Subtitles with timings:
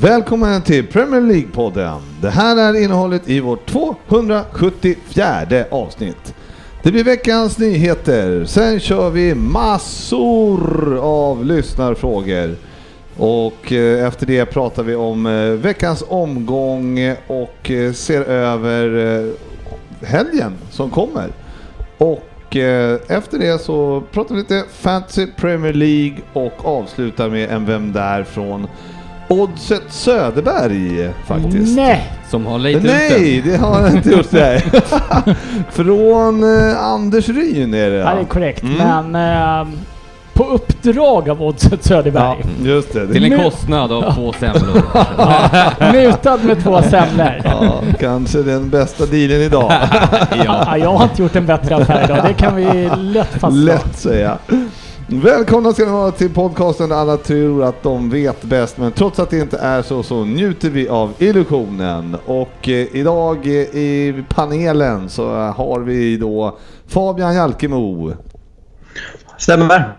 [0.00, 2.00] Välkommen till Premier League-podden.
[2.20, 6.34] Det här är innehållet i vårt 274 avsnitt.
[6.82, 12.56] Det blir veckans nyheter, sen kör vi massor av lyssnarfrågor.
[13.16, 19.32] Och eh, efter det pratar vi om eh, veckans omgång och eh, ser över
[20.02, 21.28] helgen som kommer.
[21.98, 22.24] Och
[23.08, 28.24] efter det så pratar vi lite Fantasy Premier League och avslutar med en Vem Där
[28.24, 28.66] från
[29.28, 31.76] Oddset Söderberg faktiskt.
[31.76, 32.12] Nej!
[32.30, 34.32] Som har lejt ut Nej, det har jag inte gjort.
[34.32, 34.64] Nej.
[35.72, 37.96] Från eh, Anders Ryn är det.
[37.96, 38.62] Ja, det är korrekt.
[38.62, 39.10] Mm.
[39.12, 39.68] Men eh,
[40.32, 42.36] på uppdrag av Oddset Ja, Söderberg.
[42.62, 43.06] just det.
[43.06, 44.82] Till det en kostnad av två semlor.
[45.92, 47.40] Mutad med två semlor.
[47.44, 49.72] ja, kanske den bästa dealen idag.
[50.44, 52.18] Ja, jag har inte gjort en bättre affär idag.
[52.28, 53.50] Det kan vi lätt fastslå.
[53.64, 54.38] Lätt säga.
[55.10, 59.18] Välkomna ska ni vara till podcasten där alla tror att de vet bäst, men trots
[59.18, 62.16] att det inte är så, så njuter vi av illusionen.
[62.26, 68.12] Och eh, idag eh, i panelen så har vi då Fabian Jalkemo.
[69.38, 69.92] Stämmer.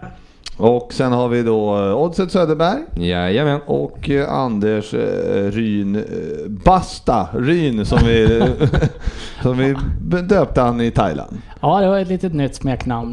[0.59, 3.59] Och sen har vi då eh, Oddset Söderberg Jajamän.
[3.65, 6.03] och eh, Anders eh, Ryn
[6.65, 8.43] Basta Ryn som vi,
[9.41, 9.75] som vi
[10.21, 11.37] döpte han i Thailand.
[11.61, 13.11] Ja, det var ett litet nytt smeknamn.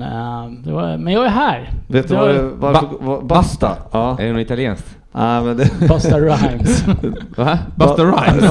[0.64, 1.70] Det var, men jag är här.
[1.88, 3.70] Vet du var- varför, vad- Basta?
[3.92, 4.18] Ja.
[4.20, 4.96] Är det något italienskt?
[5.18, 6.84] Nej, men det, Busta Rhymes.
[7.36, 7.58] Va?
[7.76, 8.50] Busta Rhymes?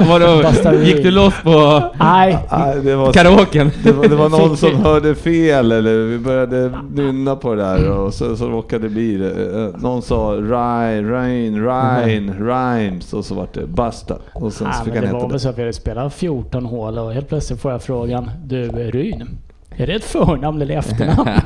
[0.08, 0.42] Vadå?
[0.42, 2.38] Busta Gick du loss på Nej,
[2.84, 3.70] det, var, karaoken?
[3.84, 7.90] det, var, det var någon som hörde fel eller vi började nynna på det där
[7.90, 9.30] och så, så råkade det bli det.
[9.64, 14.16] Eh, Någon sa Ryan, Rain, Ryan, Rhymes och så vart det Basta.
[14.34, 15.38] Och sen så fick men han det var heta väl det.
[15.40, 19.28] så att vi hade spelat 14 hål och helt plötsligt får jag frågan Du Ryn,
[19.76, 21.28] är det ett förnamn eller efternamn?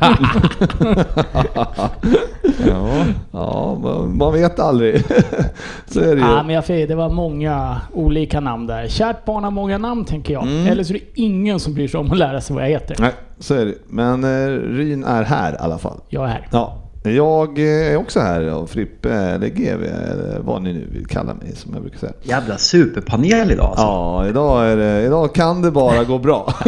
[2.66, 3.04] Ja.
[3.32, 5.04] Ja, man, man vet aldrig.
[5.86, 6.28] så är det ju.
[6.28, 8.88] Ja, men jag fick, det var många olika namn där.
[8.88, 10.42] Kärt barn har många namn tänker jag.
[10.42, 10.66] Mm.
[10.66, 12.96] Eller så är det ingen som bryr sig om att lära sig vad jag heter.
[12.98, 13.74] Nej, så är det.
[13.86, 16.00] Men eh, Ryn är här i alla fall.
[16.08, 16.48] Jag är här.
[16.52, 21.06] Ja, jag eh, är också här och Frippe eller GV eller vad ni nu vill
[21.06, 22.12] kalla mig som jag brukar säga.
[22.22, 23.82] Jävla superpanel idag alltså.
[23.82, 26.54] Ja, idag, är det, idag kan det bara gå bra.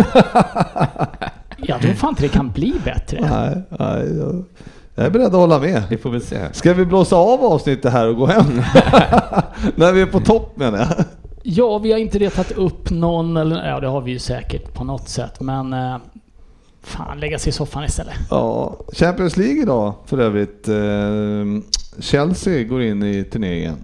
[1.63, 3.19] Jag tror fan inte det kan bli bättre.
[3.31, 4.45] nej, nej, jag-
[4.95, 5.83] jag är beredd att hålla med.
[5.91, 6.39] Vi får väl se.
[6.53, 8.45] Ska vi blåsa av avsnittet här och gå hem?
[9.75, 10.89] När vi är på topp menar jag.
[11.43, 14.85] Ja, vi har inte retat upp någon, eller ja det har vi ju säkert på
[14.85, 15.41] något sätt.
[15.41, 15.97] Men eh,
[16.83, 18.15] fan, lägga sig i soffan istället.
[18.31, 20.69] Ja, Champions League idag för övrigt.
[20.69, 21.71] Eh,
[22.01, 23.77] Chelsea går in i turneringen.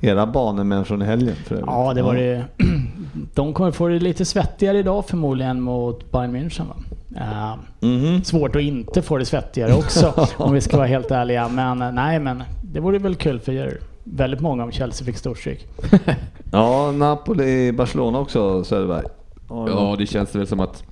[0.00, 1.66] Era banemän från helgen för övrigt.
[1.70, 2.44] Ja, det var det.
[3.34, 6.68] De kommer få det lite svettigare idag förmodligen mot Bayern München.
[6.68, 6.76] Va?
[7.16, 8.24] Eh, Mhm.
[8.24, 11.48] svårt att inte få det svettigare också om vi ska vara helt ärliga.
[11.48, 15.66] Men eh, nej, men det vore väl kul för väldigt många om Chelsea fick storstryk.
[16.52, 19.04] Ja, Napoli, Barcelona också Söderberg.
[19.48, 20.82] Ja, det känns väl som att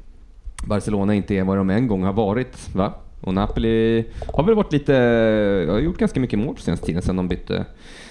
[0.69, 2.93] Barcelona inte är vad de en gång har varit, va?
[3.21, 4.93] Och Napoli har väl varit lite,
[5.71, 7.65] har gjort ganska mycket mål på senaste tiden sen de bytte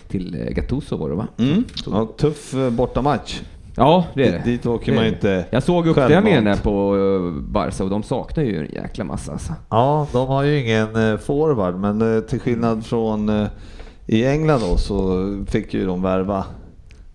[0.07, 1.27] till eh, Gattuso var det va?
[1.37, 1.63] Mm.
[1.85, 3.41] Ja, tuff eh, bortamatch.
[3.75, 4.41] Ja, det är det.
[4.45, 8.43] Dit åker man Det- inte Jag såg uppställningen där på eh, Barca och de saknar
[8.43, 9.53] ju en jäkla massa alltså.
[9.69, 13.47] Ja, de har ju ingen eh, forward, men eh, till skillnad från
[14.07, 16.43] i England då så fick ju de värva.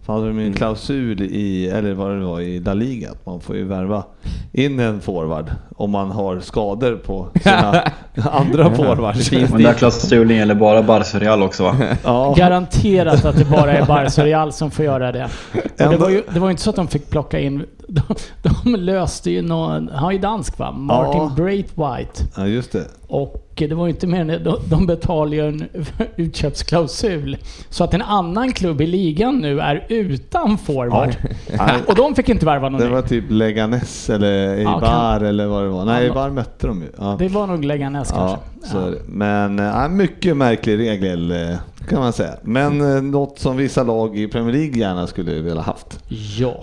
[0.08, 3.26] För hade de ju en klausul i, eller vad det var, i La Liga, att
[3.26, 4.04] man får ju värva
[4.52, 7.82] in en forward om man har skador på sina
[8.30, 9.28] andra forwards.
[9.28, 11.76] Finns Den där klausulen gäller bara Barca Real också va?
[12.04, 15.28] Ja, Garanterat att det bara är Barca Real som får göra det.
[15.54, 17.64] Och det, var ju, det var ju inte så att de fick plocka in...
[17.90, 18.02] De,
[18.42, 19.88] de löste ju någon...
[19.88, 20.72] Han är ju dansk va?
[20.72, 21.32] Martin Ja.
[21.36, 22.24] Braithwaite.
[22.36, 22.84] ja, just det.
[23.06, 24.44] Och det var ju inte mer än.
[24.44, 25.68] De, de betalar ju en
[26.16, 27.36] utköpsklausul.
[27.70, 31.16] Så att en annan klubb i ligan nu är utan forward.
[31.58, 35.46] Nej, Och de fick inte värva någon det var typ Leganes eller Ja, Eibar eller
[35.46, 35.84] vad det var.
[35.84, 36.88] Nej, Ja, Eibar mötte de ju.
[36.98, 37.16] Ja.
[37.18, 38.70] Det var nog Leganes Ja, kanske.
[38.72, 38.98] så är det.
[39.06, 41.56] Men äh, mycket märklig regel eh,
[41.88, 42.34] kan man säga.
[42.42, 45.98] Men eh, något som vissa lag i Premier League gärna skulle vilja haft.
[46.38, 46.62] Ja,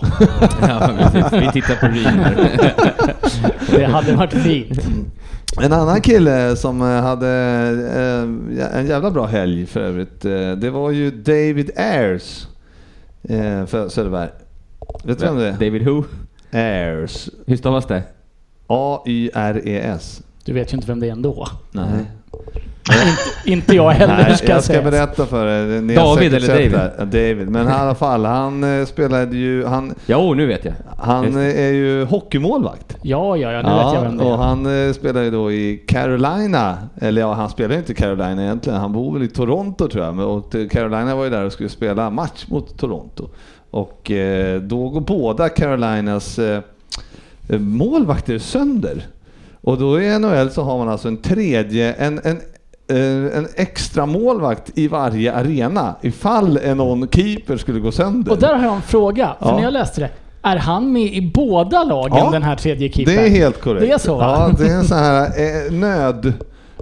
[0.60, 0.90] Ja.
[1.32, 2.60] Vi tittar på här.
[3.76, 4.78] det hade varit fint.
[5.62, 7.28] En annan kille som eh, hade
[8.60, 10.20] eh, en jävla bra helg för övrigt,
[10.60, 12.46] det var ju David Ayers
[13.66, 14.28] för Söderberg.
[15.04, 15.52] Vet du vem det är?
[15.52, 16.04] David Who?
[16.52, 17.28] Ayers.
[17.46, 18.02] Hur stavas det?
[18.66, 20.22] A-Y-R-E-S.
[20.44, 21.48] Du vet ju inte vem det är ändå.
[21.72, 22.04] Nej.
[23.44, 24.90] Inte jag heller Nej, ska jag ska sägas.
[24.90, 25.80] berätta för er.
[25.80, 26.70] Ni David eller David?
[26.72, 27.04] det här.
[27.06, 27.48] David.
[27.50, 29.64] Men i alla fall, han eh, spelade ju...
[29.64, 30.74] Han, Jo, nu vet jag.
[30.98, 31.52] han Just det.
[31.52, 32.96] är ju hockeymålvakt.
[33.02, 34.36] Ja, ja, ja, nu vet jag vem det och är.
[34.36, 38.42] han eh, spelar ju då i Carolina, eller ja, han spelar ju inte i Carolina
[38.42, 41.52] egentligen, han bor väl i Toronto tror jag, och eh, Carolina var ju där och
[41.52, 43.28] skulle spela match mot Toronto.
[43.70, 46.60] Och eh, då går båda Carolinas eh,
[47.48, 49.06] eh, målvakter sönder.
[49.66, 52.40] Och då i NHL så har man alltså en tredje, en, en
[52.88, 58.32] eh, en extra målvakt i varje arena ifall en någon keeper skulle gå sönder.
[58.32, 59.56] Och där har jag en fråga, för Ja.
[59.56, 60.10] när jag läste det.
[60.42, 63.14] Är han med i båda lagen, Ja, den här tredje keepern?
[63.16, 63.86] Det är helt korrekt.
[63.86, 64.18] Det är så?
[64.20, 65.22] Ja, det är en sån här
[65.66, 66.32] eh, nöd,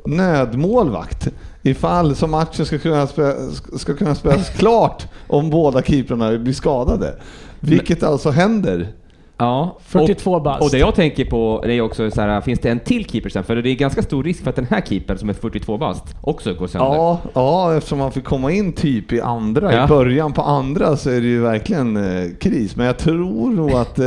[0.05, 1.29] nödmålvakt.
[1.63, 3.33] Ifall som matchen ska kunna, spela,
[3.79, 7.15] ska kunna spelas klart om båda keeprarna blir skadade.
[7.61, 8.89] Vilket alltså händer.
[9.39, 9.79] Ja.
[9.85, 10.63] 42 och, bast.
[10.63, 13.31] och det jag tänker på det är också så här, finns det en till keeper
[13.31, 13.45] sen?
[13.45, 16.05] För det är ganska stor risk för att den här keepern som är 42 bast
[16.21, 16.87] också går sönder.
[16.97, 19.85] Ja, ja, eftersom man fick komma in typ i andra, Ja.
[19.85, 22.77] i början på andra så är det ju verkligen eh, kris.
[22.77, 23.99] Men jag tror nog att...
[23.99, 24.07] Eh,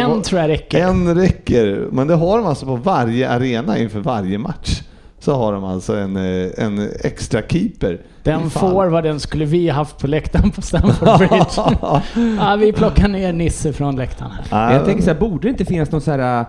[0.00, 0.78] En var- tror jag räcker.
[0.86, 4.80] En räcker, men det har de alltså på varje arena inför varje match.
[5.28, 8.00] Så har de alltså en, eh, en extra keeper.
[8.22, 8.50] Den
[8.90, 11.78] vad den skulle vi haft på läktaren på Stamford Bridge.
[12.38, 14.72] ja, vi plockar ner Nisse från läktaren här.
[14.72, 16.40] Jag tänker så här, borde det inte finnas någon så här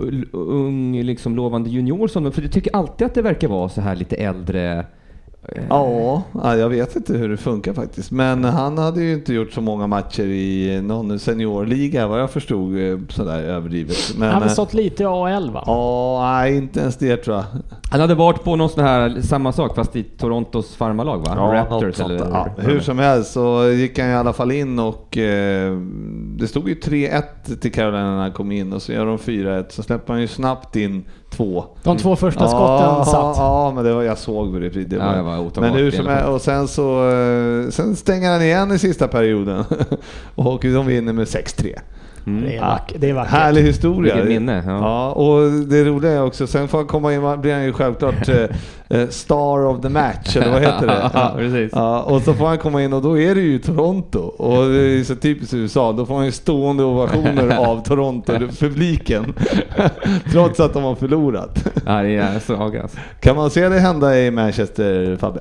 [0.00, 3.80] uh, ung, liksom lovande junior som För jag tycker alltid att det verkar vara så
[3.80, 4.86] här lite äldre.
[5.48, 8.10] Eh, Ja, ja, jag vet inte hur det funkar faktiskt.
[8.10, 12.78] Men han hade ju inte gjort så många matcher i någon seniorliga vad jag förstod
[12.78, 13.96] eh, sådär överdrivet.
[14.16, 15.62] Men, Han har väl eh, stått lite i AL va?
[15.66, 17.44] Ja, nej inte ens det tror jag.
[17.90, 21.34] Han hade varit på någon sån här, samma sak fast i Torontos farmarlag va?
[21.34, 22.30] något Raptors sånt eller?
[22.30, 25.76] ja, Hur som helst så gick han i alla fall in och eh,
[26.38, 27.22] det stod ju 3-1
[27.60, 30.28] till Carolina när han kom in och så gör de 4-1 så släpper han ju
[30.28, 31.64] snabbt in två.
[31.82, 33.36] De två första skotten ja, satt.
[33.36, 35.16] Ja, men det var, jag såg det, det Ja, var.
[35.16, 38.78] det var men hur som helst, och sen så eh, sen stänger han igen i
[38.78, 39.64] sista perioden
[40.34, 41.74] och de vinner med 6-3.
[42.24, 43.32] Det är, vack- det är vackert.
[43.32, 44.14] Härlig historia.
[44.14, 44.78] Vilket minne, ja.
[44.78, 45.10] Ja.
[45.12, 48.44] och det roliga är också, sen får han komma in, blir han ju självklart eh,
[49.00, 51.10] eh, Star of the Match, eller vad heter det?
[51.14, 51.72] Ja, precis.
[51.74, 54.18] Ja, och så får han komma in och då är det ju Toronto.
[54.18, 59.34] Och det är så typiskt USA, då får han ju stående ovationer av Toronto-publiken.
[60.32, 61.66] Trots att de har förlorat.
[61.86, 62.98] Ja, det är saga alltså.
[63.20, 65.40] Kan man se det hända i Manchester, Fabbe?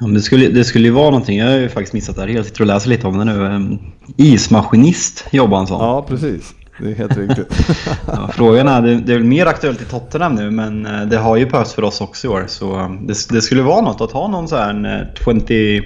[0.00, 2.22] Ja, men det, skulle, det skulle ju vara någonting, jag har ju faktiskt missat det
[2.22, 2.28] här.
[2.28, 3.46] Jag sitter och läser lite om det nu.
[3.46, 3.78] Ehm,
[4.16, 5.80] Ismaskinist jobbar han som.
[5.80, 6.54] Ja, precis.
[6.78, 7.76] Det är helt riktigt.
[8.06, 11.16] Ja, frågan är, det, det är väl mer aktuellt i Tottenham nu men eh, det
[11.16, 12.44] har ju behövts för oss också i år.
[12.48, 15.82] Så eh, det, det skulle vara något att ha någon så här en eh, 20...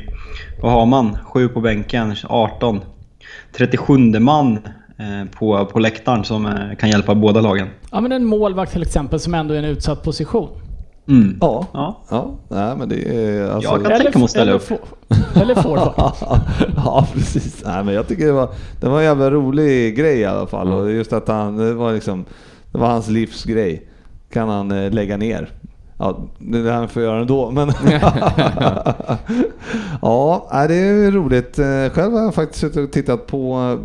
[0.62, 1.18] Vad har man?
[1.24, 2.80] 7 på bänken, 18.
[3.56, 4.58] 37 man
[4.98, 7.68] eh, på, på läktaren som eh, kan hjälpa båda lagen.
[7.90, 10.48] Ja men en målvakt till exempel som ändå är en utsatt position.
[11.08, 11.38] Mm.
[11.40, 12.02] Ja, Ja.
[12.10, 12.34] ja.
[12.48, 13.70] Nej, men det är alltså...
[13.70, 14.70] Jag kan tänka mig att ställa eller upp.
[15.36, 15.92] Eller forward.
[16.76, 17.62] ja, precis.
[17.66, 18.48] Nej, men jag tycker det var,
[18.80, 20.72] det var en jävla rolig grej i alla fall.
[20.72, 22.24] Och just att han, det var liksom,
[22.72, 23.88] det var hans livsgrej.
[24.32, 25.50] Kan han eh, lägga ner.
[25.98, 27.68] Ja, det han får göra ändå, men...
[30.02, 31.58] ja, nej, det är roligt.
[31.58, 33.78] Eh, Själv har jag faktiskt suttit och tittat på eh,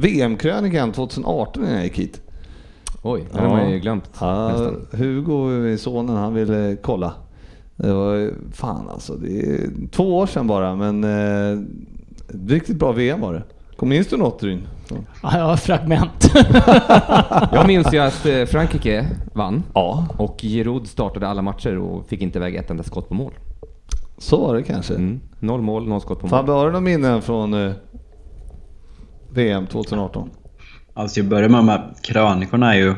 [0.00, 2.20] VM-krönikan 2018 när jag gick hit.
[3.12, 4.70] Oj, det har man ju glömt Ja.
[4.92, 7.12] Hugo, sonen, han ville kolla.
[7.76, 11.58] Det var ju- fan alltså, det är två år sedan bara, men eh,
[12.48, 13.42] riktigt bra VM var det.
[13.76, 14.66] Kom minns du något Ryn?
[15.22, 16.30] Ja, jag har fragment.
[17.52, 22.22] Jag minns ju att eh, Frankrike vann Ja, och Giroud startade alla matcher och fick
[22.22, 23.32] inte iväg ett enda skott på mål.
[24.18, 24.94] så var det kanske.
[24.94, 25.20] Mm.
[25.40, 26.30] Noll mål, noll skott på mål.
[26.30, 27.72] Fabbe, har du några minnen från eh,
[29.30, 30.30] VM 2018?
[30.98, 32.94] Alltså jag börjar med de här krönikorna är ju...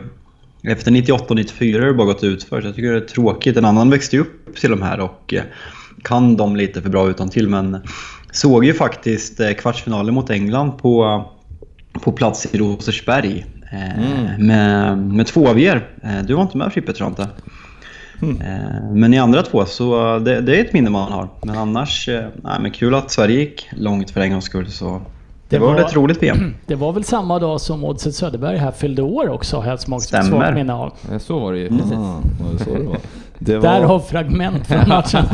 [0.62, 3.00] Efter 98 och 94 har det bara gått ut för så jag tycker det är
[3.00, 3.56] tråkigt.
[3.56, 5.42] En annan växte ju upp till de här och eh,
[6.02, 7.78] kan dem lite för bra utan till men
[8.32, 11.24] såg ju faktiskt eh, kvartsfinalen mot England på,
[11.92, 13.46] på plats i Rosersberg.
[13.72, 15.88] eh, Med, med två av er.
[16.02, 17.28] Eh, Du var inte med Frippe tror jag inte.
[18.44, 21.28] Eh, Men ni andra två, så det, det är ett minne man har.
[21.42, 24.70] Men annars, eh, nej, men kul att Sverige gick långt för en gångs skull.
[24.70, 25.02] Så
[25.50, 26.54] det, Det var väl var- ett roligt VM.
[26.66, 29.80] Det var väl samma dag som Oddset Söderberg här fyllde år också, har jag ett
[29.80, 30.24] svagt Stämmer.
[30.30, 30.92] svagt minne av.
[31.18, 31.92] Så var det ju precis.
[31.92, 32.20] Ja,
[32.64, 32.96] så det var?
[33.42, 35.24] Det Där var, har fragment från matchen.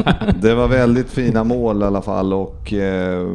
[0.42, 3.26] det var väldigt fina mål i alla fall och eh,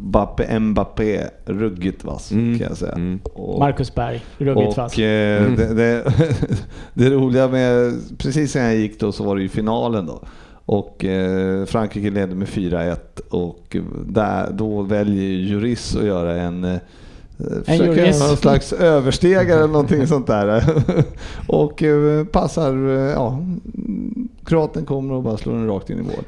[0.00, 2.58] Bappe Mbappé, ruggigt vass Mm.
[2.58, 2.92] kan jag säga.
[2.92, 3.20] Mm.
[3.34, 4.98] Och, Marcus Berg, ruggigt och vass.
[4.98, 5.56] eh, Mm.
[5.56, 6.04] det, det,
[6.94, 10.20] det roliga med, precis när jag gick då så var det ju finalen då.
[10.66, 12.96] Och eh, Frankrike ledde med 4-1
[13.30, 16.78] och där, då väljer Juris att göra en eh,
[17.66, 20.64] försöka göra någon slags överstegare eller någonting sånt där.
[21.48, 23.38] och eh, passar, eh, ja,
[24.44, 26.24] kroaten kommer och bara slår den rakt in i mål.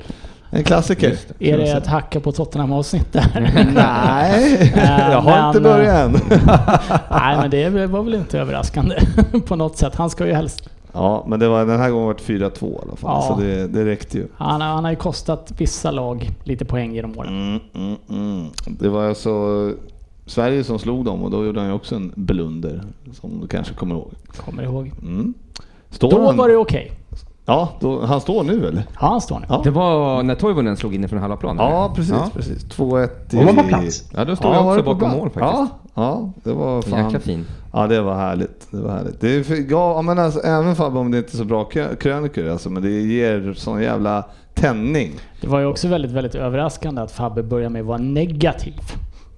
[0.50, 1.10] En klassiker.
[1.10, 3.52] Just Är det ett hacka på Tottenham-avsnitt där?
[3.74, 6.12] Nej, Eh, jag har inte men, börjat än.
[7.10, 8.94] Nej, men det var väl inte överraskande
[9.46, 9.94] på något sätt.
[9.94, 10.68] Han ska ju helst...
[10.96, 13.34] Ja, men det var, den här gången var det 4-2 i alla fall, Ja.
[13.36, 14.26] så det, det räckte ju.
[14.36, 17.32] Han, han har ju kostat vissa lag lite poäng genom åren.
[17.32, 18.46] Mm, mm, mm.
[18.66, 19.72] Det var alltså
[20.26, 23.74] Sverige som slog dem och då gjorde han ju också en blunder, som du kanske
[23.74, 24.10] kommer ihåg.
[24.44, 24.92] Kommer ihåg.
[25.02, 25.34] Mm.
[25.90, 26.36] Står Då han?
[26.36, 26.92] var det okej.
[27.48, 28.84] Ja, då, han står nu eller?
[29.00, 29.46] Ja, han står nu.
[29.48, 29.60] Ja.
[29.64, 31.58] Det var när Toivonen slog in från halva plan?
[31.58, 31.70] eller?
[31.70, 32.12] Ja, precis.
[32.14, 32.30] Ja.
[32.34, 32.64] precis.
[32.66, 33.36] 2-1 i...
[33.36, 34.04] Hon var på plats.
[34.16, 35.40] Ja, då stod Ja, jag också bakom mål faktiskt.
[35.54, 37.04] Ja, ja, det var fan...
[37.04, 37.44] Jäkla fin.
[37.72, 38.66] Ja, det var härligt.
[38.70, 39.20] Det var härligt.
[39.20, 41.96] Det är för, ja, men alltså, även Fabbe om det inte är så bra krö-
[41.96, 44.24] krönikor alltså, men det ger sån jävla
[44.54, 45.12] tändning.
[45.40, 48.74] Det var ju också väldigt, väldigt överraskande att Fabbe började med att vara negativ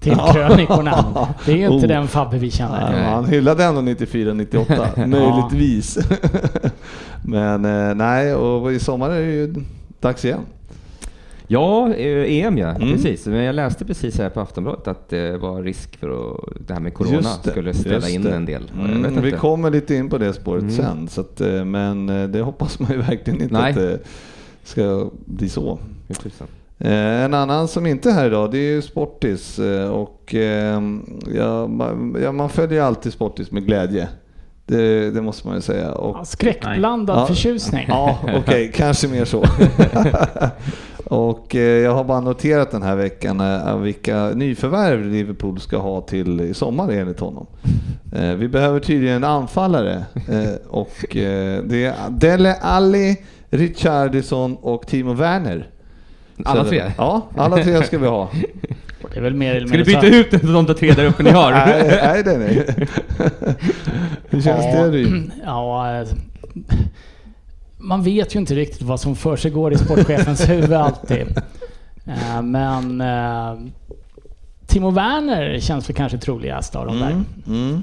[0.00, 0.32] till Ja.
[0.32, 1.04] krönikorna.
[1.46, 1.88] Det är ju inte Oh.
[1.88, 3.02] den Fabbe vi känner.
[3.02, 5.98] Ja, han hyllade ändå 94-98, möjligtvis.
[7.24, 9.54] Men eh, nej, och i sommar är det ju
[10.00, 10.40] dags igen.
[11.50, 12.92] Ja, eh, EM ja, Mm.
[12.92, 13.26] precis.
[13.26, 16.80] Men jag läste precis här på Aftonbladet att det var risk för att det här
[16.80, 18.70] med Corona det, skulle ställa in en del.
[18.82, 20.74] Mm, vi kommer lite in på det spåret Mm.
[20.76, 23.70] sen, så att, eh, men eh, det hoppas man ju verkligen inte Nej.
[23.70, 23.98] att det
[24.64, 25.78] ska bli så.
[26.78, 26.92] Eh,
[27.24, 29.58] En annan som inte är här idag, det är ju Sportis.
[29.92, 30.34] Och
[31.34, 34.08] ja, man, ja, man följer ju alltid Sportis med glädje.
[34.68, 35.92] Det, det måste man ju säga.
[35.92, 37.26] Och, Ja, Skräckblandad Ja.
[37.26, 37.84] förtjusning.
[37.88, 39.44] Ja, okej, kanske mer så.
[41.04, 46.00] och eh, jag har bara noterat den här veckan eh, vilka nyförvärv Liverpool ska ha
[46.00, 47.46] till i sommar enligt honom.
[48.12, 53.16] Eh, vi behöver tydligen en anfallare eh, och eh, det är Dele Alli,
[53.50, 55.66] Richardison och Timo Werner.
[56.44, 56.92] Alla tre?
[56.98, 58.28] Ja, alla tre ska vi ha.
[59.18, 61.22] Det är väl mer eller Ska du byta så- ut de där tre där uppe
[61.22, 61.50] ni har?
[61.66, 62.86] nej, nej, nej, nej.
[64.30, 64.82] Hur känns Ja.
[64.86, 65.30] det Ryd?
[65.44, 66.08] Ja, eh,
[67.78, 71.26] man vet ju inte riktigt vad som för sig går i sportchefens huvud alltid.
[72.06, 73.54] Eh, Men eh,
[74.66, 77.10] Timo Werner känns väl kanske troligast av de där.
[77.10, 77.82] Mm, mm.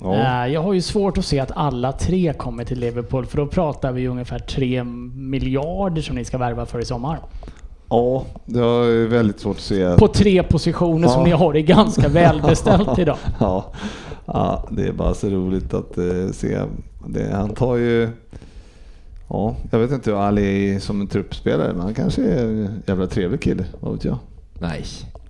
[0.00, 0.14] Ja.
[0.44, 3.46] Eh, Jag har ju svårt att se att alla tre kommer till Liverpool för då
[3.46, 7.18] pratar vi ungefär 3 miljarder som ni ska värva för i sommar.
[7.88, 9.96] Ja, det är väldigt svårt att se.
[9.96, 11.24] På tre positioner som Ja.
[11.26, 13.16] ni har det ganska välbeställt idag.
[13.40, 13.72] Ja,
[14.26, 16.58] ja, det är bara så roligt att eh, se.
[17.06, 18.08] Det, han tar ju...
[19.28, 22.82] Ja, jag vet inte hur Ali är som en truppspelare, men han kanske är en
[22.86, 23.64] jävla trevlig kille.
[23.80, 24.18] Vad vet jag?
[24.60, 24.84] Nej.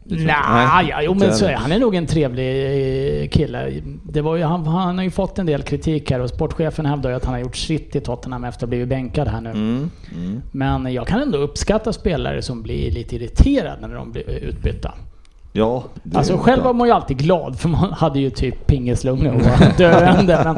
[0.08, 3.82] Nej, ja, jo, men så, han är nog en trevlig eh, kille.
[4.02, 7.10] Det var ju, han, han har ju fått en del kritik här och sportchefen hävdar
[7.10, 9.50] ju att han har gjort sitt i Tottenham efter att ha blivit bänkad här nu.
[9.50, 10.42] Mm, mm.
[10.52, 14.94] Men jag kan ändå uppskatta spelare som blir lite irriterade när de blir utbytta.
[15.52, 15.84] Ja,
[16.14, 19.78] Alltså själv var man ju alltid glad för man hade ju typ pingislunga och var
[19.78, 20.42] döende.
[20.44, 20.54] Men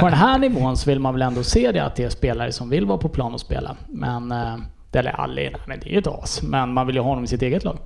[0.00, 2.52] på den här nivån så vill man väl ändå se det att det är spelare
[2.52, 3.76] som vill vara på plan och spela.
[3.88, 4.54] Men, eh,
[4.92, 6.42] eller Ali, nej, men det är ju ett as.
[6.42, 7.78] Men man vill ju ha honom i sitt eget lag.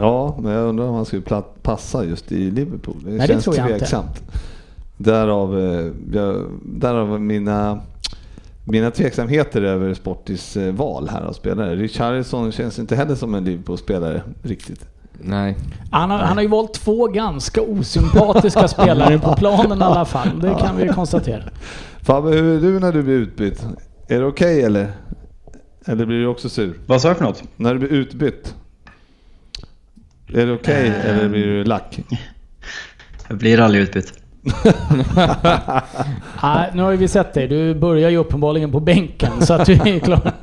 [0.00, 2.96] Ja, men jag undrar om han skulle passa just i Liverpool.
[3.04, 3.78] Det Nej, det känns tror jag inte.
[3.78, 4.22] tveksamt.
[4.96, 7.80] Därav, eh, jag, därav mina,
[8.64, 11.76] mina tveksamheter över Sportis eh, val här av spelare.
[11.76, 14.86] Richarlison känns inte heller som en Liverpool-spelare riktigt.
[15.20, 15.56] Nej.
[15.90, 20.40] Han har, han har ju valt två ganska osympatiska spelare på planen i alla fall.
[20.40, 21.42] Det kan vi ju konstatera.
[22.02, 23.66] Fabbe, hur är du när du blir utbytt?
[24.08, 24.92] Är det okej eller?
[25.86, 26.78] Eller blir du också sur?
[26.86, 27.42] Vad sa jag för något?
[27.56, 28.54] När du blir utbytt?
[30.32, 31.98] Är det okej eller blir du lack?
[33.28, 34.12] Jag blir aldrig utbytt.
[36.42, 37.48] Nej, nu har ju vi sett dig.
[37.48, 40.32] Du börjar ju uppenbarligen på bänken så att du är klar.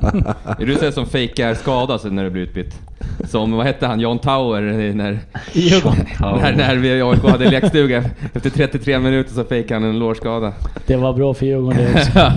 [0.58, 2.78] Är du sån som fejkar skada så när du blir utbytt?
[3.24, 4.60] Som, vad hette han, John Tower
[4.94, 5.18] när,
[5.52, 6.06] I Djurgården.
[6.20, 8.04] när, när vi i AIK hade lekstuga.
[8.34, 10.52] Efter 33 minuter så fejkade han en lårskada.
[10.86, 12.32] Det var bra för Djurgården det också.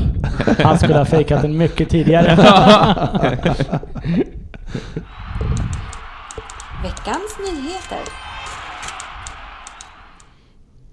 [0.64, 2.38] Han skulle ha fejkat den mycket tidigare.
[6.86, 8.12] Veckans nyheter.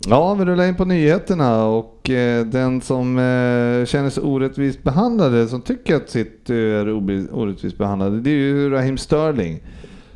[0.06, 5.40] Ja, vi rullar in på nyheterna och eh, den som eh, känner sig orättvist behandlade,
[5.40, 6.88] eh, som tycker att City eh, är
[7.34, 9.62] orättvist behandlade, det är ju Raheem Sterling.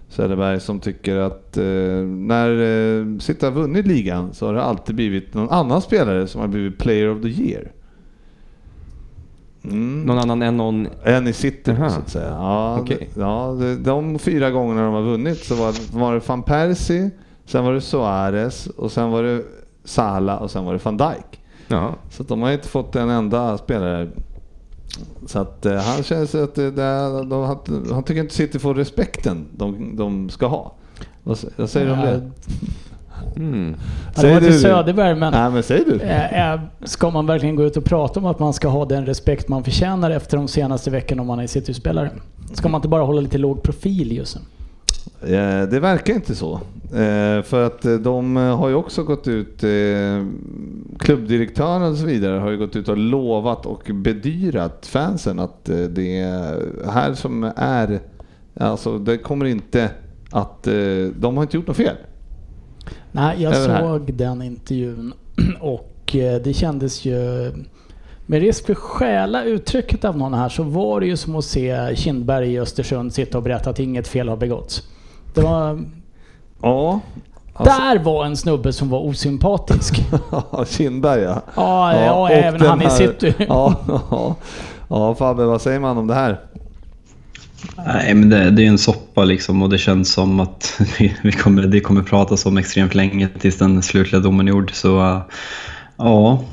[0.09, 1.65] Söderberg som tycker att eh,
[2.07, 6.41] när eh, City har vunnit ligan så har det alltid blivit någon annan spelare som
[6.41, 7.73] har blivit player of the year.
[9.71, 10.03] Mm.
[10.03, 10.89] Någon annan än någon...
[11.03, 11.91] En i City Jaha.
[11.91, 12.29] så att säga.
[12.29, 13.11] Ja, Okej.
[13.15, 17.11] det, ja, det, de fyra gångerna de har vunnit så var, var det van Persie,
[17.45, 19.43] sen var det Suarez och sen var det
[19.85, 21.41] Salah och sen var det van Dijk.
[21.69, 21.95] Ja.
[22.11, 24.09] Så att de har inte fått en enda spelare.
[25.27, 28.75] Så att eh, han känns att det, det, de, han, han tycker inte City får
[28.75, 30.73] respekten de, de ska ha.
[31.23, 32.31] Vad, vad säger du om det?
[33.37, 33.75] Mm.
[34.17, 34.61] Ja, det var till?
[34.61, 36.01] Söderberg, men Nej men säg du.
[36.01, 39.49] eh, ska man verkligen gå ut och prata om att man ska ha den respekt
[39.49, 42.11] man förtjänar efter de senaste veckorna om man är City-spelare?
[42.53, 44.43] Ska man inte bara hålla lite låg profil just nu?
[45.35, 46.61] Eh, Det verkar inte så.
[47.45, 49.65] För att de har ju också gått ut,
[50.99, 56.21] klubbdirektören och så vidare har ju gått ut och lovat och bedyrat fansen att det
[56.21, 58.01] är här som är,
[58.61, 59.91] alltså det kommer inte
[60.31, 60.63] att,
[61.19, 61.97] de har inte gjort något fel.
[63.17, 65.13] Nej, jag såg den intervjun
[65.61, 67.53] och eh, det kändes ju...
[68.29, 71.45] Med risk för att stjäla uttrycket av någon här så var det ju som att
[71.45, 74.83] se Kindberg i Östersund sitta och berätta att inget fel har begåtts.
[75.35, 75.85] Det var...
[76.63, 77.01] Ja.
[77.55, 80.03] Alltså, Där var en snubbe som var osympatisk.
[80.67, 81.43] Kindberg ja.
[81.57, 83.35] Ja, ja, och även han i här- city.
[83.49, 83.75] Ja,
[84.11, 84.35] ja.
[84.89, 86.41] ja Fabbe, vad säger man om det här?
[87.87, 90.81] Nej, men det, det är en soppa liksom och det känns som att
[91.23, 94.71] vi, kommer, det kommer pratas om extremt länge tills den slutliga domen är gjord.
[94.75, 95.21] Så uh,
[95.97, 96.45] ja,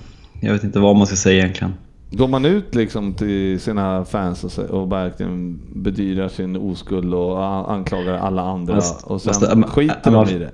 [0.42, 1.74] jag vet inte vad man ska säga egentligen.
[2.12, 8.14] Går man ut liksom till sina fans och, och verkligen bedyrar sin oskuld och anklagar
[8.14, 10.52] alla andra Fast- och sen äm, skiter äm, de i det?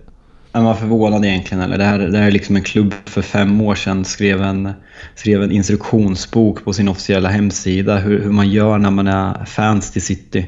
[0.51, 1.77] Är man förvånad egentligen eller?
[1.77, 4.71] Det här, det här är liksom en klubb för fem år sedan skrev en,
[5.15, 9.91] skrev en instruktionsbok på sin officiella hemsida hur, hur man gör när man är fans
[9.91, 10.45] till City.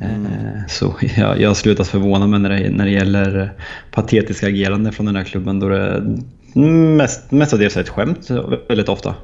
[0.00, 3.52] Eh, Så jag, jag har slutat förvåna mig när det, när det gäller
[3.90, 6.02] patetiska agerande från den här klubben då det
[6.96, 8.30] mest, mestadels är ett skämt
[8.68, 9.14] väldigt ofta.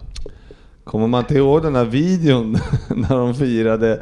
[0.85, 2.53] Kommer man inte ihåg den där videon
[2.89, 3.93] när de firade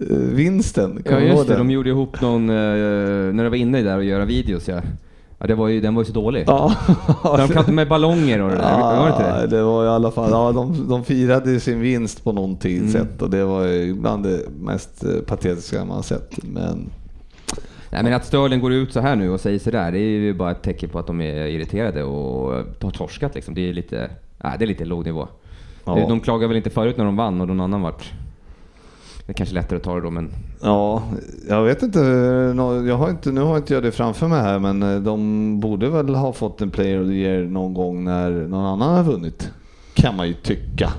[0.00, 1.02] eh, vinsten?
[1.04, 1.66] Ja Kommer ihåg just det, den?
[1.66, 2.54] de gjorde ihop någon, eh,
[3.34, 4.82] när de var inne där och göra videos ja.
[5.38, 6.44] Ja det var ju, den var ju så dålig.
[6.46, 6.74] Ja.
[7.22, 9.46] De kastade med ballonger och det där, var det inte Ja, det?
[9.56, 12.88] det var i alla fall, ja, de, de firade sin vinst på någonting Mm.
[12.92, 16.38] sätt och det var ju bland det mest eh, patetiska man sett.
[16.42, 16.90] Men
[17.90, 20.34] Nej men att Sterling går ut så här nu och säger sådär, det är ju
[20.34, 23.54] bara ett tecken på att de är irriterade och har torskat liksom.
[23.54, 24.10] Det är lite,
[24.44, 25.28] nej, det är lite låg nivå.
[25.84, 26.06] Ja.
[26.08, 28.12] De klagade väl inte förut när de vann och någon annan vart...
[29.26, 30.30] Det är kanske lättare att ta det då men...
[30.62, 31.02] Ja,
[31.48, 31.98] jag vet inte.
[32.86, 33.32] Jag har inte.
[33.32, 36.60] Nu har inte jag det framför mig här, men eh, de borde väl ha fått
[36.60, 39.50] en Player of the Year någon gång när någon annan har vunnit.
[39.94, 40.92] Kan man ju tycka.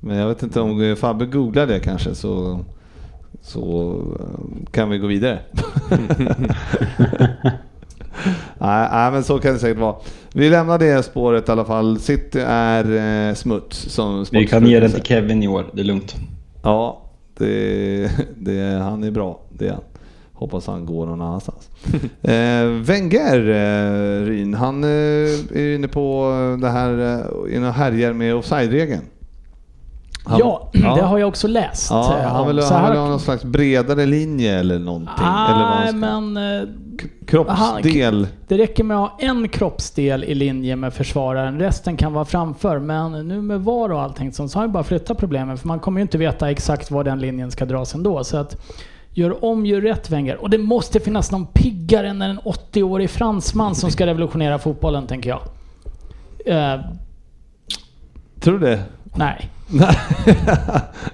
[0.00, 2.60] Men jag vet inte om Fabbe googlar det kanske så,
[3.42, 5.38] så eh, kan vi gå vidare.
[8.58, 9.96] nej, nej, men så kan det säkert vara.
[10.32, 11.98] Vi lämnar det spåret i alla fall.
[11.98, 15.02] City är eh, smuts som Vi kan ge den till.
[15.02, 16.16] Kevin i år, det är lugnt.
[16.62, 17.03] Ja,
[17.36, 19.40] det, det, han är bra.
[19.50, 19.80] Det är han.
[20.32, 21.70] Hoppas han går någon annanstans.
[22.22, 28.34] eh, Wenger, eh, Ryn, han eh, är inne på det här, eh, och härjar med
[28.34, 29.02] offside-regeln.
[30.24, 31.90] Han- Ja, det har jag också läst.
[31.90, 35.14] Ja, han vill, Så han vill ha någon slags bredare linje eller någonting.
[35.16, 35.92] han Nej,
[36.32, 36.68] men eh,
[37.26, 38.26] Kroppsdel.
[38.48, 41.58] det räcker med att ha en kroppsdel i linje med försvararen.
[41.58, 42.78] Resten kan vara framför.
[42.78, 45.58] Men nu med VAR och allting så har han bara flyttat problemen.
[45.58, 48.24] För man kommer ju inte veta exakt var den linjen ska dras ändå.
[48.24, 48.56] Så att
[49.10, 50.36] gör om, gör rätt Wenger.
[50.36, 55.30] Och det måste finnas någon piggare än en 80-årig fransman som ska revolutionera fotbollen, tänker
[55.30, 55.40] jag.
[56.46, 56.80] Eh,
[58.40, 58.82] Tror du det?
[59.14, 59.50] nej.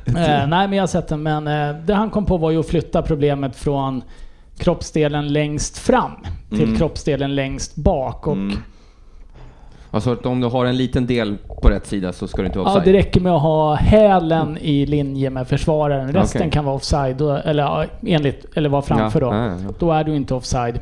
[0.06, 1.22] Eh, nej, men jag har sett den.
[1.22, 4.02] Men eh, det han kom på var ju att flytta problemet från
[4.58, 6.10] kroppsdelen längst fram
[6.48, 6.76] till Mm.
[6.76, 8.26] kroppsdelen längst bak.
[8.26, 8.58] Och Mm.
[9.92, 12.58] Alltså att om du har en liten del på rätt sida så ska du inte
[12.58, 12.94] vara Ja, offside.
[12.94, 16.12] det räcker med att ha hälen i linje med försvararen.
[16.12, 16.50] Resten Okej.
[16.50, 19.34] kan vara offside, eller, ja, enligt, eller vara framför Ja, då.
[19.36, 19.74] ja, ja.
[19.78, 20.80] Då är du inte offside.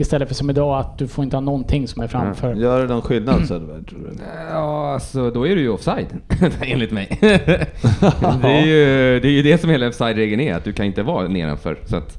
[0.00, 2.54] Istället för som idag att du får inte ha någonting som är framför.
[2.54, 4.10] Gör det någon skillnad Söderberg, tror du?
[4.50, 6.06] Ja, alltså då är du ju offside,
[6.62, 7.18] enligt mig.
[7.20, 11.02] det, är ju, det är ju det som hela offside-regeln är, att du kan inte
[11.02, 11.78] vara nedanför.
[11.86, 12.18] Så att,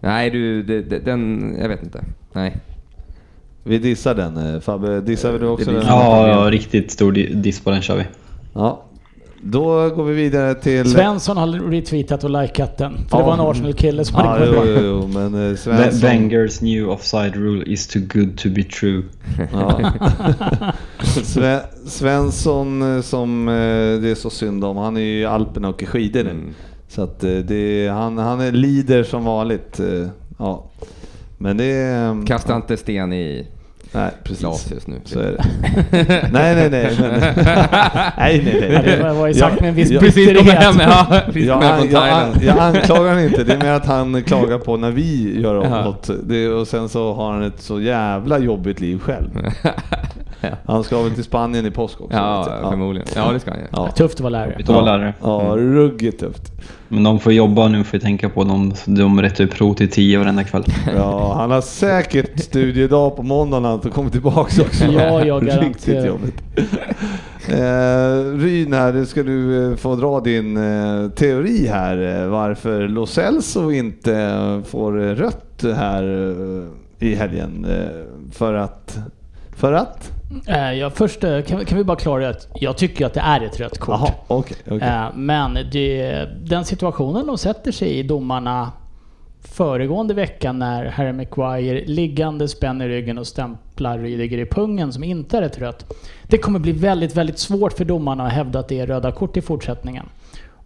[0.00, 2.04] nej, du, det, det, den, jag vet inte.
[2.32, 2.56] Nej.
[3.64, 4.54] Vi dissar den.
[4.54, 5.82] eh, Fabbe, dissar du också den?
[5.86, 8.04] Ja, ja, riktigt stor di- diss på den kör vi.
[8.54, 8.82] Ja.
[9.44, 10.90] Då går vi vidare till...
[10.90, 12.92] Svensson har retweetat och likat den.
[12.92, 13.26] För det Ja.
[13.26, 16.00] var en Arsenal-kille som Ja, hade jo, kommit jo, jo, men eh, Ve- Svensson...
[16.00, 19.02] Wengers new offside rule is too good to be true.
[19.52, 19.92] Ja.
[21.24, 23.54] Sve, Svensson eh, som eh,
[24.02, 26.30] det är så synd om, han är ju i Alperna och åker skidor nu.
[26.30, 26.54] Mm.
[26.88, 29.80] Så att det, han, han är lider som vanligt.
[30.38, 30.70] Ja.
[31.38, 31.96] Men det.
[32.26, 33.46] Kasta inte sten i...
[33.94, 34.40] Nej, precis.
[34.40, 35.00] glas just nu.
[35.04, 35.44] Så är det.
[36.32, 36.96] nej, nej, nej.
[37.00, 37.10] Men,
[38.16, 38.72] nej, nej, nej.
[38.72, 42.08] Ja, det var ju sagt med en viss Precis, kommer hem, ja, Jag, an, jag,
[42.08, 45.54] an, jag anklagar honom inte, det är mer att han klagar på när vi gör
[45.54, 46.10] något.
[46.22, 49.30] Det, och sen så har han ett så jävla jobbigt liv själv.
[50.66, 52.16] Han ska väl till Spanien i påsk också?
[52.16, 52.70] Ja, jag.
[52.70, 53.08] förmodligen.
[53.16, 53.60] Ja, det ska han.
[53.72, 53.88] Ja.
[53.90, 54.54] Tufft att vara lärare.
[54.58, 55.14] Vi tar lärare.
[55.22, 56.42] Ja, ruggigt tufft.
[56.88, 58.44] Men de får jobba nu, får vi tänka på.
[58.44, 60.64] De, de rättar ju prov till tio varenda kväll.
[60.96, 64.84] Ja, han har säkert studiedag på måndag när han kommer tillbaka också.
[64.92, 66.06] Ja, ja, Riktigt garanterat.
[66.06, 66.42] jobbigt.
[67.48, 72.22] Eh, Ryn här, nu ska du eh, få dra din eh, teori här.
[72.22, 76.02] eh, Varför Lo Celso inte eh, får rött här
[77.00, 77.66] eh, i helgen.
[77.70, 78.98] Eh, för att...
[79.56, 80.10] För att?
[80.46, 83.20] Eh, ja, först eh, kan, vi- kan vi bara klargöra att jag tycker att det
[83.20, 84.00] är ett rött kort.
[84.00, 84.56] Jaha, okej.
[84.66, 84.88] okej.
[84.88, 88.72] Eh, Men det, den situationen de sätter sig i domarna
[89.44, 95.38] föregående vecka när Harry Maguire liggande spänner ryggen och stämplar Rydiger i pungen som inte
[95.38, 95.92] är ett rött.
[96.22, 99.36] Det kommer bli väldigt, väldigt svårt för domarna att hävda att det är röda kort
[99.36, 100.06] i fortsättningen.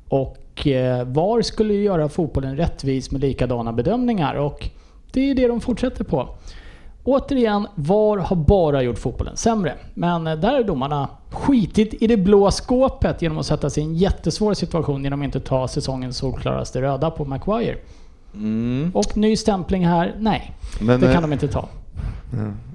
[0.08, 0.66] Och
[1.06, 4.68] VAR skulle ju göra fotbollen rättvis med likadana bedömningar och
[5.12, 6.28] det är det de fortsätter på.
[7.06, 9.74] Återigen, VAR har bara gjort fotbollen sämre.
[9.94, 13.86] Men eh, där har domarna skitit i det blå skåpet genom att sätta sig i
[13.86, 17.76] en jättesvår situation genom att inte ta säsongens solklaraste röda på Maguire.
[18.34, 18.90] Mm.
[18.94, 20.52] Och ny stämpling här, nej.
[20.80, 21.68] Men, Det eh, kan de inte ta.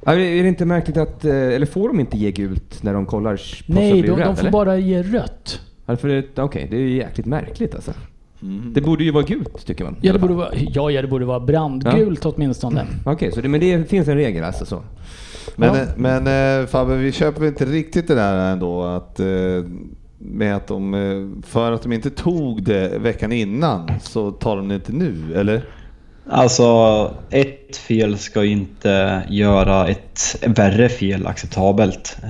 [0.05, 3.05] Ja, är det inte märkligt att, eh, eller får de inte ge gult när de
[3.05, 3.35] kollar
[3.67, 4.51] på Nej, de, det de röd, får eller?
[4.51, 5.59] bara ge rött.
[5.85, 7.91] Varför är det, okej, det är ju jäkligt märkligt alltså.
[8.41, 8.73] Mm.
[8.73, 9.95] Det borde ju vara gult tycker man.
[10.01, 12.85] Ja, det borde vara, ja, ja, det borde vara brandgult åtminstone.
[13.05, 14.81] Okej, så det, men det finns en regel alltså så?
[15.55, 15.81] Men, Ja.
[15.81, 19.25] eh, men eh, Fabbe, vi köper inte riktigt det där ändå att eh,
[20.17, 24.67] med att de, eh, för att de inte tog det veckan innan så tar de
[24.67, 25.63] det inte nu, eller?
[26.29, 32.17] Alltså, ett fel ska ju inte göra ett värre fel acceptabelt.
[32.23, 32.29] Eh,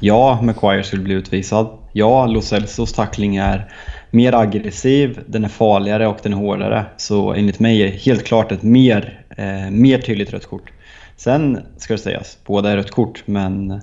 [0.00, 1.66] Ja, Maguire skulle bli utvisad.
[1.92, 3.72] Ja, Lo Celsos tackling är
[4.12, 6.84] mer aggressiv, den är farligare och den är hårdare.
[6.96, 10.72] Så enligt mig är det helt klart ett mer, eh, mer tydligt rött kort.
[11.16, 13.80] Sen ska det sägas, båda är rött kort, men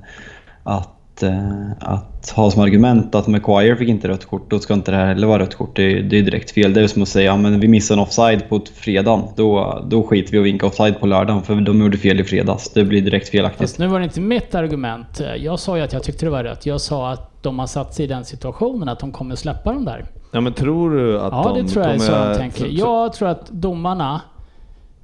[0.64, 4.92] att, eh, att ha som argument att Maguire fick inte rött kort, då ska inte
[4.92, 5.76] det här heller vara rött kort.
[5.76, 6.74] Det är, det är direkt fel.
[6.74, 9.24] Det är som att säga att vi missade en offside på fredagen.
[9.36, 12.70] Då, då skiter vi och vinka offside på lördagen, för de gjorde fel i fredags.
[12.74, 13.62] Det blir direkt felaktigt.
[13.62, 15.22] Fast nu var det inte mitt argument.
[15.38, 16.66] Jag sa ju att jag tyckte det var rött.
[16.66, 19.86] Jag sa att de har satt sig i den situationen att de kommer släppa dem
[19.86, 20.06] där.
[20.32, 22.36] Ja men tror du att Ja, de det tror jag kommer...
[22.36, 22.68] tänker.
[22.68, 24.22] Jag tror att domarna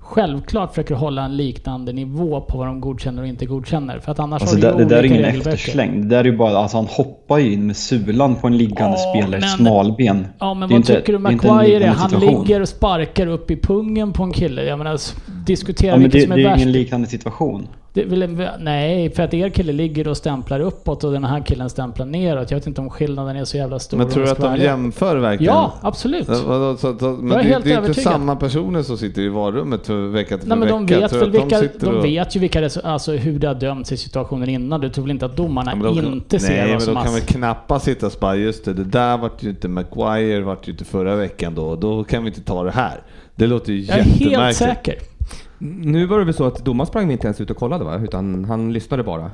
[0.05, 3.99] självklart försöker hålla en liknande nivå på vad de godkänner och inte godkänner.
[3.99, 5.49] För att annars Alltså har det, det där är ingen regelböcker.
[5.53, 6.01] eftersläng.
[6.01, 8.97] Det där är ju bara, alltså han hoppar ju in med sulan på en liggande
[8.97, 10.27] Ja, spelares men- smalben.
[10.39, 11.87] Ja men vad inte- tycker du det är inte en Maguire är?
[11.89, 14.63] Han ligger och sparkar upp i pungen på en kille.
[14.65, 14.99] Jag menar,
[15.45, 16.57] diskutera Ja, men vilket det, som är det är värst.
[16.61, 17.67] ingen liknande situation.
[18.05, 22.05] Väl nej, för att er kille ligger och stämplar uppåt och den här killen stämplar
[22.05, 22.51] neråt.
[22.51, 23.97] Jag vet inte om skillnaden är så jävla stor.
[23.97, 25.53] Men tror du jag att de jämför verkligen?
[25.53, 26.27] Ja, absolut.
[26.27, 28.13] Ja, vadå, så, så, men Jag är det, helt det är inte övertygad.
[28.13, 30.99] samma personer som sitter i varummet för vecka till Nej men de vecka.
[30.99, 33.97] vet väl vilka, sitter de och- vet ju vilka alltså hur det har dömts i
[33.97, 34.81] situationen innan.
[34.81, 36.93] Du tror väl inte att domarna Ja, men de- inte ser Nej, vad men som
[36.95, 40.41] de kan väl knappast sitta och bara, just det, det där vart ju inte Maguire,
[40.41, 43.01] vart ju inte förra veckan då, då kan vi inte ta det här.
[43.35, 44.57] Det låter ju Jag är helt jättemärkligt.
[44.57, 44.95] säker.
[45.59, 47.99] Nu var det väl så att domaren sprang inte ens ut och kollade va?
[48.03, 49.31] Utan han lyssnade bara.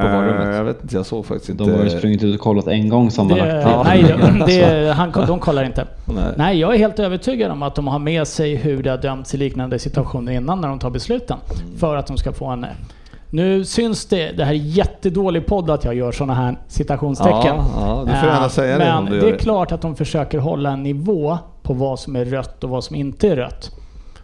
[0.00, 0.56] På Eh, varummet.
[0.56, 1.64] jag vet inte, jag såg faktiskt inte.
[1.64, 3.52] De har ju sprungit ut och kollat en gång sammanlagt.
[3.66, 3.82] Ja.
[3.84, 4.02] nej,
[4.46, 5.86] det, han, de kollar inte.
[6.04, 6.24] Nej.
[6.36, 9.34] Nej, jag är helt övertygad om att de har med sig hur det har dömts
[9.34, 11.36] i liknande situationer innan när de tar besluten.
[11.62, 11.78] Mm.
[11.78, 12.66] För att de ska få en...
[13.32, 17.56] Nu syns det, det här är jättedålig podd att jag gör sådana här citationstecken.
[17.56, 19.38] Ja, ja, du får gärna Eh, säga det Men det är det.
[19.38, 22.96] klart att de försöker hålla en nivå på vad som är rött och vad som
[22.96, 23.70] inte är rött.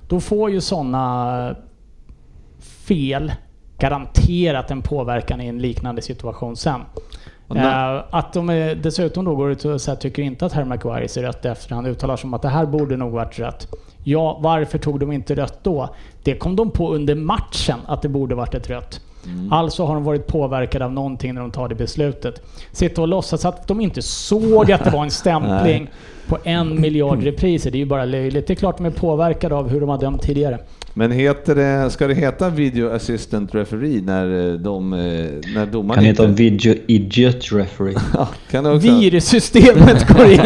[0.08, 1.54] Då får ju sådana
[2.86, 3.32] fel
[3.78, 6.80] garanterat en påverkan i en liknande situation sen.
[7.54, 10.64] Eh, att de är, dessutom då går ut och så här, tycker inte att Harry
[10.64, 13.68] Maguire ser rött efter han uttalar sig om att det här borde nog varit rött.
[14.04, 15.94] Ja, varför tog de inte rött då?
[16.22, 19.00] Det kom de på under matchen att det borde varit ett rött.
[19.26, 19.52] Mm.
[19.52, 22.42] Alltså har de varit påverkade av någonting när de tar det beslutet.
[22.72, 25.90] Sitta och låtsas att de inte såg att det var en stämpling
[26.28, 27.70] på en miljard repriser.
[27.70, 28.46] Det är ju bara löjligt.
[28.46, 30.58] Det är klart de är påverkade av hur de har dömt tidigare.
[30.98, 34.98] Men heter det, ska det heta video assistant referee när eh, de, eh,
[35.54, 36.42] när domaren Kan heta inte...
[36.42, 37.94] Video Idiot Referee.
[38.14, 38.88] Ja, kan det också...
[38.88, 40.40] Virussystemet går in.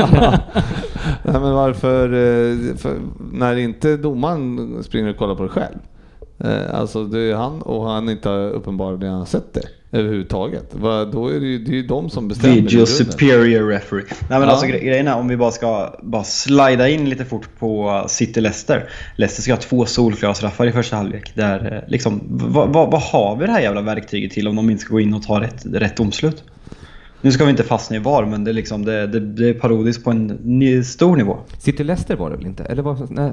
[1.22, 2.96] Nej, men varför, eh, för,
[3.32, 5.78] när inte domaren springer och kollar på det själv?
[6.72, 10.74] Alltså det är han och han inte har uppenbarligen sett det överhuvudtaget.
[10.74, 12.54] Va, Då är det ju, det är ju de som bestämmer.
[12.54, 14.04] Video superior referee.
[14.08, 14.46] Nej men Ja.
[14.46, 18.88] alltså gre- grejen är om vi bara ska bara slida in lite fort på City-Leicester.
[19.16, 21.32] Leicester ska ha två solklara straffar i första halvlek.
[21.34, 24.70] Där, eh, liksom, vad, vad, vad har vi det här jävla verktyget till om de
[24.70, 26.44] inte ska gå in och ta rätt, rätt domslut?
[27.22, 29.54] Nu ska vi inte fastna i VAR men det är, liksom, det, det, det är
[29.54, 31.38] parodiskt på en ny, stor nivå.
[31.58, 32.64] City Leicester var det väl inte?
[32.64, 33.32] Eller var nej,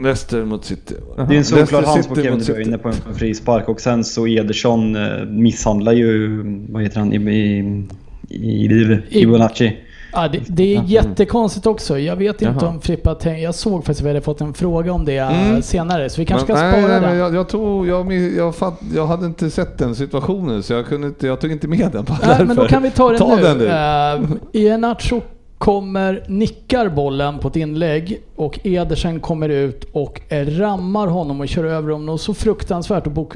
[0.00, 0.94] Leicester mot City.
[1.16, 2.78] Det är en solklar hands på Kevin De Bruyne City.
[2.78, 7.88] på en, frispark och sen så Ederson eh, misshandlar ju, vad heter han, i, i,
[8.28, 9.76] i, i, i Bonacci.
[10.12, 11.98] Ja, det, det är jättekonstigt också.
[11.98, 12.68] Jag vet inte Jaha.
[12.72, 15.54] om Frippa tänk, Jag såg faktiskt att vi hade fått en fråga om det Mm.
[15.54, 17.18] eh, senare, så vi kanske Men- ska spara nej, men den.
[17.18, 21.06] Jag, jag, tog, jag, jag, fatt, jag hade inte sett den situationen så jag, kunde
[21.06, 22.04] inte, jag tog inte med den.
[22.04, 23.42] Bara Nej, men då kan vi ta den Ta nu.
[23.42, 23.64] den nu.
[23.64, 25.20] Uh, Iheanacho
[25.58, 31.48] kommer, nickar bollen på ett inlägg och Edersen kommer ut och eh, rammar honom och
[31.48, 33.06] kör över honom och så fruktansvärt.
[33.06, 33.34] Och bok,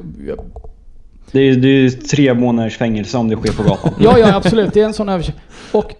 [1.32, 3.92] Det är, det är tre månaders fängelse om det sker på gatan.
[3.98, 4.72] ja, ja absolut.
[4.74, 5.40] Det är en sån överkörning.
[5.72, 5.92] Och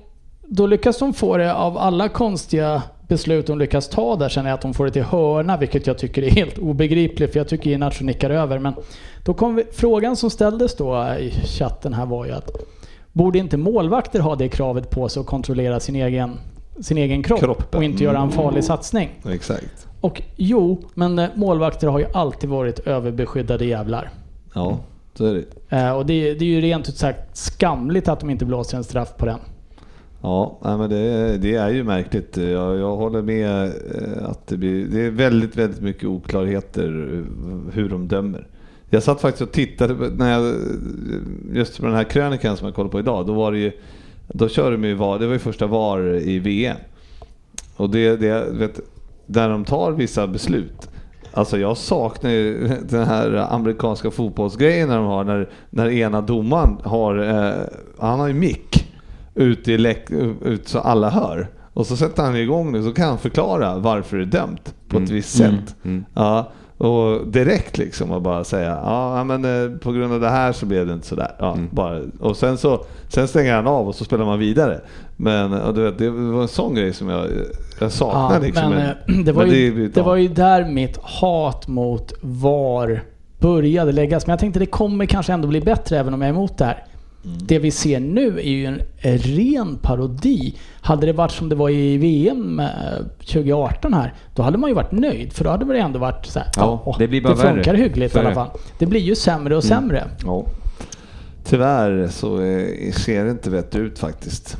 [0.54, 4.54] då lyckas de få det av alla konstiga beslut de lyckas ta där känner jag
[4.54, 7.70] att de får det till hörna, vilket jag tycker är helt obegripligt för jag tycker
[7.70, 8.58] Iheanacho nickar över.
[8.58, 8.74] Men
[9.24, 12.50] då kom vi, frågan som ställdes då i chatten här var ju att
[13.12, 16.38] borde inte målvakter ha det kravet på sig att kontrollera sin egen,
[16.80, 17.78] sin egen kropp Kroppen.
[17.78, 19.10] och inte göra en farlig satsning?
[19.28, 19.86] Exakt.
[20.00, 24.10] Och jo, men eh, målvakter har ju alltid varit överbeskyddade jävlar.
[24.54, 24.78] Ja,
[25.14, 25.76] så är det.
[25.76, 28.84] Eh, och det, det är ju rent ut sagt skamligt att de inte blåser en
[28.84, 29.38] straff på den.
[30.22, 32.37] Ja, men det, det är ju märkligt.
[32.37, 37.74] Jag, jag håller med eh, att det, blir, det är väldigt, väldigt mycket oklarheter eh,
[37.74, 38.46] hur de dömer.
[38.90, 40.54] Jag satt faktiskt och tittade på- när jag, eh,
[41.52, 43.26] just på den här krönikan som jag kollade på idag.
[43.26, 43.72] Då var det ju,
[44.28, 46.76] då körde de ju VAR, det var ju första VAR i VM.
[47.76, 48.80] Och det, det vet,
[49.26, 50.88] där de tar vissa beslut.
[51.32, 56.76] Alltså jag saknar ju den här amerikanska fotbollsgrejen när de har när, när ena domaren
[56.82, 57.52] har, eh,
[57.98, 58.81] han har ju mick
[59.34, 60.10] ut, i läck,
[60.44, 61.48] ut så alla hör.
[61.74, 64.96] Och så sätter han igång nu så kan han förklara varför det är dömt på
[64.96, 65.14] ett Mm.
[65.14, 65.56] visst Mm.
[65.56, 65.74] sätt.
[65.84, 66.04] Mm.
[66.14, 70.28] Ja, och direkt liksom och bara säga ja ja, men eh, på grund av det
[70.28, 71.34] här så blev det inte sådär.
[71.38, 71.68] Ja, Mm.
[71.72, 74.80] bara, och sen så sen stänger han av och så spelar man vidare.
[75.16, 77.26] Men du vet, det var en sån grej som jag,
[77.80, 78.70] jag saknar liksom.
[78.70, 82.12] men Men- eh, det, var men ju, är- det var ju där mitt hat mot
[82.20, 83.02] VAR
[83.38, 84.26] började läggas.
[84.26, 86.64] Men jag tänkte det kommer kanske ändå bli bättre även om jag är emot det
[86.64, 86.84] här.
[87.24, 87.38] Mm.
[87.40, 88.80] Det vi ser nu är ju en
[89.18, 90.56] ren parodi.
[90.80, 92.66] Hade det varit som det var i VM eh,
[93.18, 95.32] 2018 här, då hade man ju varit nöjd.
[95.32, 97.72] För då hade det ändå varit så här, Ja, "Ja, det blir bara det funkar
[97.72, 97.82] värre.
[97.82, 98.35] hyggligt Så i alla det.
[98.35, 98.48] fall.
[98.78, 99.76] Det blir ju sämre och Mm.
[99.80, 100.04] sämre.
[100.24, 100.44] Ja.
[101.44, 104.56] Tyvärr så eh, ser det inte bättre ut faktiskt.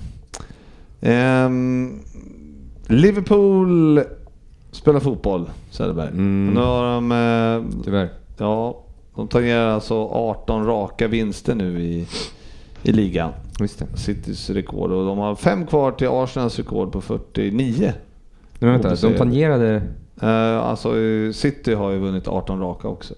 [1.01, 2.01] Ehm,
[2.87, 4.01] Liverpool
[4.73, 6.09] spelar fotboll, Söderberg.
[6.09, 6.51] Mm.
[6.55, 8.09] Nu har de, eh, Tyvärr.
[8.39, 8.83] ja,
[9.17, 12.07] de tangerar alltså 18 raka vinster nu i,
[12.83, 13.31] i ligan.
[13.61, 13.99] Just det.
[13.99, 17.93] Citys rekord och de har fem kvar till Arsenals rekord på 49.
[18.59, 19.83] Men vänta, de tangerade...
[20.23, 20.93] Eh, alltså
[21.33, 23.15] City har ju vunnit 18 raka också.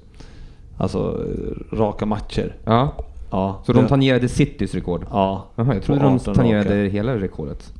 [0.76, 2.56] Alltså eh, raka matcher.
[2.64, 2.94] Ja,
[3.34, 5.06] Ja, så de tangerade Citys rekord?
[5.10, 5.46] Ja.
[5.56, 6.92] Jaha, jag trodde de 18 tangerade raka.
[6.92, 7.72] hela rekordet.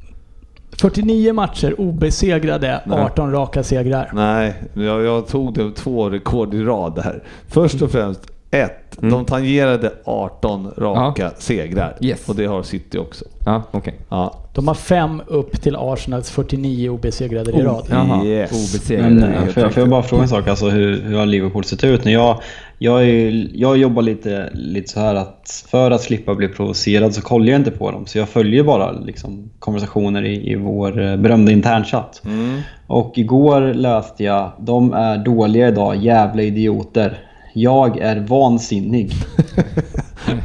[0.73, 2.99] 49 matcher obesegrade, Nej.
[2.99, 4.11] 18 raka segrar.
[4.15, 7.23] Nej, jag, jag tog det två rekord i rad där.
[7.49, 8.21] Först och främst,
[8.55, 9.11] ett, Mm.
[9.11, 11.97] de tangerade 18 raka segrar.
[12.01, 12.29] Yes.
[12.29, 13.25] Och det har City också.
[13.45, 13.95] Ja, okej.
[14.09, 14.35] Ja.
[14.55, 17.65] De har fem upp till Arsenals 49 obesegrade i Oh.
[17.65, 17.87] rad.
[17.91, 18.51] Jaha, Yes.
[18.53, 19.11] obesegrade.
[19.11, 20.49] Men, eh, helt får, jag, får jag bara fråga en sak?
[20.49, 22.05] Alltså, hur, hur har Liverpool sett ut?
[22.05, 22.41] När jag,
[22.79, 27.23] jag, är, jag jobbar lite, lite så här att för att slippa bli provocerad så
[27.23, 28.07] kollar jag inte på dem.
[28.07, 32.23] Så jag följer bara liksom, konversationer i, i vår eh, berömda internchatt.
[32.25, 32.61] Mm.
[32.87, 37.19] Och igår läste jag de är dåliga idag, jävla idioter.
[37.57, 39.13] Jag är vansinnig.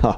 [0.03, 0.15] Ja.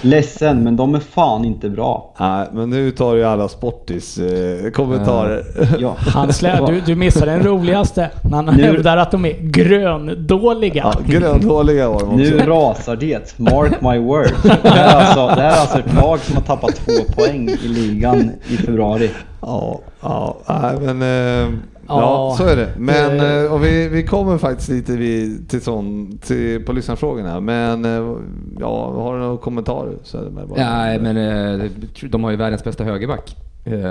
[0.00, 2.14] Ledsen, men de är fan inte bra.
[2.20, 5.42] Nej, men nu tar ju alla sportis eh, kommentarer.
[5.78, 5.94] Ja.
[5.98, 10.92] Han slä, du, du missar den roligaste när han Nu- hävdar att de är gröndåliga.
[10.94, 12.16] Ja, gröndåliga var de också.
[12.16, 13.38] Nu rasar det.
[13.38, 14.26] Mark my word.
[14.62, 17.48] Det här, är alltså, det här är alltså ett lag som har tappat två poäng
[17.48, 19.10] i ligan i februari.
[19.40, 21.48] Ja, ja, nej, men eh,
[21.88, 22.70] ja, Ja, så är det.
[22.78, 27.40] Men eh, och vi, vi kommer faktiskt lite vid, till sån, till, på lyssnarfrågorna.
[27.40, 28.16] Men eh,
[28.60, 29.96] ja, har du några kommentarer?
[30.02, 30.18] Så.
[30.56, 31.70] Nej, men eh,
[32.02, 33.36] de har ju världens bästa högerback.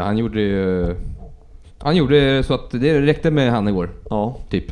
[0.04, 0.96] Han gjorde ju...
[1.78, 4.66] Han gjorde så att det räckte med han igår, Ja, typ.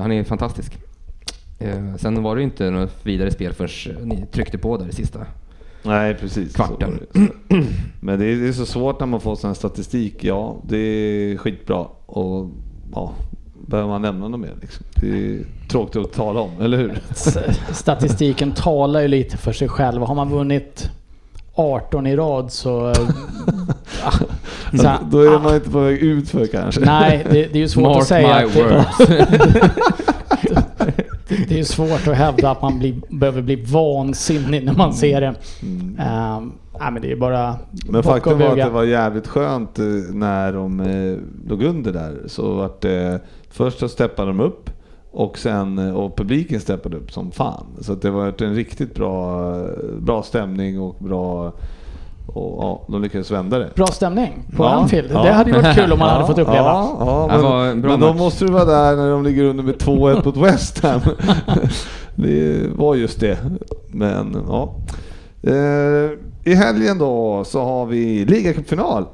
[0.00, 0.78] Han är fantastisk.
[1.96, 5.26] Sen var det ju inte något vidare spel förrän ni tryckte på där i sista.
[5.82, 6.54] Nej precis.
[6.54, 7.00] Kvarten.
[7.12, 7.64] Så var det.
[7.64, 7.70] Så.
[8.00, 10.24] Men det är, det är så svårt när man får sån här statistik.
[10.24, 11.86] Ja, det är skitbra.
[12.06, 12.50] Och
[12.94, 13.12] ja,
[13.66, 14.54] behöver man nämna något mer.
[14.60, 14.86] Liksom.
[14.94, 17.00] Det är tråkigt att tala om, eller hur?
[17.72, 20.02] Statistiken talar ju lite för sig själv.
[20.02, 20.90] Har man vunnit
[21.54, 22.94] 18 i rad så...
[24.02, 24.12] ja,
[24.78, 26.80] så här, Då är ah, man inte på väg ut för kanske.
[26.80, 28.38] Nej, det, det är ju svårt Mark att säga.
[28.38, 30.02] my Att det, words.
[31.28, 35.20] det är ju svårt att hävda att man blir, behöver bli vansinnig när man ser
[35.20, 35.34] det.
[35.62, 36.36] Mm.
[36.36, 37.56] Um, nej, men det är bara...
[37.88, 42.22] Men faktum var att det var jävligt skönt eh, när de eh, låg under där.
[42.26, 44.70] Så vart det, först så steppade de upp
[45.10, 47.66] och sen eh, och publiken steppade upp som fan.
[47.80, 49.54] Så det var en riktigt bra,
[49.98, 51.52] bra stämning och bra...
[52.34, 53.70] Och, ja, de lyckades vända det.
[53.74, 55.10] Bra stämning på Ja, Anfield.
[55.12, 55.22] ja.
[55.22, 56.62] Det hade ju varit kul om man hade fått uppleva.
[57.00, 60.36] Ja, men, men då måste du vara där när de ligger under med 2-1 mot
[60.36, 61.00] West Ham.
[62.14, 63.38] det var just det.
[63.88, 64.74] Men ja.
[65.42, 66.10] Eh,
[66.44, 69.04] I helgen då så har vi ligacupfinal.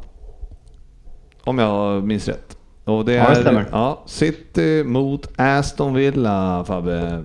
[1.44, 2.56] Om jag minns rätt.
[2.84, 3.66] Och det Ja, det är stämmer.
[3.72, 7.22] ja, City mot Aston Villa Fabbe.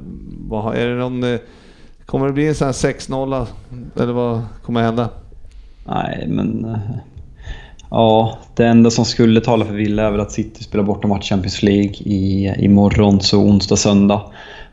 [0.48, 1.40] Vad, är det någon, eh,
[2.06, 3.46] kommer det bli en sån här 6-0
[3.96, 5.10] eller vad kommer hända?
[5.90, 6.66] Nej, men...
[6.66, 6.80] Eh,
[7.90, 11.30] ja, det enda som skulle tala för Villa är väl att City spelar borta match
[11.30, 14.22] Champions League i, imorgon, så onsdag, söndag.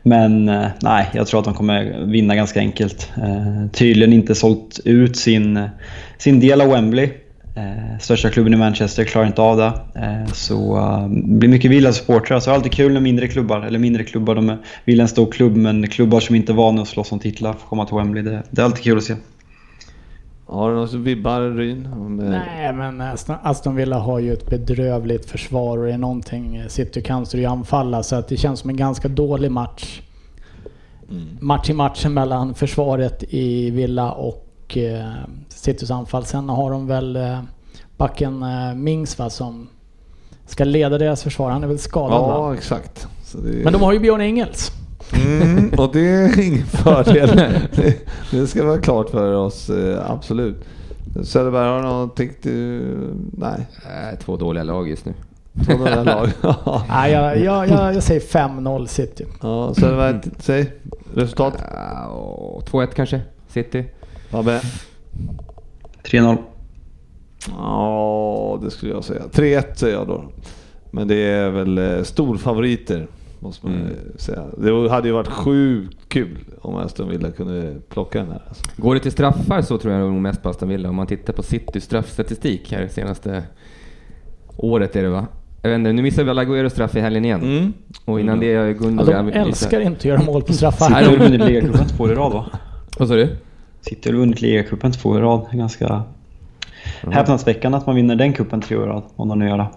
[0.03, 3.11] Men eh, nej, jag tror att de kommer vinna ganska enkelt.
[3.17, 5.69] Eh, tydligen inte sålt ut sin,
[6.17, 7.09] sin del av Wembley.
[7.55, 9.73] Eh, största klubben i Manchester klarar inte av det.
[9.95, 12.39] Eh, så eh, det blir mycket Villa-supportrar.
[12.39, 15.03] Så det är alltid kul när mindre klubbar, eller mindre klubbar, de är, Villa är
[15.03, 17.85] en stor klubb, men klubbar som inte är vana att slåss om titlar får komma
[17.85, 18.23] till Wembley.
[18.23, 19.15] Det, det är alltid kul att se.
[20.49, 21.85] Har du några vibbar Ryn?
[21.85, 27.25] Eh, Nej, men Aston- Villa har ju ett bedrövligt försvar och är någonting City kan
[27.25, 28.03] så är det ju anfalla.
[28.03, 30.01] Så att det känns som en ganska dålig match.
[31.39, 35.09] Match i matchen mellan försvaret i Villa och eh,
[35.49, 36.25] Citys anfall.
[36.25, 37.39] Sen har de väl eh,
[37.97, 39.67] backen eh, Mings va, som
[40.45, 41.51] ska leda deras försvar.
[41.51, 42.27] Han är väl skadad va?
[42.29, 43.07] Ja, exakt.
[43.43, 44.71] Det, Men de har ju Björn Ingels.
[45.13, 47.35] Mm, och det är ingen fördel.
[47.75, 47.95] det,
[48.31, 50.65] det ska vara klart för oss, eh, absolut.
[51.23, 52.81] Söderberg, har du någonting du...
[53.31, 53.67] Nej,
[54.19, 55.13] Två dåliga lag just nu.
[55.53, 56.29] det här lag.
[56.41, 56.83] Ja.
[56.89, 59.25] Nej, jag, jag, jag, jag säger 5-0 City.
[59.41, 60.71] ja, Söderberg, säg
[61.13, 61.53] resultat.
[61.73, 63.85] Äh, och 2-1 kanske, City.
[64.29, 64.61] Fabbe?
[66.03, 66.37] 3-0.
[67.57, 69.21] Ja, det skulle jag säga.
[69.31, 70.23] 3-1 säger jag då.
[70.91, 73.07] Men det är väl eh, storfavoriter,
[73.39, 73.93] måste man Mm.
[74.17, 74.43] säga.
[74.57, 78.41] Det hade ju varit sjukt kul om Aston Villa kunde plocka den här.
[78.47, 78.63] Alltså.
[78.77, 80.89] Går det till straffar så tror jag nog mest på Aston Villa.
[80.89, 83.43] Om man tittar på Citys straffstatistik här senaste
[84.57, 85.27] året är det va?
[85.61, 87.41] Jag vet inte, nu missade väl Agüero straff i helgen igen.
[87.43, 87.73] Mm.
[88.05, 89.25] Och innan det har Ja, Gundogan...
[89.25, 90.85] de älskar inte att göra mål på straffar.
[90.85, 92.45] City har vunnit ligacupen två i rad va?
[92.99, 93.35] Vad sa du?
[93.81, 95.45] City har vunnit ligacupen två i rad.
[95.51, 96.03] Ganska
[97.11, 99.67] häpnadsväckande att man vinner den kuppen tre år i rad, om de nu gör det.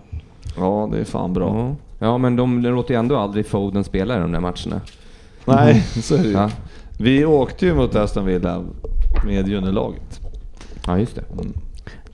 [0.57, 1.57] Ja, det är fan bra.
[1.59, 1.77] Ja.
[2.01, 4.81] Ja, men de låter ju ändå aldrig Foden spela i de där matcherna.
[5.45, 6.33] Nej, så är det ju.
[6.33, 6.51] Ja,
[6.99, 8.65] Vi åkte ju mot Aston Villa
[9.25, 10.21] med juniorlaget.
[10.87, 11.25] ja just det.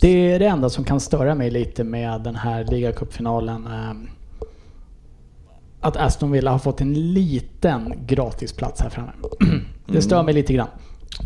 [0.01, 3.66] Det är det enda som kan störa mig lite med den här ligacupfinalen.
[3.66, 4.09] ehm,
[5.81, 9.12] Att Aston Villa har fått en liten gratisplats här framme.
[9.87, 10.68] Det stör mig lite grann.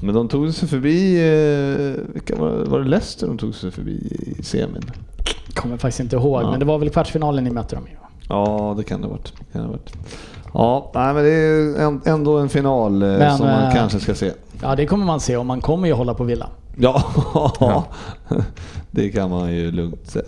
[0.03, 2.65] Men de tog sig förbi, eh, vilka var, det?
[2.65, 3.93] var det Leicester de tog sig förbi
[4.39, 4.83] i semin?
[5.55, 6.51] Kommer faktiskt inte ihåg, Ja.
[6.51, 7.91] men det var väl kvartsfinalen ni mötte dem i?
[8.31, 9.33] Ja, det kan det ha varit.
[9.53, 9.93] Kan det ha varit.
[10.55, 14.15] Ja, nej, men det är ändå en final eh, Men, som man eh, kanske ska
[14.15, 14.33] se.
[14.63, 16.51] Ja, det kommer man se och man kommer ju hålla på Villa.
[16.77, 17.05] Ja,
[18.91, 20.25] det kan man ju lugnt säga.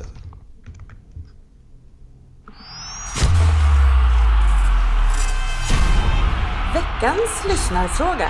[6.75, 8.29] Veckans lyssnarfråga.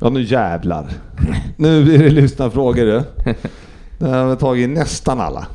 [0.00, 0.88] Ja, nu jävlar.
[1.56, 3.02] Nu blir det lyssnarfrågor du.
[3.98, 5.46] Det har vi tagit nästan alla,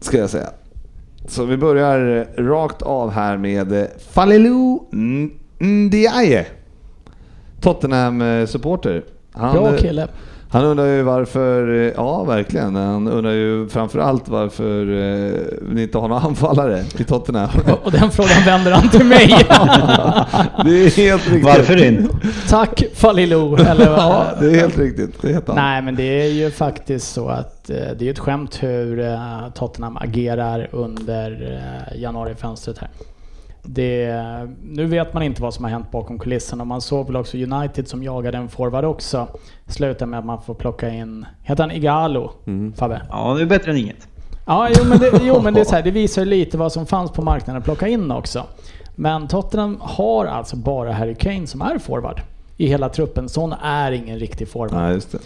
[0.00, 0.50] ska jag säga.
[1.28, 4.84] Så vi börjar rakt av här med eh, Falilou
[5.58, 6.46] Ndiaye.
[7.60, 9.04] Tottenham-supporter.
[9.32, 10.08] Han, Bra eh, kille.
[10.54, 15.98] Han undrar ju varför, eh, ja verkligen, han undrar ju framförallt varför eh, ni inte
[15.98, 17.48] har några anfallare i Tottenham.
[17.84, 19.28] Och den frågan vänder han till mig.
[20.64, 21.44] det är helt riktigt.
[21.44, 22.16] Varför inte?
[22.48, 23.56] Tack Falilou.
[23.56, 25.22] Eller, Ja, det är helt riktigt.
[25.22, 25.56] Det heter han.
[25.56, 29.18] Nej, men det är ju faktiskt så att eh, det är ett skämt hur
[29.50, 31.60] Tottenham agerar under
[31.96, 32.88] januarifönstret här.
[33.66, 34.20] Det,
[34.62, 37.36] nu vet man inte vad som har hänt bakom kulisserna och man såg väl också
[37.36, 39.28] United som jagade en forward också.
[39.66, 42.30] Slutar med att man får plocka in, heter han Igalo?
[42.46, 42.72] Mm.
[42.72, 43.02] Fabbe?
[43.10, 44.08] Ja, det är bättre än inget.
[44.46, 46.86] Ja, jo men, det, jo, men det, är så här, det visar lite vad som
[46.86, 48.46] fanns på marknaden att plocka in också.
[48.94, 52.20] Men Tottenham har alltså bara Harry Kane som är forward
[52.56, 53.28] i hela truppen.
[53.28, 54.72] Sån är ingen riktig forward.
[54.72, 55.18] Nej, just det.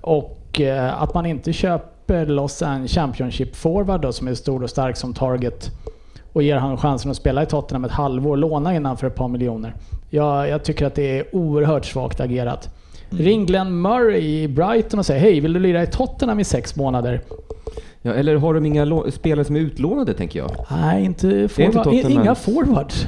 [0.00, 4.70] Och eh, att man inte köper loss en Championship forward då som är stor och
[4.70, 5.70] stark som Target
[6.34, 9.28] och ger han chansen att spela i Tottenham ett halvår, låna innan för ett par
[9.28, 9.74] miljoner.
[10.10, 12.68] Jag, jag tycker att det är oerhört svagt agerat.
[13.10, 16.76] Ring Glenn Murray i Brighton och säg hej, vill du lira i Tottenham i sex
[16.76, 17.20] månader?
[18.02, 20.50] Ja, eller har de inga spelare som är utlånade, tänker jag?
[20.70, 22.12] Nej, inte inte forward, Tottenham.
[22.12, 23.06] inga forwards.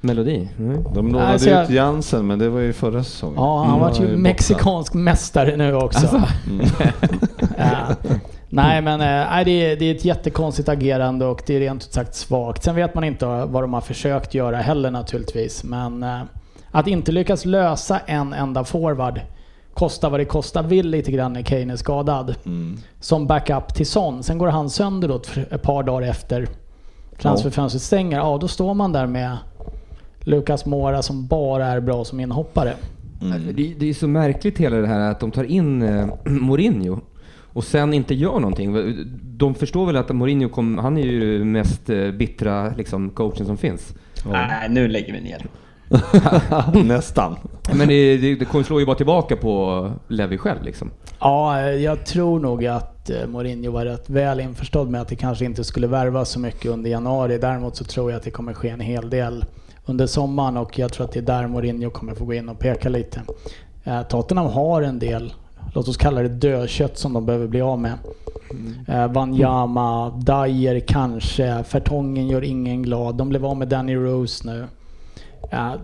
[0.00, 0.48] Melodi?
[0.56, 0.78] Nej.
[0.94, 3.34] De lånade Nej, så jag- ut Jansen, men det var ju förra säsongen.
[3.38, 3.80] Ja, han Mm.
[3.80, 4.16] var ju borta.
[4.16, 6.20] mexikansk mästare nu också.
[7.58, 7.94] Ja.
[8.48, 11.84] Nej men eh, nej, det, är, det är ett jättekonstigt agerande och det är rent
[11.84, 12.62] ut sagt svagt.
[12.64, 15.64] Sen vet man inte vad de har försökt göra heller naturligtvis.
[15.64, 16.22] Men eh,
[16.70, 19.20] att inte lyckas lösa en enda forward,
[19.74, 22.34] kosta vad det kosta vill lite grann när Kane är skadad.
[22.46, 22.78] Mm.
[23.00, 24.22] Som backup till Son.
[24.22, 26.48] Sen går han sönder då ett ett par dagar efter
[27.18, 28.18] transferfönstret stänger.
[28.18, 29.36] Ja, då står man där med
[30.20, 32.74] Lucas Mora som bara är bra som inhoppare.
[33.22, 37.00] Alltså, Det, det är så märkligt hela det här att de tar in eh, Mourinho
[37.56, 38.96] och sen inte gör någonting.
[39.22, 43.56] De förstår väl att Mourinho kom, han är ju mest eh, bittra liksom, coachen som
[43.56, 43.94] finns.
[44.30, 45.46] Nej, nu lägger vi ner.
[46.84, 47.36] Nästan.
[47.74, 50.90] Men det, det, det kommer slå ju bara tillbaka på Levi själv liksom.
[51.20, 55.44] Ja, jag tror nog att eh, Mourinho var rätt väl införstådd med att det kanske
[55.44, 57.38] inte skulle värva så mycket under januari.
[57.38, 59.44] Däremot så tror jag att det kommer ske en hel del
[59.86, 62.58] under sommaren och jag tror att det är där Mourinho kommer få gå in och
[62.58, 63.22] peka lite.
[63.84, 65.32] Eh, Tottenham har en del,
[65.76, 67.98] låt oss kalla det dödkött som de behöver bli av med.
[68.88, 73.14] Eh, Wanyama, Dyer kanske, Fertongen gör ingen glad.
[73.14, 74.66] De blev av med Danny Rose nu.
[75.50, 75.74] Eh,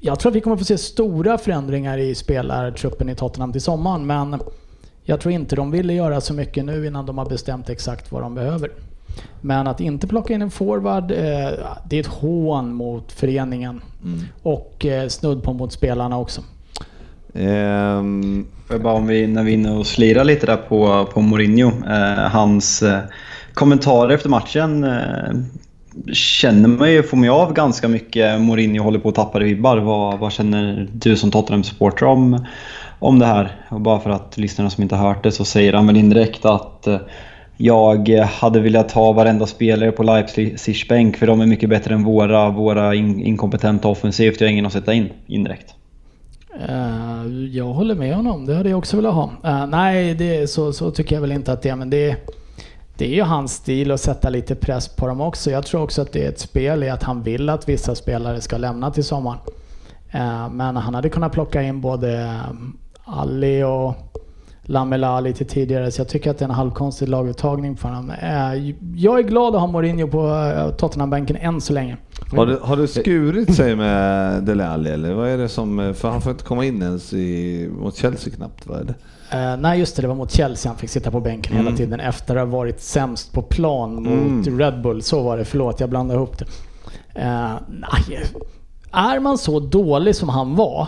[0.00, 4.06] jag tror att vi kommer få se stora förändringar i spelartruppen i Tottenham till sommaren,
[4.06, 4.40] men
[5.02, 8.22] jag tror inte de ville göra så mycket nu innan de har bestämt exakt vad
[8.22, 8.70] de behöver.
[9.40, 11.50] Men att inte plocka in en forward, eh,
[11.88, 13.80] det är ett hån mot föreningen.
[14.42, 16.42] Och eh, snudd på mot spelarna också.
[17.34, 21.68] Ehm, bara om vi, när vi är inne och slirar lite där på, på Mourinho.
[21.68, 22.98] Eh, hans eh,
[23.54, 25.34] kommentarer efter matchen eh,
[26.12, 29.76] känner man ju, får man ju av ganska mycket Mourinho håller på att tappa vibbar.
[29.78, 32.46] Vad, vad känner du som Tottenham-supporter om,
[32.98, 33.56] om det här?
[33.68, 36.44] Och bara för att lyssnarna som inte har hört det så säger han väl indirekt
[36.44, 36.98] att eh,
[37.56, 42.04] jag hade velat ha varenda spelare på Leipzigs bänk för de är mycket bättre än
[42.04, 44.40] våra, våra in, inkompetenta offensivt.
[44.40, 45.74] Jag har ingen att sätta in indirekt.
[47.52, 49.30] Jag håller med honom, det hade jag också velat ha.
[49.44, 52.16] Uh, nej, det, så, så tycker jag väl inte att det är, men det,
[52.96, 55.50] det är ju hans stil att sätta lite press på dem också.
[55.50, 58.40] Jag tror också att det är ett spel i att han vill att vissa spelare
[58.40, 59.38] ska lämna till sommaren.
[60.14, 62.40] Uh, men han hade kunnat plocka in både eh,
[63.04, 63.94] Ali och
[64.66, 68.10] Lamela lite tidigare, så jag tycker att det är en halvkonstig laguttagning för honom.
[68.10, 71.96] Eh, jag är glad att ha Mourinho på eh, Tottenham-bänken än så länge.
[72.36, 75.94] har, det, har det skurit sig med Dele Alli eller vad är det som...
[75.96, 78.94] För han får inte komma in ens i, mot Chelsea knappt, vad är det?
[79.38, 81.64] Eh, nej just det, det var mot Chelsea han fick sitta på bänken Mm.
[81.64, 84.58] hela tiden efter att ha varit sämst på plan mot Mm.
[84.58, 85.02] Red Bull.
[85.02, 86.44] Så var det, förlåt jag blandade ihop det.
[87.20, 88.24] Eh, nej,
[88.92, 90.86] är man så dålig som han var,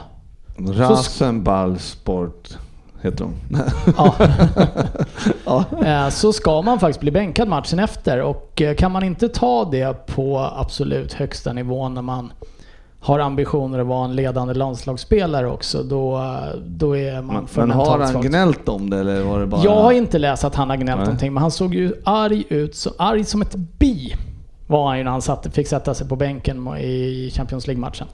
[0.59, 2.49] Rasenballsport
[3.07, 3.59] heter de.
[3.97, 4.15] ja,
[5.83, 5.85] ja.
[6.05, 8.23] eh, så ska man faktiskt bli bänkad matchen efter.
[8.23, 12.33] Och eh, kan man inte ta det på absolut högsta nivån när man
[13.01, 17.67] har ambitioner att vara en ledande landslagsspelare också, då, eh, då är man Men, för
[17.67, 19.65] men har han gnällt om det eller var det bara...
[19.65, 21.07] Jag har inte läst att han har gnällt Nej.
[21.07, 22.77] någonting, men han såg ju arg ut.
[22.77, 24.15] Så arg som ett bi
[24.67, 28.07] var han ju när han satt, fick sätta sig på bänken i Champions League-matchen.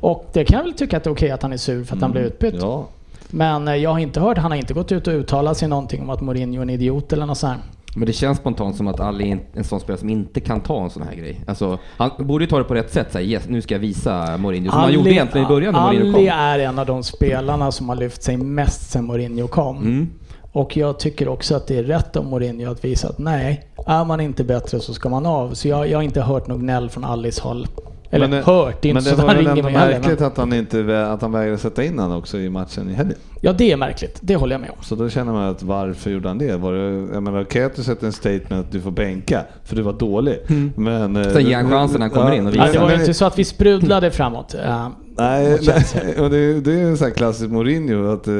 [0.00, 1.96] Och det kan jag väl tycka att det är okej att han är sur för
[1.96, 2.54] att han blev utbytt.
[2.54, 2.66] Mm.
[2.66, 2.86] Ja.
[3.32, 6.02] Men eh, jag har inte hört, han har inte gått ut och uttalat sig någonting
[6.02, 7.60] om att Mourinho är en idiot eller något sånt.
[7.94, 10.84] Men det känns spontant som att Ali är en sån spelare som inte kan ta
[10.84, 11.40] en sån här grej.
[11.46, 13.12] Alltså, han borde ju ta det på rätt sätt.
[13.12, 14.70] Såhär, yes, nu ska jag visa Mourinho.
[14.70, 16.38] Som han gjorde egentligen i början när Mourinho Ali kom.
[16.38, 19.76] är en av de spelarna som har lyft sig mest sen Mourinho kom.
[19.76, 20.10] Mm.
[20.52, 24.04] Och jag tycker också att det är rätt av Mourinho att visa att nej, är
[24.04, 25.54] man inte bättre så ska man av.
[25.54, 27.66] Så jag, jag har inte hört något gnäll från Alice håll.
[28.14, 29.98] Eller Men hört, det är inte så att han ringer mig heller.
[30.00, 33.16] märkligt att han, inte, att han vägrade sätta in honom också i matchen i helgen.
[33.40, 34.18] ja, det är märkligt.
[34.22, 34.76] Det håller jag med om.
[34.82, 36.56] Så då känner man att varför gjorde han det?
[36.56, 39.76] Var det jag menar, okej att du sätter en statement att du får bänka, för
[39.76, 40.38] du var dålig.
[40.76, 41.16] Men...
[41.16, 42.72] eh, Sen ger han chansen när han kommer in och Ja, visar.
[42.72, 44.54] det var ju inte så att vi sprudlade framåt.
[44.54, 45.58] eh, Nej,
[45.94, 48.34] nej och det, det är en sån här klassisk Mourinho att eh,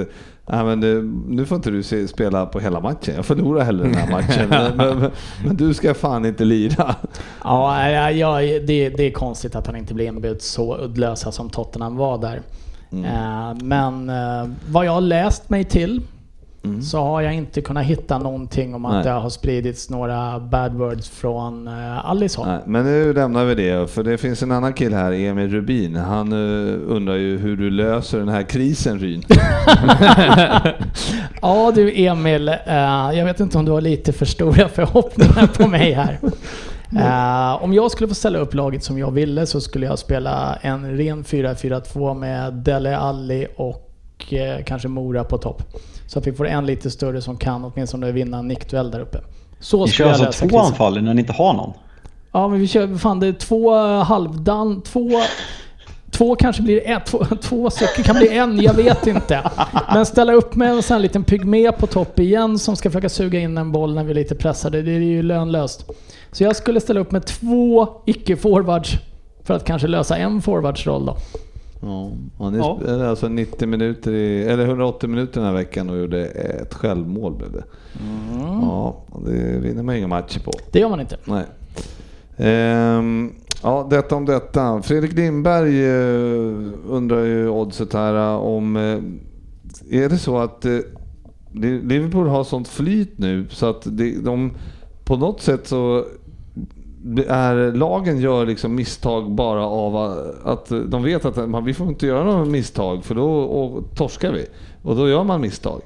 [0.52, 3.14] Nej, men det, nu får inte du se, spela på hela matchen.
[3.14, 4.48] Jag förlorar hellre den här matchen.
[4.48, 5.10] men, men,
[5.44, 6.94] men du ska fan inte lira.
[7.44, 11.96] Ja, ja, det, det är konstigt att han inte blev inbytt så uddlösa som Tottenham
[11.96, 12.42] var där.
[12.92, 16.02] Eh, men eh, vad jag har läst mig till
[16.82, 19.04] så har jag inte kunnat hitta någonting om att Nej.
[19.04, 22.48] det har spridits några bad words från uh, Alice håll.
[22.66, 25.96] Men nu lämnar vi det, för det finns en annan kille här, Emil Rubin.
[25.96, 29.22] Han eh, undrar ju hur du löser den här krisen, Ryn.
[31.42, 32.56] Ja du Emil, eh,
[33.12, 36.18] jag vet inte om du har lite för stora förhoppningar på mig här.
[36.96, 40.58] Eh, om jag skulle få ställa upp laget som jag ville så skulle jag spela
[40.62, 43.91] en ren 4-4-2 med Dele Alli och
[44.30, 45.62] eh, kanske Mora på topp.
[46.06, 49.18] Så att vi får en lite större som kan åtminstone vinna en nickduell där uppe.
[49.60, 50.66] Så Ni skulle kör alltså två krisen.
[50.66, 51.72] anfall när ni inte har någon?
[52.32, 55.10] Ja men vi kör, fan det är två halvdan, två...
[56.10, 59.50] Två kanske blir ett, två, två stycken kan bli en, jag vet inte.
[59.94, 63.08] Men ställa upp med en sån här liten pygmé på topp igen som ska försöka
[63.08, 65.90] suga in en boll när vi är lite pressade, det är ju lönlöst.
[66.32, 68.96] Så jag skulle ställa upp med två icke-forwards
[69.44, 71.16] för att kanske lösa en forwardsroll då.
[71.84, 72.76] Ja, han Ja.
[72.80, 77.34] spelade alltså 90 minuter i, eller 180 minuter den här veckan och gjorde ett självmål
[77.34, 77.64] blev det.
[78.40, 80.50] Ja, och det vinner man inga matcher på.
[80.72, 81.16] Det gör man inte.
[81.24, 81.44] Nej.
[82.36, 84.82] Ehm, ja, detta om detta.
[84.82, 88.76] Fredrik Lindberg eh, undrar ju oddset här eh, om...
[88.76, 88.98] Eh,
[90.04, 90.64] är det så att
[91.54, 93.86] Li- Liverpool har sånt flyt nu så att
[94.22, 94.50] de
[95.04, 96.04] på något sätt så
[97.28, 99.96] är lagen gör liksom misstag bara av
[100.44, 104.32] att de vet att man, vi får inte göra några misstag för då och, torskar
[104.32, 104.46] vi.
[104.82, 105.80] Och då gör man misstag.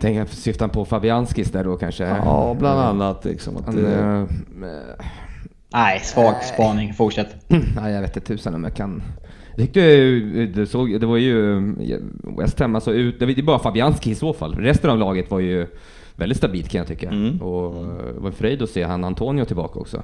[0.00, 2.04] Tänker jag syftar på Fabianskis där då kanske?
[2.04, 3.24] Ja, bland annat.
[3.24, 4.24] Liksom, att det, eh,
[5.72, 6.94] Nej, svag spaning.
[6.94, 7.36] Fortsätt.
[7.48, 9.02] Nej, jag vet inte tusan om jag kan.
[9.50, 9.80] Jag tyckte
[10.60, 11.98] det, såg, det var ju eh,
[12.38, 14.54] West Ham, alltså ut, det var bara Fabianski i så fall.
[14.54, 15.66] Resten av laget var ju
[16.16, 17.08] väldigt stabilt kan jag tycka.
[17.08, 17.42] Mm.
[17.42, 17.82] Och eh,
[18.14, 20.02] det var en fröjd att se han Antonio tillbaka också.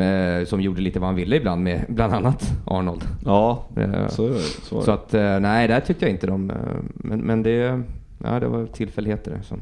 [0.00, 3.02] Eh, Som gjorde lite vad han ville ibland med bland annat Arnold.
[3.24, 4.38] ja, Eh, så är det.
[4.38, 4.84] Så är det.
[4.84, 6.50] Så att eh, nej, där tyckte jag inte de...
[6.50, 6.56] eh,
[6.94, 7.82] Men, men det,
[8.24, 9.40] ja, det var tillfälligheter.
[9.44, 9.54] Så.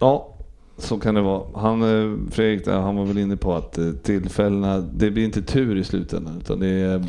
[0.00, 0.28] Ja,
[0.76, 1.42] så kan det vara.
[1.54, 5.76] Han, eh, Fredrik, han var väl inne på att eh, tillfällena, det blir inte tur
[5.76, 7.04] i slutändan utan det är,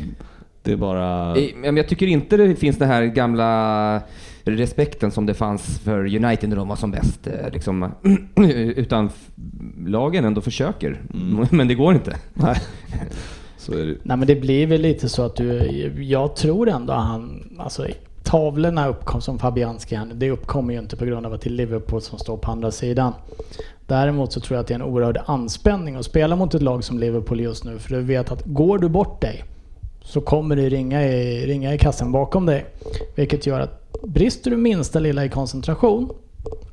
[0.62, 1.36] det är bara...
[1.36, 4.00] Eh, jag tycker inte det finns den här gamla
[4.44, 7.26] respekten som det fanns för United när de var som bäst.
[7.26, 7.92] eh, Liksom,
[8.76, 9.10] utan
[9.86, 11.00] lagen ändå försöker.
[11.50, 12.16] Men det går inte.
[12.34, 12.56] Nej,
[13.56, 13.96] så är det.
[14.02, 15.62] Nej men det blir väl lite så att du,
[16.02, 17.86] jag tror ändå han, alltså
[18.22, 21.52] tavlorna uppkom som Fabianski här det uppkommer ju inte på grund av att det är
[21.52, 23.12] Liverpool som står på andra sidan.
[23.86, 26.84] Däremot så tror jag att det är en oerhörd anspänning att spela mot ett lag
[26.84, 27.78] som Liverpool just nu.
[27.78, 29.44] För du vet att går du bort dig
[30.04, 32.66] så kommer det ringa i, ringa i kassen bakom dig.
[33.14, 36.10] Vilket gör att brister du minsta lilla i koncentration,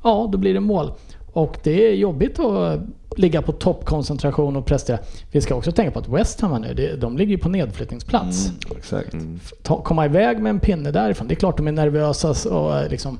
[0.02, 0.92] ja då blir det mål.
[1.32, 2.80] Och det är jobbigt att
[3.16, 4.98] ligga på toppkoncentration och prestera.
[5.32, 8.48] Vi ska också tänka på att West Ham nu, de ligger ju på nedflyttningsplats.
[8.48, 9.14] Mm, exakt.
[9.62, 13.18] Ta, komma iväg med en pinne därifrån, det är klart de är nervösa och liksom...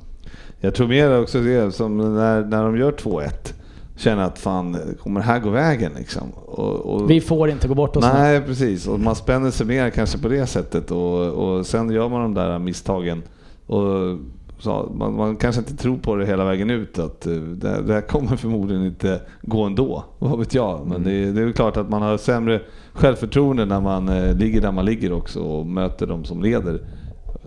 [0.61, 3.31] Jag tror mer också det som när, när de gör 2-1.
[4.01, 6.23] Känner att fan, kommer det här gå vägen liksom?
[6.47, 8.11] Och, och, Vi får inte gå bort oss nu.
[8.19, 8.87] Nej, precis.
[8.89, 12.35] Och man spänner sig mer kanske på det sättet och, och sen gör man de
[12.35, 13.23] där misstagen.
[13.67, 13.85] Och
[14.59, 17.93] så, man, man kanske inte tror på det hela vägen ut att eh, det, det
[17.95, 20.05] här kommer förmodligen inte gå ändå.
[20.19, 20.87] Vad vet jag.
[20.87, 22.61] Men det, är- det är klart att man har sämre
[22.93, 26.81] självförtroende när man eh, ligger där man ligger också och möter de som leder.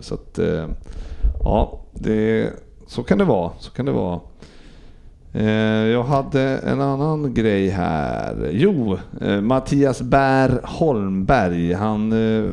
[0.00, 0.66] Så att, eh,
[1.44, 2.50] ja, det,
[2.86, 3.50] så kan det vara.
[3.58, 4.20] Så kan det vara.
[5.34, 5.46] Eh,
[5.92, 8.50] Jag hade en annan grej här.
[8.52, 11.72] Jo, eh, Mattias Bär Holmberg.
[11.72, 12.44] Han eh,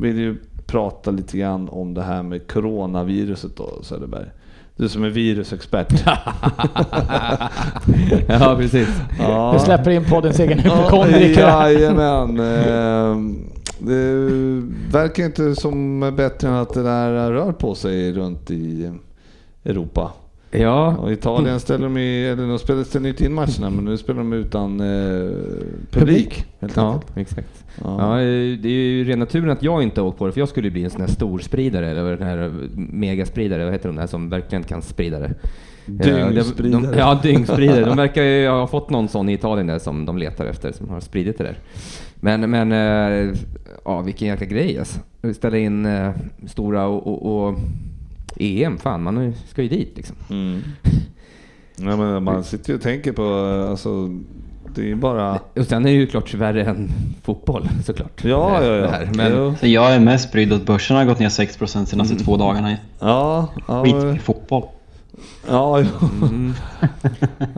[0.00, 4.26] vill ju prata lite grann om det här med coronaviruset då, Söderberg.
[4.76, 5.92] Du som är virusexpert.
[8.28, 8.88] ja, precis.
[9.18, 9.52] ja.
[9.52, 11.40] Vi släpper in poddens egen hypokondriker.
[11.40, 12.36] Jajamän.
[13.78, 14.14] Det
[14.92, 18.92] verkar inte som bättre än att det där rör på sig runt i
[19.64, 20.12] Europa.
[20.50, 23.96] Ja, Och Italien ställer de i, eller de spelar, ställer inte in matcherna men nu
[23.96, 25.30] spelar de utan eh,
[25.90, 26.44] publik.
[26.60, 27.16] Helt ja enkelt.
[27.16, 27.64] exakt.
[27.84, 27.96] Ja.
[27.98, 30.40] Ja, eh, det är ju ren naturen att jag inte har åkt på det, för
[30.40, 33.96] jag skulle ju bli en sån här storspridare, eller den här megaspridare, vad heter de
[33.96, 35.34] där som verkligen kan sprida det?
[35.86, 36.82] Dyngspridare.
[36.82, 37.84] De, de, ja, dyngspridare.
[37.84, 40.88] De verkar ju ha fått någon sån i Italien där som de letar efter, som
[40.88, 41.58] har spridit det där.
[42.14, 43.34] Men, men eh,
[43.84, 45.00] ja, vilken jäkla grej alltså.
[45.34, 46.10] Ställa in eh,
[46.46, 47.58] stora och, och, och
[48.38, 50.16] EM, fan man ska ju dit liksom.
[50.30, 50.62] Mm.
[51.76, 53.24] Ja, men man sitter ju och tänker på,
[53.70, 54.08] alltså,
[54.74, 55.40] det är bara...
[55.56, 56.90] Och sen är det ju klart värre än
[57.22, 58.24] fotboll såklart.
[58.24, 58.88] Ja, ja, ja.
[58.88, 59.10] här.
[59.14, 62.76] Men, jag är mest brydd att börsen har gått ner 6% senaste två dagarna.
[62.98, 64.62] Ja, ja, Skit i fotboll.
[65.48, 65.88] Ja, jo.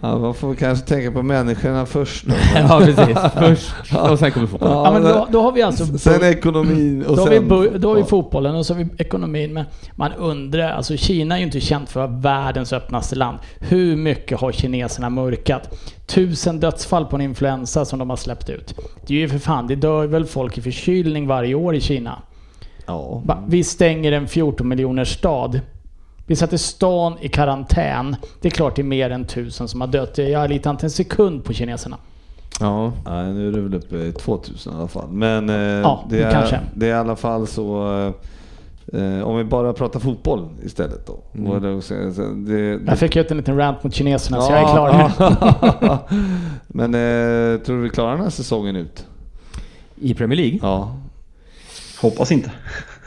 [0.03, 2.27] ja, man får kanske tänka på människorna först.
[2.27, 2.35] Då.
[2.55, 3.19] ja, precis.
[3.39, 3.75] Först
[4.11, 4.71] och sen kommer fotboll.
[4.71, 5.99] Ja, men då, då har vi alltså...
[5.99, 7.81] Sen ekonomin och Då har, vi, sen...
[7.81, 9.53] då har vi fotbollen och så har vi ekonomin.
[9.53, 13.39] Men man undrar, alltså Kina är ju inte känt för att vara världens öppnaste land.
[13.59, 15.81] Hur mycket har kineserna mörkat?
[16.07, 18.75] Tusen dödsfall på en influensa som de har släppt ut.
[19.07, 22.23] Det är ju för fan, det dör väl folk i förkylning varje år i Kina.
[22.87, 23.23] Ja.
[23.49, 25.61] Vi stänger en 14 miljoners stad.
[26.31, 28.17] Vi sätter stan i karantän.
[28.41, 30.19] Det är klart det är mer än tusen som har dött.
[30.19, 31.97] Jag litar inte en sekund på kineserna.
[32.61, 32.93] Ja.
[33.05, 35.09] Nej, nu är det väl uppe i 2000 i alla fall.
[35.11, 36.61] Men eh, Ja, det, är, kanske.
[36.75, 37.93] det är i alla fall så...
[38.93, 41.19] Eh, om vi bara pratar fotboll istället då.
[41.35, 41.63] Mm.
[41.63, 45.37] Det det, Jag fick ut en liten rant mot kineserna så jag är klar nu.
[45.87, 45.99] ja.
[46.69, 49.07] Men eh, tror du vi klarar den här säsongen ut?
[49.97, 50.59] I Premier League?
[50.63, 50.97] Ja.
[52.01, 52.51] Hoppas inte.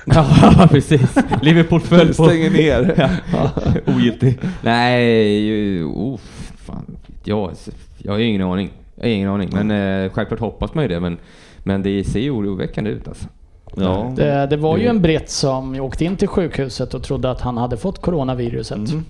[0.05, 1.15] Ja, precis.
[1.41, 2.13] Liverpool föll på...
[2.25, 3.09] Stänger ner.
[3.33, 3.49] Ja,
[3.85, 4.39] Ogiltig.
[4.61, 6.19] Nej, ju- oh,
[6.55, 6.97] fan.
[7.23, 7.51] Jag,
[7.97, 8.69] jag har ju ingen aning.
[8.95, 9.49] Jag har ingen aning.
[9.53, 10.99] Men eh, självklart hoppas man ju det.
[10.99, 11.17] Men,
[11.63, 13.27] men det ser ju oroväckande ut alltså.
[13.75, 14.13] Ja.
[14.15, 17.57] Det, det var ju en britt som åkte in till sjukhuset och trodde att han
[17.57, 18.77] hade fått coronaviruset.
[18.77, 19.03] Mm.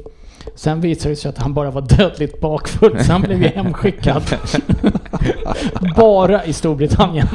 [0.56, 4.24] Sen visade det sig att han bara var dödligt bakfull, så han blev ju hemskickad.
[5.96, 7.28] bara i Storbritannien.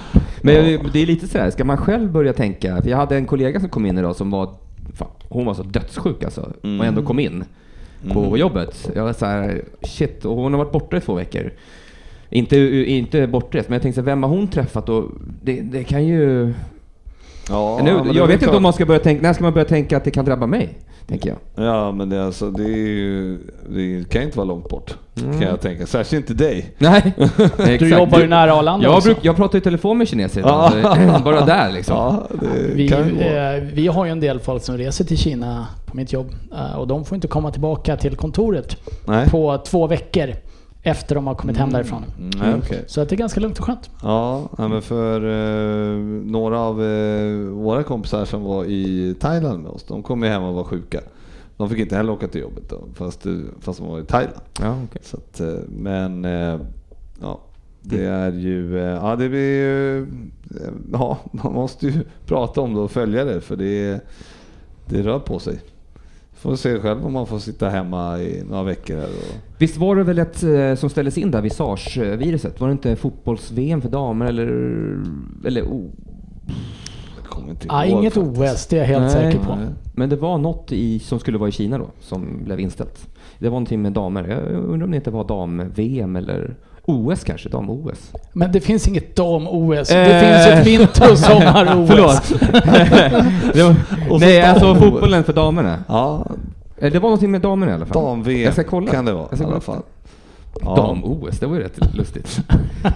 [0.43, 0.55] Men
[0.93, 2.83] det är lite sådär, ska man själv börja tänka?
[2.83, 4.55] För jag hade en kollega som kom in idag som var,
[4.95, 6.53] fan, hon var så dödssjuk alltså.
[6.63, 7.45] Och ändå kom in
[8.13, 8.91] på jobbet.
[8.95, 10.25] Jag var såhär, shit.
[10.25, 11.53] Och hon har varit borta i två veckor.
[12.31, 12.57] Inte,
[12.91, 14.89] inte bortrest, men jag tänkte så vem har hon träffat?
[14.89, 15.05] Och
[15.43, 16.55] det, det kan ju...
[17.49, 18.57] Ja, nu, jag vet inte klart.
[18.57, 20.79] om man ska börja tänka, när ska man börja tänka att det kan drabba mig?
[21.07, 21.67] Tänker jag.
[21.67, 23.39] Ja, men det, alltså, det, är ju,
[23.69, 24.97] det kan inte vara långt bort.
[25.15, 25.87] Kan jag tänka.
[25.87, 26.75] Särskilt inte dig.
[26.79, 27.13] Nej.
[27.79, 30.43] Du jobbar ju nära Arlanda jag, bruk, jag pratar i telefon med kineser
[31.25, 31.97] bara där liksom.
[31.97, 32.27] Ja,
[32.75, 36.13] Vi, ju eh, vi har ju en del folk som reser till Kina på mitt
[36.13, 38.77] jobb eh, och de får inte komma tillbaka till kontoret
[39.07, 39.29] Nej.
[39.29, 40.35] på två veckor
[40.83, 42.05] efter de har kommit hem därifrån.
[42.19, 42.85] Mm, okej.
[42.87, 43.91] Så att det är ganska lugnt och skönt.
[44.03, 49.85] Ja, men för eh, några av eh, våra kompisar som var i Thailand med oss,
[49.85, 51.01] de kom ju hem och var sjuka.
[51.57, 54.41] De fick inte heller åka till jobbet då, fast, eh, fast de var i Thailand.
[54.61, 55.03] Ja, okej.
[55.05, 56.61] Så att, eh, men eh,
[57.21, 57.41] ja,
[57.83, 60.07] det är ju, eh, ja det blir ju,
[60.93, 61.93] ja man måste ju
[62.27, 64.01] prata om det och följa det för det,
[64.87, 65.61] det rör på sig.
[66.33, 69.97] Får se själv om man får sitta hemma i några veckor här och Visst var
[69.97, 72.61] det väl ett eh, som ställdes in där, Visage-viruset?
[72.61, 74.47] Var det inte fotbolls-VM för damer eller...
[75.47, 75.85] Eller oh,
[77.69, 78.39] Ah, inget faktiskt.
[78.55, 79.11] OS, det är jag helt Nej.
[79.11, 79.59] säker på.
[79.95, 83.09] Men det var något i, som skulle vara i Kina då, som blev inställt.
[83.39, 84.29] Det var någonting med damer.
[84.29, 86.55] Jag undrar om det inte var dam-VM eller
[86.85, 87.49] OS kanske?
[87.49, 88.13] Dam-OS?
[88.33, 89.89] Men det finns inget dam-OS.
[89.89, 90.21] Det Eh.
[90.21, 91.89] finns ett vinter och sommar-OS.
[91.91, 92.41] Förlåt.
[93.55, 95.85] det var, nej, alltså fotbollen för damerna.
[95.89, 96.27] Ja,
[96.81, 98.03] Det var någonting med damerna i alla fall.
[98.03, 98.91] dam-VM Jag ska kolla.
[98.91, 99.77] kan det vara Jag ska i alla kolla.
[99.79, 99.83] fall.
[100.61, 100.75] Ja.
[100.77, 102.39] Dam-OS, det var ju rätt lustigt.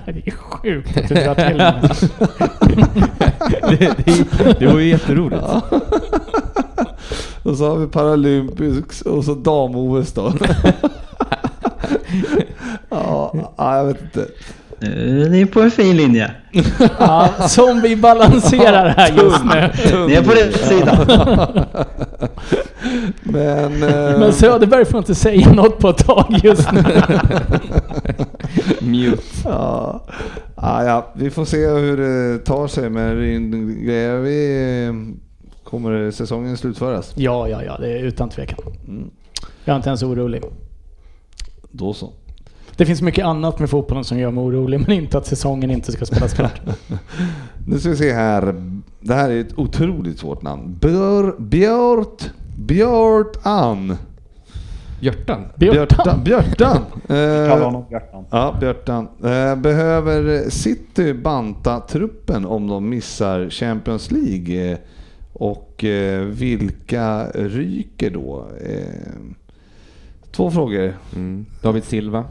[0.04, 1.58] det är sjukt att du drar till
[3.78, 5.42] det, det, det var ju jätteroligt.
[7.42, 10.32] Och så har vi Paralympics och så dam-OS då.
[12.90, 14.20] ja, ja, jag vet inte.
[14.80, 16.30] Eh, Ni är på en fin linje.
[16.98, 19.70] Ja, som vi balanserar här just nu.
[20.06, 20.98] Ni är på rätt sida.
[23.22, 23.82] Men...
[23.82, 26.82] eh, Men Söderberg får inte säga något på ett tag just nu.
[28.80, 29.22] Mute.
[29.44, 30.04] Ja,
[30.56, 33.16] ja, ja, vi får se hur det tar sig men
[33.84, 34.94] grejer vi eh,
[35.64, 37.12] kommer säsongen slutföras.
[37.16, 38.58] Ja, ja, ja, det är utan tvekan.
[38.88, 39.10] Mm.
[39.64, 40.42] Jag är inte ens orolig.
[41.70, 42.12] Då så.
[42.76, 45.92] Det finns mycket annat med fotbollen som gör mig orolig, men inte att säsongen inte
[45.92, 46.60] ska spelas klart.
[47.66, 48.54] Nu ska vi se här.
[49.00, 50.78] Det här är ett otroligt svårt namn.
[50.80, 53.96] Björ, Björt, Björt Ann.
[55.00, 55.44] Hjärtan?
[55.56, 56.24] Björtan.
[56.24, 56.78] Björtan.
[57.06, 58.24] Kalla Eh, Björtan.
[58.30, 59.08] ja, Björtan.
[59.24, 64.72] Eh, behöver City banta truppen om de missar Champions League?
[64.72, 64.78] Eh,
[65.32, 65.84] Och
[66.26, 68.46] vilka ryker då?
[70.30, 70.94] Två frågor.
[71.16, 71.46] Mm.
[71.62, 72.24] David Silva?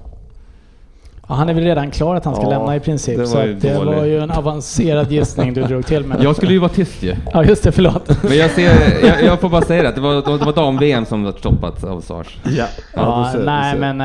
[1.32, 3.16] Ja, han är väl redan klar att han ska Ja, lämna i princip.
[3.16, 3.96] det var så det dålig.
[3.98, 6.24] var ju en avancerad gissning du drog till med.
[6.24, 7.16] Jag skulle ju vara tyst ju.
[7.34, 7.72] Ja, just det.
[7.72, 8.24] Förlåt.
[8.24, 8.70] Men jag, ser,
[9.08, 11.84] jag, jag får bara säga det, att det var, det var dam-VM som var stoppat
[11.84, 12.38] av Sars.
[12.44, 12.66] Ja,
[12.96, 14.02] Ja, då ser- nej, men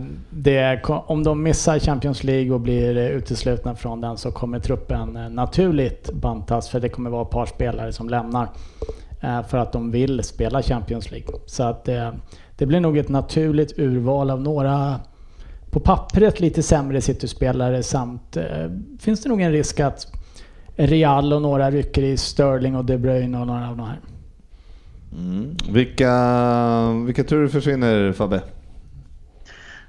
[0.00, 5.16] eh, det, om de missar Champions League och blir uteslutna från den så kommer truppen
[5.16, 8.48] eh, naturligt bantas för det kommer vara ett par spelare som lämnar
[9.20, 11.28] eh, för att de vill spela Champions League.
[11.46, 12.08] Så att eh,
[12.58, 14.94] det blir nog ett naturligt urval av några
[15.70, 18.44] på pappret lite sämre City-spelare samt eh,
[19.00, 20.06] finns det nog en risk att
[20.76, 24.00] Real och några rycker i Sterling och De Bruyne och några av de här.
[25.12, 25.56] Mm.
[25.70, 26.12] Vilka,
[27.06, 28.42] vilka tror du försvinner Fabbe?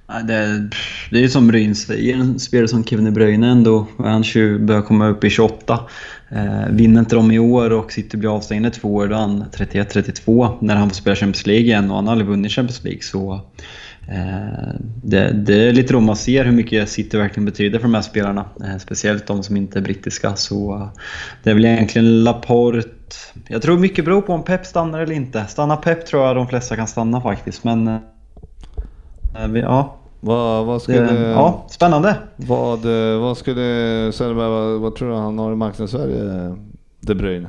[0.07, 0.69] Det,
[1.09, 3.87] det är ju som Ryn säger, en spelare som Kevin De Bruyne ändå.
[3.97, 5.79] Han 20 börjar komma upp i 28.
[6.29, 9.19] Eh, vinner inte de i år och City blir avstängda i två år, då är
[9.19, 12.83] han 31-32 när han får spela Champions League igen och han har aldrig vunnit Champions
[12.83, 13.01] League.
[13.01, 13.41] Så,
[15.03, 18.01] det, det är lite då man ser hur mycket City verkligen betyder för de här
[18.01, 18.45] spelarna.
[18.63, 20.35] Eh, speciellt de som inte är brittiska.
[20.35, 20.89] Så eh,
[21.43, 22.89] det är väl egentligen Laporte.
[23.47, 25.45] Jag tror mycket beror på om Pep stannar eller inte.
[25.45, 27.63] Stannar Pep tror jag de flesta kan stanna faktiskt.
[27.63, 27.99] Men eh,
[29.53, 31.19] ja, Vad, vad Det, skulle...
[31.29, 32.17] ja, spännande.
[32.35, 33.61] Vad, eh, vad skulle
[34.13, 36.55] Söderberg, vad, vad tror du han har i marknadsvärde,
[36.99, 37.47] De Bruyne?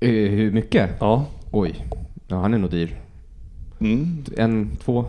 [0.00, 0.90] Eh, hur mycket?
[1.00, 1.26] Ja.
[1.50, 1.86] Oj.
[2.28, 2.96] Ja, han är nog dyr.
[3.80, 4.24] Mm.
[4.36, 5.04] En, två?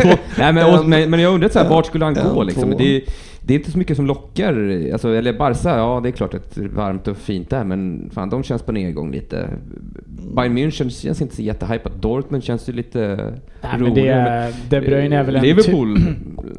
[0.03, 0.09] två.
[0.39, 2.75] Nej, men, och, men, men jag undrar så här, vart skulle han gå En, liksom?
[2.79, 3.03] Det, är-
[3.47, 4.81] det är inte så mycket som lockar.
[4.93, 8.11] Alltså, eller Barca, ja det är klart att det är varmt och fint där, men
[8.15, 9.49] fan de känns på nedgång lite.
[10.35, 11.93] Bayern München känns inte så jättehypat.
[12.03, 14.29] Dortmund känns ju lite Nej, men det roligare.
[14.29, 15.99] är, De Bruyne är väl en ty- Liverpool.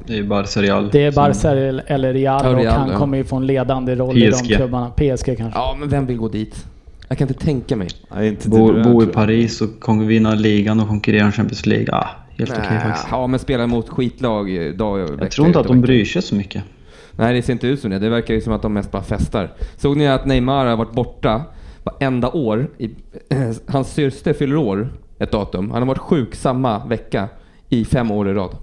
[0.07, 0.89] Det är Barca Real.
[0.91, 1.51] Det är Barca
[1.87, 2.97] eller Real Ja, och han ja.
[2.97, 4.55] kommer ju få en ledande roll i de PSG.
[4.55, 4.89] klubbarna.
[4.89, 5.59] PSG kanske.
[5.59, 6.65] ja, men vem vill gå dit?
[7.07, 7.87] Jag kan inte tänka mig.
[8.15, 9.05] Nej, inte Bo, bo i.
[9.05, 11.87] Paris och vinna ligan och konkurrera om Champions League.
[11.91, 13.07] Ja, helt okej Nej, faktiskt.
[13.11, 16.35] ja, men spela mot skitlag eh, dag Jag tror inte att de bryr sig så
[16.35, 16.63] mycket.
[17.11, 17.99] Nej, det ser inte ut som det.
[17.99, 19.53] Det verkar ju som att de mest bara festar.
[19.77, 21.41] Såg ni att Neymar har varit borta
[21.83, 22.67] varenda år?
[22.77, 22.89] I,
[23.67, 25.71] hans syster fyller år ett datum.
[25.71, 27.29] Han har varit sjuk samma vecka
[27.69, 28.57] i fem år i rad.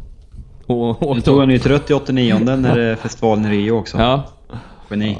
[0.67, 3.49] Och, och Nu tog han ju ett rött i 89 när det är festivalen i
[3.49, 3.99] Rio också.
[3.99, 4.29] Ja,
[4.93, 5.19] Geni.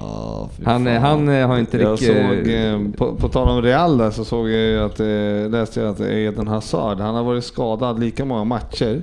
[0.57, 2.09] Fy han, han eh, har inte Jag riktigt...
[2.09, 5.81] såg, eh, på, på tal om Real där så såg jag ju att, eh, läste
[5.81, 9.03] jag att Eden Hazard, han har varit skadad lika många matcher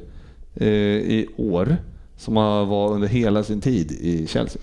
[0.56, 1.78] eh, i år
[2.18, 4.62] som han var under hela sin tid i Chelsea.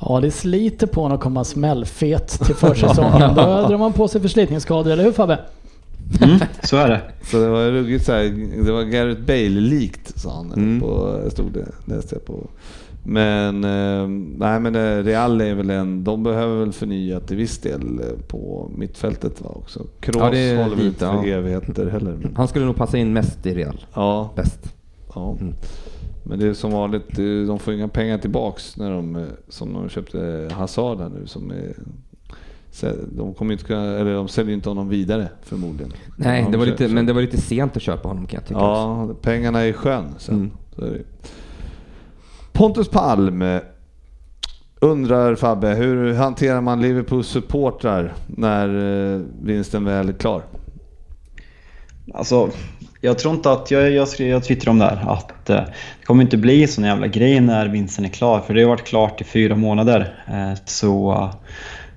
[0.00, 3.20] Ja, det sliter på honom att komma smällfet till försäsongen.
[3.34, 5.38] Då drar man på sig förslitningsskador, eller hur Fabbe?
[6.22, 7.00] Mm, så är det.
[7.30, 8.24] Så det var ju ruggigt såhär,
[8.64, 10.52] det var Gareth Bale-likt sa han.
[10.52, 10.80] Mm.
[10.80, 12.48] På, stod det, läste jag på.
[13.08, 17.58] Men, eh, nej men eh, Real är väl en, de behöver väl förnya till viss
[17.58, 19.86] del eh, på mittfältet va också.
[20.00, 21.36] Kroos Ja, det håller väl dit, inte för ja.
[21.36, 22.16] evigheter heller.
[22.22, 23.84] Men, Han skulle nog passa in mest i Real.
[23.94, 24.74] ja, Bäst.
[25.14, 25.36] ja.
[25.40, 25.54] Mm.
[26.24, 30.48] Men det är som vanligt, de får inga pengar tillbaks när de, som de köpte
[30.52, 31.74] Hazard här nu som är,
[33.16, 35.92] de kommer inte kunna, eller de säljer inte honom vidare förmodligen.
[36.16, 38.48] Nej, De det var lite, men det var lite sent att köpa honom kan jag
[38.48, 38.60] tycka.
[38.60, 39.12] också.
[39.12, 40.50] Ja, pengarna är i sjön sen.
[40.76, 41.02] Mm.
[42.56, 43.60] Pontus Palm eh,
[44.80, 48.68] undrar Fabbe, hur hanterar man Liverpools supportrar när
[49.14, 50.42] eh, vinsten väl är klar?
[52.14, 52.50] Alltså,
[53.00, 55.56] jag tror inte att, jag, jag, jag twittrade om det här, att eh,
[56.00, 58.40] det kommer inte bli sån jävla grej när vinsten är klar.
[58.40, 60.24] För det har varit klart i fyra månader.
[60.28, 61.34] Eh, så eh,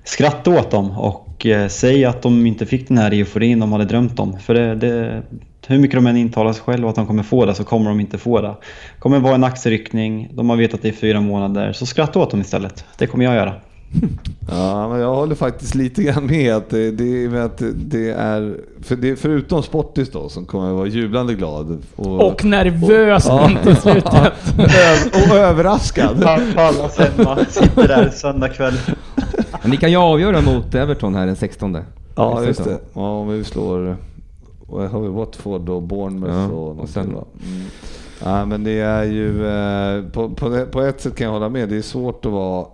[0.04, 3.84] skratta åt dem och eh, säg att de inte fick den här euforin de hade
[3.84, 4.38] drömt om.
[4.38, 5.22] För det, det,
[5.70, 8.00] hur mycket de än intalar sig själva att de kommer få det så kommer de
[8.00, 8.48] inte få det.
[8.48, 8.54] Det
[8.98, 11.72] kommer vara en axelryckning, de har vetat det i fyra månader.
[11.72, 12.84] Så skratta åt dem istället.
[12.98, 13.52] Det kommer jag göra.
[14.52, 18.56] Ja, men jag håller faktiskt lite grann med att det, det, med att det är,
[18.82, 23.50] för det, förutom Sportis då som kommer att vara jublande glad och, Och nervös Ja.
[23.62, 24.32] till slutet.
[25.30, 26.22] och överraskad.
[26.54, 28.74] Pallas hemma, sitter där söndag kväll.
[29.62, 31.78] Men ni kan ju avgöra mot Everton här den 16.
[32.16, 32.78] Ja, just det.
[32.92, 33.96] Ja, om vi slår...
[34.70, 35.08] Vad har vi?
[35.08, 37.04] Watford och Bournemouth Ja, och, och något va?
[37.04, 37.66] Mm.
[38.24, 39.46] Ja, men det är ju...
[39.48, 41.68] eh, På, på, på ett sätt kan jag hålla med.
[41.68, 42.66] Det är svårt att vara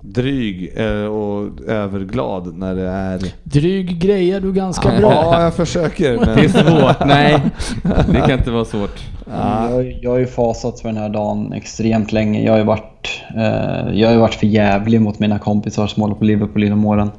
[0.00, 3.20] dryg eh, och överglad när det är...
[3.44, 5.12] Dryg grejer du ganska bra.
[5.12, 6.16] Ja, jag försöker.
[6.26, 6.36] Men...
[6.36, 7.06] Det är svårt.
[7.06, 7.40] Nej,
[8.12, 9.00] det kan inte vara svårt.
[9.30, 12.44] Jag, jag har ju fasat för den här dagen extremt länge.
[12.44, 16.02] Jag har ju varit, eh, jag har ju varit för jävlig mot mina kompisar som
[16.02, 17.10] håller på Liverpool genom åren.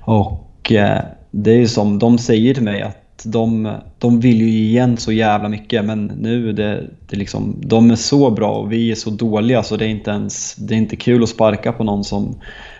[0.00, 0.98] Och eh,
[1.30, 5.12] det är ju som, de säger till mig att de, de vill ju igen så
[5.12, 9.10] jävla mycket men nu det, det liksom, de är så bra och vi är så
[9.10, 12.34] dåliga så det är inte ens det är inte kul att sparka på någon som,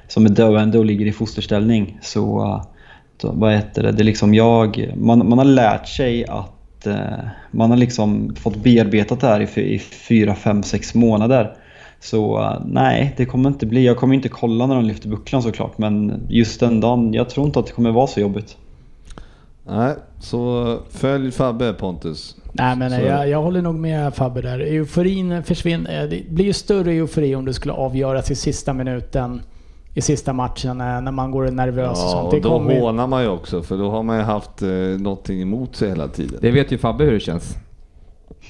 [0.09, 1.99] som är döende och ligger i fosterställning.
[2.03, 2.61] Så
[3.21, 7.19] då, vad heter det, det är liksom jag, man, man har lärt sig att eh,
[7.51, 11.53] man har liksom fått bearbetat det här i, fy- i fyra, fem, sex månader.
[12.01, 13.87] Så eh, nej, det kommer inte bli.
[13.87, 17.47] Jag kommer inte kolla när de lyfter bucklan såklart, men just den dagen, jag tror
[17.47, 18.57] inte att det kommer vara så jobbigt.
[19.71, 22.37] Nej, så följ Fabbe Pontus.
[22.53, 24.59] Nej men Så- jag, jag håller nog med Fabbe där.
[24.61, 26.07] Euforin försvinner.
[26.09, 29.43] Det blir ju större eufori om det skulle avgöras i sista minuten
[29.95, 32.27] i sista matchen eh, när man går nervös och Ja, sånt.
[32.27, 34.63] och Det då kommer ju- hånar man ju också för då har man ju haft
[34.63, 34.69] eh,
[34.99, 36.39] någonting emot sig hela tiden.
[36.43, 37.57] Det vet ju Fabbe hur det känns.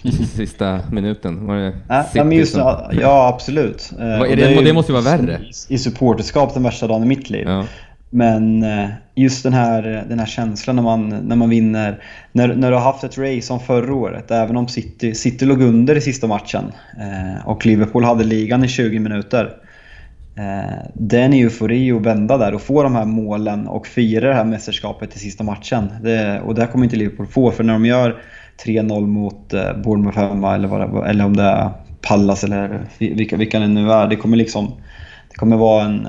[0.34, 1.46] Sista minuten.
[1.46, 3.90] Var det Nej, City men just, som- ja, absolut.
[3.98, 5.40] Eh, är och det- ju det måste ju vara värre.
[5.68, 7.44] I, i supporterskap den värsta dagen i mitt liv.
[7.48, 7.64] Ja.
[8.10, 12.02] Men eh, just den här, den här känslan när man, när man vinner.
[12.32, 15.62] När, när du har haft ett race som förra året, även om City, City låg
[15.62, 19.56] under i sista matchen eh, och Liverpool hade ligan i 20 minuter.
[20.36, 24.44] Eh, den eufori att vända där och få de här målen och fira det här
[24.44, 25.88] mästerskapet i sista matchen.
[26.02, 28.22] Det, och det kommer inte Liverpool få för när de gör
[28.64, 33.58] 3-0 mot eh, Bournemouth hemma eller, vad eller om det är Pallas eller vilka, vilka
[33.58, 34.08] det nu är.
[34.08, 34.72] Det kommer liksom
[35.28, 36.08] det kommer vara en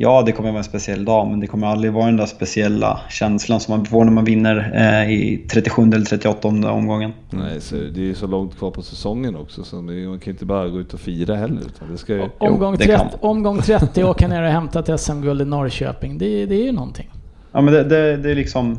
[0.00, 3.00] ja, det kommer vara en speciell dag, men det kommer aldrig vara den där speciella
[3.08, 7.12] känslan som man får när man vinner eh, i 37 eller 38 omgången.
[7.30, 10.44] Nej, så det är ju så långt kvar på säsongen också så man kan inte
[10.44, 11.60] bara gå ut och fira heller.
[11.60, 12.28] Utan det ska ju...
[12.38, 16.18] Omgång, det kan 30, omgång 30 åka ner och hämta ett SM-guld i Norrköping.
[16.18, 17.10] Det, det är ju någonting.
[17.52, 18.78] Ja, men det, det, det är liksom...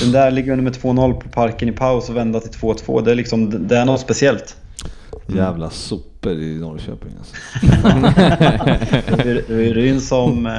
[0.00, 3.04] Den där ligger under med 2-0 på parken i paus och vända till 2-2.
[3.04, 4.56] Det är liksom, det är något speciellt.
[5.26, 7.34] Jävla sopor i Norrköping alltså.
[9.16, 10.52] Det var- ju Ryn som eh,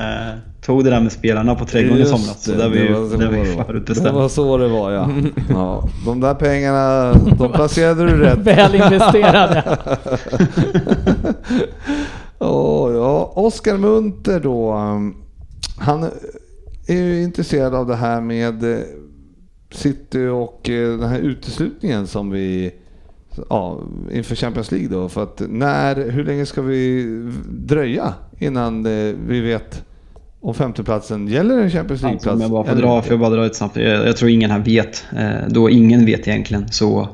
[0.62, 2.44] tog det där med spelarna på trädgården i somras.
[2.44, 3.58] Så det, det var det ju, var så det var ju var.
[3.58, 4.16] Det förutbestämt.
[4.16, 5.10] var så det var ja.
[5.50, 5.90] ja.
[6.06, 8.40] De där pengarna, de placerade du rätt.
[8.40, 9.78] Väl investerade.
[12.40, 14.74] Åh, ja, Oskar Munter då.
[14.74, 15.16] um,
[15.78, 16.04] Han
[16.88, 18.80] är ju intresserad av det här med eh,
[19.72, 22.72] City och eh, den här uteslutningen som vi
[23.50, 23.80] ja,
[24.12, 25.10] inför Champions League då.
[25.10, 27.04] För att när, hur länge ska vi
[27.50, 29.84] dröja innan eh, vi vet
[30.42, 32.36] om femteplatsen gäller en Champions Alltså, League-plats?
[32.36, 33.08] om jag bara får dra, inte?
[33.08, 33.76] får jag bara dra ett snabbt.
[33.76, 35.06] Jag, jag tror ingen här vet.
[35.18, 36.72] Eh, då ingen vet egentligen.
[36.72, 37.08] Så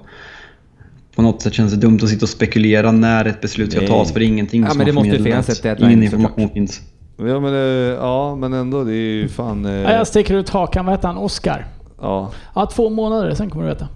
[1.16, 3.90] på något sätt känns det dumt att sitta och spekulera när ett beslut ska Nej.
[3.90, 4.12] tas.
[4.12, 6.54] För det är ingenting Ja, som men det måste finnas ett deadline, Ingen information såklart.
[6.54, 6.82] finns.
[7.18, 7.60] Ja men, eh,
[8.00, 9.66] ja men ändå, det är ju fan...
[9.66, 10.86] eh, Ja, jag sticker ut hakan.
[10.86, 11.18] Vad heter han?
[11.18, 11.66] Oscar?
[12.02, 12.32] ja.
[12.56, 13.88] Ja, två månader, sen kommer du veta.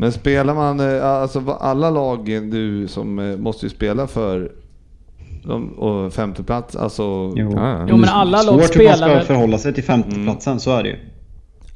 [0.00, 4.52] Men spelar man, eh, alltså alla lag nu som eh, måste ju spela för
[5.44, 7.02] de, och femteplats, alltså...
[7.36, 7.50] Jo.
[7.88, 10.76] Jo, men alla lag Svårt hur man spelar ska väl- förhålla sig till femteplatsen, så
[10.76, 10.96] är det ju.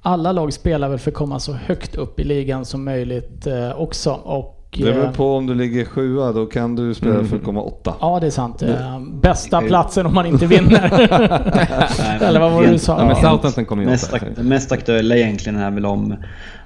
[0.02, 3.80] Alla lag spelar väl för att komma så högt upp i ligan som möjligt eh,
[3.80, 4.10] också.
[4.12, 7.44] Och, Det beror eh, på om du ligger sjua, då kan du spela för att
[7.44, 7.94] komma åtta.
[8.00, 8.62] Ja, det är sant.
[8.62, 10.84] Eh, Bästa platsen om man inte vinner.
[12.22, 12.98] Eller vad var det du sa?
[12.98, 13.16] Ja, men.
[13.16, 14.26] Southampton kommer ju Mest, åtta.
[14.26, 16.14] ak- mest aktuella egentligen är väl om,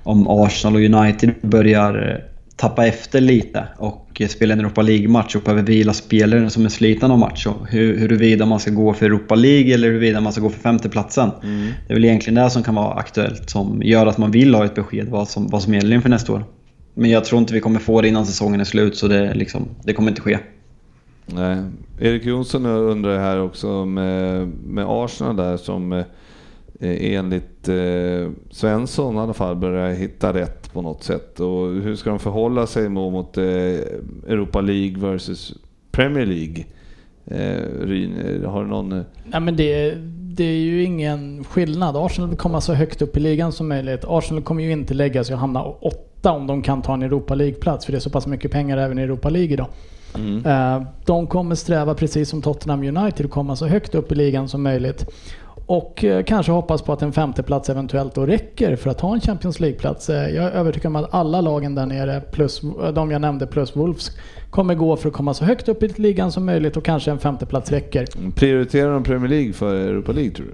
[0.09, 2.25] om Arsenal och United börjar eh,
[2.57, 7.13] tappa efter lite och spela en Europa League-match och behöver vila spelare som är slitna
[7.13, 7.47] av match.
[7.47, 10.61] Och hur, huruvida man ska gå för Europa League eller huruvida man ska gå för
[10.61, 11.31] femteplatsen.
[11.87, 14.65] Det är väl egentligen det som kan vara aktuellt som gör att man vill ha
[14.65, 16.45] ett besked vad som, vad som gäller inför nästa år.
[16.95, 19.69] Men jag tror inte vi kommer få det innan säsongen är slut så det, liksom,
[19.85, 20.39] det kommer inte ske.
[21.27, 21.59] Nej.
[22.01, 26.05] Erik Jonsson undrar här också med, med Arsenal där som eh,
[26.81, 31.41] enligt eh, Svensson i alla fall börjar hitta rätt på något sätt.
[31.41, 35.55] Och hur ska de förhålla sig mot, eh, Europa League versus
[35.91, 36.65] Premier League?
[37.27, 38.93] Eh, Ryn, eh, har du någon...
[38.93, 39.95] eh, Nej, men det,
[40.37, 41.97] det är ju ingen skillnad.
[41.97, 44.05] Arsenal vill komma så högt upp i ligan som möjligt.
[44.09, 47.35] Arsenal kommer ju inte lägga sig och hamna åtta om de kan ta en Europa
[47.35, 47.85] League-plats.
[47.85, 49.67] För det är så pass mycket pengar även i Europa League idag.
[50.45, 54.49] Eh, De kommer sträva precis som Tottenham United att komma så högt upp i ligan
[54.49, 55.07] som möjligt.
[55.69, 59.21] Och eh, kanske hoppas på att en femteplats eventuellt då räcker för att ta en
[59.21, 60.11] Champions League-plats.
[60.11, 63.47] Eh, Jag är övertygad om att alla lagen där nere, plus eh, de jag nämnde
[63.47, 64.11] plus Wolves,
[64.51, 67.19] kommer gå för att komma så högt upp i ligan som möjligt och kanske en
[67.19, 68.07] femteplats räcker.
[68.35, 70.53] Prioriterar de Premier League för Europa League tror du?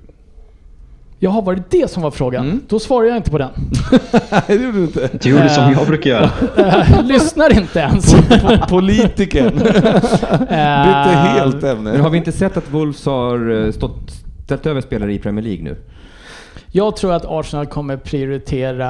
[1.19, 2.45] Jaha, var det det som var frågan?
[2.45, 2.61] Mm.
[2.69, 3.51] Då svarar jag inte på den.
[4.31, 5.09] Nej det gjorde du inte.
[5.23, 6.31] Du gjorde som jag brukar göra.
[6.57, 8.15] Eh, Lyssnar inte ens.
[8.69, 9.53] Politikern
[10.49, 11.93] Eh, bytte helt ämne.
[11.93, 15.45] Men har vi inte sett att Wolves har eh, stått, ställt över spelare i Premier
[15.45, 15.77] League nu?
[16.73, 18.89] Jag tror att Arsenal kommer prioritera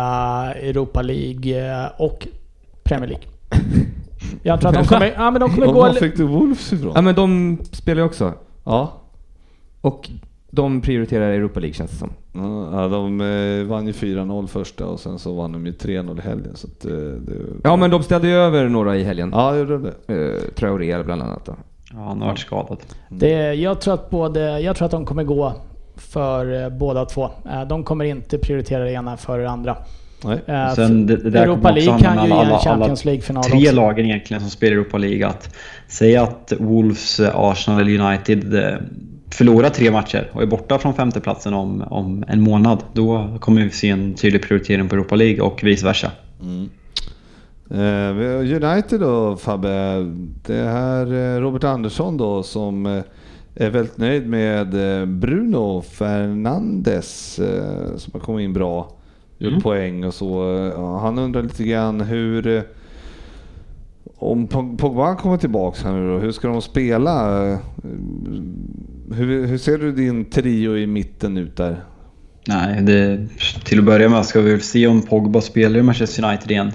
[0.55, 2.27] Europa League eh, och
[2.83, 3.27] Premier League.
[4.43, 5.73] Jag tror att de kommer, ja, men de kommer gå...
[5.73, 6.93] var fick du Wolves ifrån?
[6.95, 8.33] Ja men de spelar ju också.
[8.65, 8.93] Ja.
[9.81, 10.11] Och
[10.51, 12.11] de prioriterar Europa League känns det som.
[12.73, 16.23] Ja, de eh, vann ju 4-0 första och sen så vann de ju 3-0 i
[16.23, 16.57] helgen.
[16.57, 19.31] Så att, eh, det, Ja men de ställde ju över några i helgen.
[19.33, 20.41] Ja, gjorde de det?
[20.55, 21.57] Traoré bland annat då.
[21.95, 22.79] Ja, han har varit skadad.
[23.09, 25.53] Det, jag, tror att både, jag tror att de kommer gå
[25.97, 27.31] för eh, båda två.
[27.53, 29.77] Eh, De kommer inte prioritera det ena före det andra.
[30.25, 30.39] Nej.
[30.47, 33.45] Eh, Sen det, det där Europa League kan ju ge en alla- alla Champions League-final
[33.45, 33.75] tre också.
[33.75, 35.27] lagen egentligen som spelar i Europa League.
[35.27, 35.55] Att
[35.89, 38.55] säga att Wolves, Arsenal eller United
[39.31, 42.79] förlorar tre matcher och är borta från femteplatsen om, om en månad.
[42.93, 46.11] Då kommer vi se en tydlig prioritering på Europa League och vice versa.
[46.41, 46.69] Har
[47.71, 49.95] United då Fabbe.
[50.47, 53.03] Det här eh, Robert Andersson då som eh,
[53.55, 58.91] är väldigt nöjd med eh, Bruno Fernandes eh, som har kommit in bra.
[59.39, 60.57] Gjort poäng och så.
[60.57, 62.63] Eh, Han undrar lite grann hur eh,
[64.17, 67.47] om Pog- Pogba kommer tillbaks här nu då, hur ska de spela?
[67.53, 67.59] Eh,
[69.13, 71.85] Hur, hur ser du din trio i mitten ut där?
[72.49, 73.27] Nej, det,
[73.65, 76.73] till att börja med ska vi väl se om Pogba spelar i Manchester United igen.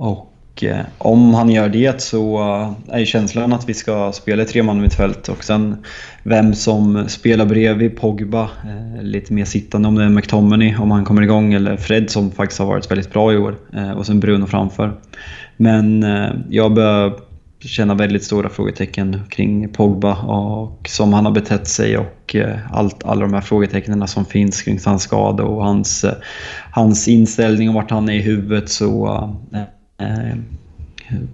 [0.00, 4.42] Och eh, om han gör det så eh, är ju känslan att vi ska spela
[4.42, 5.76] i tre man mittfält och sen
[6.22, 11.04] vem som spelar bredvid Pogba, eh, lite mer sittande om det är McTominay om han
[11.04, 14.20] kommer igång eller Fred som faktiskt har varit väldigt bra i år eh, och sen
[14.20, 15.00] Bruno framför.
[15.56, 17.12] Men eh, jag börjar
[17.60, 23.04] känna väldigt stora frågetecken kring Pogba och som han har betett sig och eh, allt,
[23.04, 26.14] alla de här frågetecknen som finns kring hans skada och hans, eh,
[26.70, 29.06] hans inställning och vart han är i huvudet så
[29.52, 29.62] eh,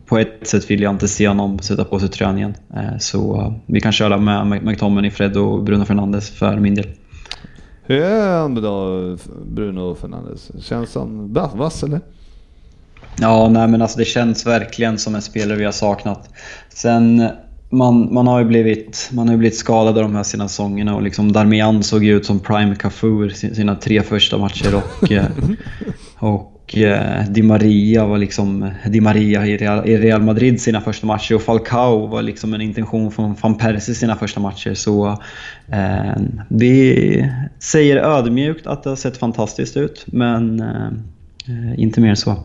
[0.07, 2.55] på ett sätt vill jag inte se honom sätta på sig tröjan igen.
[2.77, 6.87] Eh, så eh, vi kan köra med McTominay, Fred och Bruno Fernandes för min del.
[7.83, 10.51] Hur är han då, Bruno Fernandes?
[10.64, 12.01] Känns han va- vass eller?
[13.21, 16.31] Ja, nej men alltså det känns verkligen som en spelare vi har saknat.
[16.69, 17.29] Sen,
[17.71, 20.95] man, man har ju blivit, man har ju blivit skadad av de här sina säsongerna
[20.95, 25.27] och liksom Darmian såg ju ut som Prime Cafu sina tre första matcher och, eh,
[26.67, 31.07] och eh, Di Maria var liksom Di Maria i Real, i Real Madrid sina första
[31.07, 34.75] matcher och Falcao var liksom en intention från van Persie sina första matcher.
[34.75, 35.09] Så
[35.69, 40.91] eh, vi säger ödmjukt att det har sett fantastiskt ut men Eh,
[41.76, 42.44] inte mer så.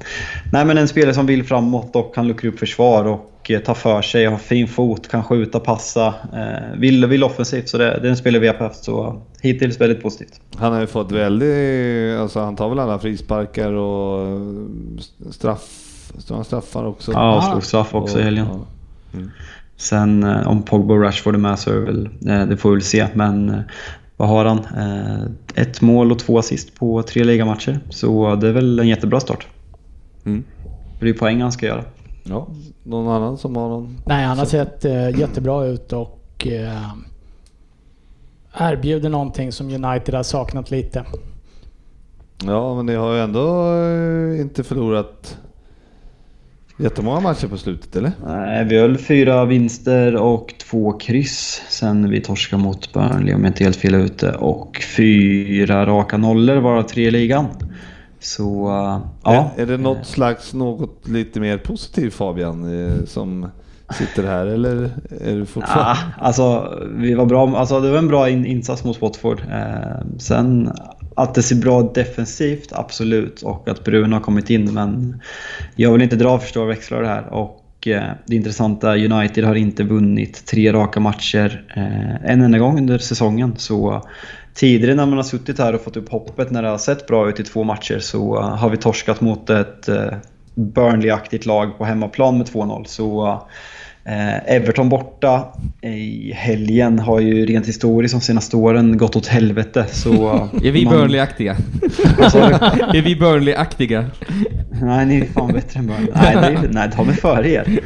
[0.52, 3.76] Nej men en spelare som vill framåt och kan luckra upp försvar och eh, ta
[3.76, 6.08] för sig, har fin fot, kan skjuta, passa.
[6.34, 7.70] Eh, vill, vill offensivt.
[7.70, 8.84] Så det, det är en spelare vi har behövt.
[8.84, 10.42] Så hittills väldigt positivt.
[10.56, 14.40] Han har ju fått väldigt, alltså han tar väl alla frisparkar och
[15.32, 17.12] straff, han straffar också?
[17.12, 18.48] Ja, och slog straff också i helgen.
[18.52, 19.20] Ja.
[19.82, 22.70] Sen eh, om Pogba och Rashford är med så är det väl, eh, det får
[22.70, 23.08] vi väl se.
[23.14, 23.60] Men eh,
[24.18, 24.60] vad har han?
[24.60, 25.24] Eh,
[25.56, 27.80] ett mål och två assist på tre ligamatcher.
[27.90, 29.48] Så det är väl en jättebra start.
[30.26, 30.44] Mm.
[31.00, 31.84] Det är poäng han ska göra.
[32.24, 32.48] ja.
[32.84, 33.98] Någon annan som har någon?
[34.06, 36.94] Nej, han har sett eh, jättebra ut och eh,
[38.54, 41.06] erbjuder någonting som United har saknat lite.
[42.46, 45.38] Ja, men ni har ju ändå eh, inte förlorat
[46.82, 48.12] jättemånga matcher på slutet, eller?
[48.28, 53.50] Nej, vi höll fyra vinster och två kryss sen vi torskade mot Burnley om jag
[53.50, 54.32] inte helt fel ute.
[54.32, 57.46] Och fyra raka nollor varav tre i ligan.
[58.20, 59.52] Så uh, ja.
[59.58, 63.48] Är, är det något slags, något lite mer positivt Fabian, eh, som
[63.94, 64.90] sitter här, eller
[65.22, 65.92] är du fortfarande...
[65.92, 69.42] Ah, alltså, vi var bra, alltså, det var en bra in, insats mot Watford.
[69.52, 70.72] Eh, sen
[71.24, 73.42] att det ser bra defensivt, absolut.
[73.42, 74.74] Och att Bruno har kommit in.
[74.74, 75.22] Men
[75.76, 77.34] jag vill inte dra för stora växlar av det här.
[77.34, 82.58] Och eh, det intressanta är United har inte vunnit tre raka matcher eh, en enda
[82.58, 83.54] gång under säsongen.
[83.58, 84.08] Så
[84.54, 87.30] tidigare när man har suttit här och fått upp hoppet när det har sett bra
[87.30, 90.14] ut i två matcher så har vi torskat mot ett eh,
[90.56, 92.84] Burnley-aktigt lag på hemmaplan med 2-0.
[92.86, 93.42] Så
[94.06, 95.44] Everton borta
[95.82, 99.86] i helgen har ju rent historiskt de senaste åren gått åt helvete.
[99.92, 100.32] Så
[100.64, 101.52] Är vi man- Burnley-aktiga?
[102.94, 104.06] Är vi Burnley-aktiga?
[104.82, 106.12] Nej, ni är fan bättre än Burnley.
[106.16, 107.80] Nej, är, nej de är före er.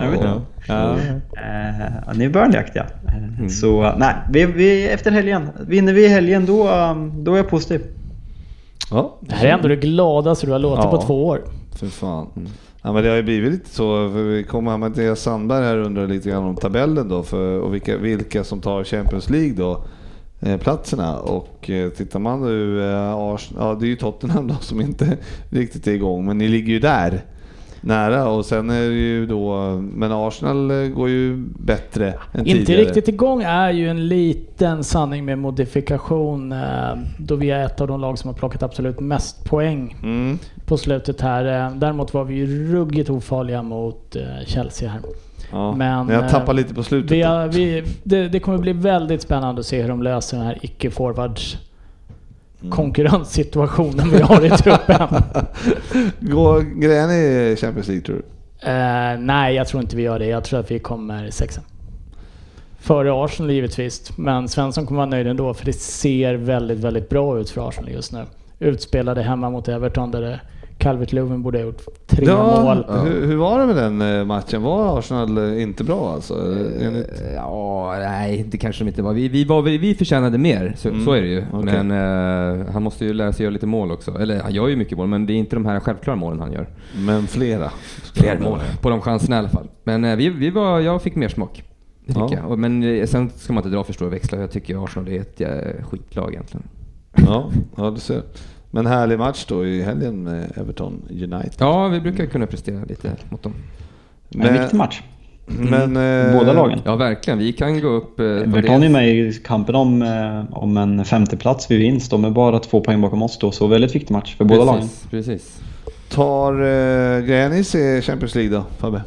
[0.00, 0.40] Jag vet inte.
[0.68, 0.96] Ja.
[0.96, 2.86] Eh, ja, ni är Burnley-aktiga.
[3.06, 5.48] Eh, Så nej, vi, vi, efter helgen.
[5.68, 7.80] Vinner vi i helgen då, um, då är jag positiv.
[8.90, 10.90] Ja, Det här är ändå det gladaste du har låtit Ja.
[10.90, 11.40] på två år.
[11.76, 12.26] för fan.
[12.86, 15.76] Ja, men det har ju blivit lite så, för vi kommer här Mattias Sandberg här
[15.76, 19.84] undrar lite grann om tabellen då för, och vilka, vilka som tar Champions League då
[20.40, 21.18] eh, platserna.
[21.18, 25.18] och eh, tittar man nu, eh, ja det är ju Tottenham då som inte
[25.50, 27.24] riktigt är igång men ni ligger ju där
[27.86, 29.56] nära och sen är det ju då,
[29.94, 32.82] men Arsenal eh, går ju bättre än Inte tidigare.
[32.82, 36.58] riktigt igång är ju en liten sanning med modifikation eh,
[37.18, 40.38] då vi är ett av de lag som har plockat absolut mest poäng Mm.
[40.66, 41.66] på slutet här.
[41.66, 44.16] Eh, Däremot var vi ju ruggigt ofarliga mot
[44.46, 45.00] Chelsea här.
[45.52, 45.74] Ja.
[45.76, 47.10] Men, jag tappar lite på slutet.
[47.10, 50.58] Vi vi, det, det kommer bli väldigt spännande att se hur de löser den här
[50.62, 51.56] icke-forwards.
[52.70, 55.08] Konkurrenssituationen vi har i truppen.
[56.20, 58.22] Går grejen i Champions League tror du?
[58.70, 60.26] Eh, nej, jag tror inte vi gör det.
[60.26, 61.60] Jag tror att vi kommer sexa.
[62.78, 67.38] Före Arsenal givetvis, men Svensson kommer vara nöjd ändå för det ser väldigt, väldigt bra
[67.38, 68.24] ut för Arsenal just nu.
[68.58, 70.40] Utspelade hemma mot Everton där det
[70.78, 72.84] Calvert Lewin borde ha gjort tre mål.
[73.04, 74.62] Hur, hur var det med den eh, matchen?
[74.62, 76.34] Var Arsenal eh, inte bra alltså?
[76.80, 77.22] Enligt...
[77.22, 79.12] Eh, Ja, nej, det kanske de inte var.
[79.12, 81.44] Vi, vi, var, vi förtjänade mer, så, Mm, så är det ju.
[81.52, 81.82] okej.
[81.82, 81.90] Men
[82.60, 84.18] eh, han måste ju lära sig göra lite mål också.
[84.18, 86.52] Eller han gör ju mycket mål, men det är inte de här självklara målen han
[86.52, 86.68] gör.
[87.06, 87.70] Men flera.
[88.14, 89.68] Fler mål, på de chanserna i alla fall.
[89.84, 91.62] Men eh, vi, vi var, jag fick mer smak.
[92.06, 92.28] Det Ja.
[92.48, 92.58] jag.
[92.58, 94.40] Men sen ska man inte dra för stora växlar.
[94.40, 95.40] Jag tycker Arsenal är ett
[95.86, 96.66] skitlag egentligen.
[97.26, 98.22] Ja, ja, du ser.
[98.74, 101.52] Men härlig match då i helgen med Everton United.
[101.58, 103.52] Ja, vi brukar kunna prestera lite mot dem.
[104.38, 105.02] En viktig match.
[105.46, 106.80] Men, eh, Båda lagen.
[106.84, 107.38] Ja, verkligen.
[107.38, 108.20] Vi kan gå upp...
[108.20, 112.10] eh, Everton är med i kampen om, eh, om en femteplats vid vinst.
[112.10, 114.80] De är bara två poäng bakom oss då, så väldigt viktig match för båda lagen.
[114.80, 115.60] precis, Precis.
[116.08, 119.02] Tar eh, Grenis i Champions League då, Fabbe?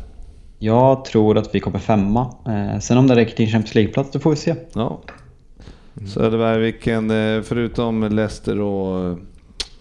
[0.59, 2.33] Jag tror att vi kommer femma.
[2.47, 4.55] Eh, sen om det räcker till en Champions League-plats, det får vi se.
[4.73, 5.01] Ja.
[6.13, 7.09] Söderberg, vilken,
[7.43, 9.17] förutom Leicester och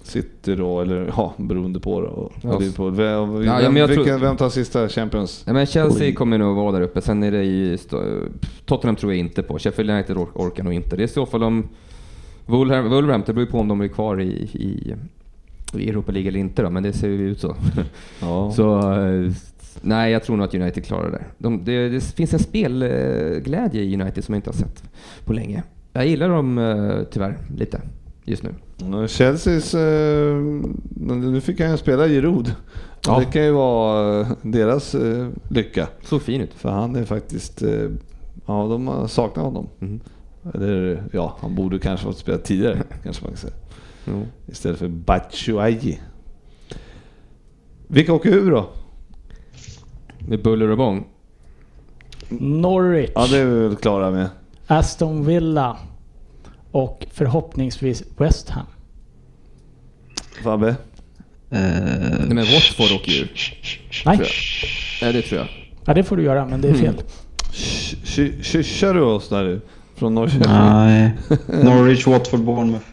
[0.07, 2.31] City då, eller ja, beroende på då.
[2.43, 2.59] Ja.
[2.59, 2.95] Liverpool.
[2.95, 5.43] Vem, vem, Ja, ja, men jag tror- vilken, vem tar sista Champions?
[5.47, 6.15] Nej, men Chelsea League?
[6.15, 7.01] kommer nog vara där uppe.
[7.01, 8.23] Sen är det stå-
[8.65, 9.59] Tottenham tror jag inte på.
[9.59, 10.97] Sheffield United or- orkar nog inte.
[10.97, 11.69] Det är i så fall om...
[12.47, 14.95] Wolverham- Wolverhampton, det beror ju på om de blir kvar i, i,
[15.79, 17.57] i Europa League eller inte då, men det ser ju ut så.
[18.21, 18.53] Ja.
[18.57, 19.33] så eh,
[19.81, 21.25] nej, jag tror nog att United klarar det.
[21.39, 21.89] De, det.
[21.89, 24.83] Det finns en spelglädje i United som jag inte har sett
[25.25, 25.63] på länge.
[25.93, 27.81] Jag gillar dem eh, tyvärr lite
[28.27, 28.55] just nu.
[28.77, 29.75] Ja, Chelseas...
[29.75, 30.37] Eh,
[31.01, 32.55] nu fick han ju spela Giroud.
[33.07, 33.19] Ja.
[33.19, 35.89] Det kan ju vara eh, deras eh, lycka.
[36.03, 36.55] Såg fin ut.
[36.55, 37.63] För han är faktiskt...
[37.63, 37.91] Eh,
[38.47, 39.69] ja, de har saknat honom.
[39.79, 40.01] Mhm.
[40.55, 43.55] Eller ja, han borde kanske fått spela tidigare, kanske man kan säga.
[44.05, 44.27] Jo.
[44.47, 46.01] Istället för Batshuayi.
[47.87, 48.67] Vilka åker ur då?
[50.19, 51.07] Med buller och bång.
[52.29, 54.29] Norwich, Ja, det är vi väl klara med.
[54.67, 55.77] Aston Villa
[56.77, 58.67] och förhoppningsvis West Ham.
[60.45, 60.69] Fabbe?
[60.69, 60.77] Eh,
[61.51, 63.29] Nej men Watford åker ju.
[64.07, 64.19] Nej,
[65.03, 65.49] Nej, det tror jag.
[65.85, 66.95] ja, det får du göra men det är fel.
[67.53, 69.61] Ky- ky- Kyssar du oss där nu?
[69.95, 70.49] Från Norrköping?
[70.49, 71.13] nej.
[71.65, 72.87] Norwich, Watford, Bournemouth.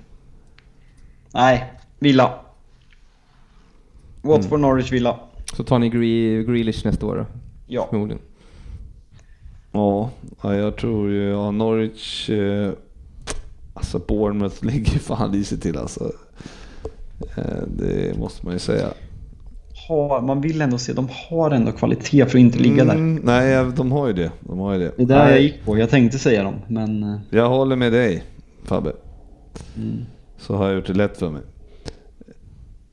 [1.33, 2.33] Nej, Villa.
[4.21, 5.19] Watford, Norwich, Villa.
[5.57, 7.25] Så tar ni Gre- Grealish nästa år då?
[7.67, 7.87] Ja.
[7.89, 8.21] Förmodligen.
[9.71, 10.09] Ja,
[10.43, 11.29] ja, jag tror ju...
[11.29, 12.29] Ja, Norwich...
[12.29, 12.71] Eh,
[13.73, 16.11] alltså Bournemouth ligger fan i sig till alltså.
[17.35, 18.87] Eh, det måste man ju säga.
[19.87, 22.93] Har, man vill ändå se, de har ändå kvalitet för att inte ligga där.
[22.93, 24.31] Mm, nej, de har ju det.
[24.39, 24.91] De har ju det.
[24.97, 25.77] Det är där nej, jag gick på.
[25.77, 27.03] Jag tänkte säga dem, men...
[27.03, 28.23] eh, jag håller med dig,
[28.63, 28.93] Fabbe.
[29.77, 30.05] Mm.
[30.37, 31.41] Så har jag gjort det lätt för mig.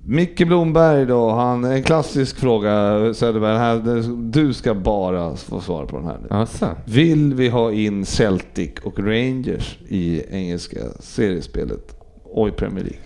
[0.05, 2.71] Micke Blomberg då, han, en klassisk fråga
[3.15, 3.59] Söderberg.
[3.59, 6.27] Här, du ska bara få svara på den här nu.
[6.31, 6.67] Asså?
[6.85, 13.01] Vill vi ha in Celtic och Rangers i engelska seriespelet och i Premier League?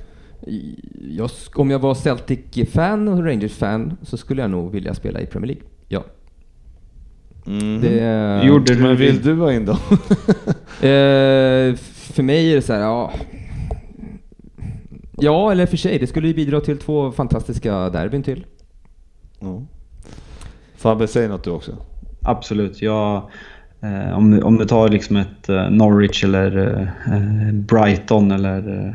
[1.16, 5.46] Jag, om jag var Celtic-fan och Rangers-fan så skulle jag nog vilja spela i Premier
[5.46, 5.64] League.
[5.88, 6.04] Ja.
[7.46, 7.80] Mhm.
[7.80, 9.76] Det, Gjorde du Men vill du ha in dem?
[10.74, 11.74] Eh,
[12.14, 13.12] för mig är det så här, ja.
[15.18, 15.98] Ja, eller för sig.
[15.98, 18.44] Det skulle ju bidra till två fantastiska derbyn till.
[19.40, 19.62] ja.
[20.76, 21.76] Fabbe, säg något du också.
[22.22, 22.82] Absolut.
[22.82, 23.30] Jag,
[23.80, 28.92] eh, om, om du tar liksom ett eh, Norwich eller eh, Brighton eller eh,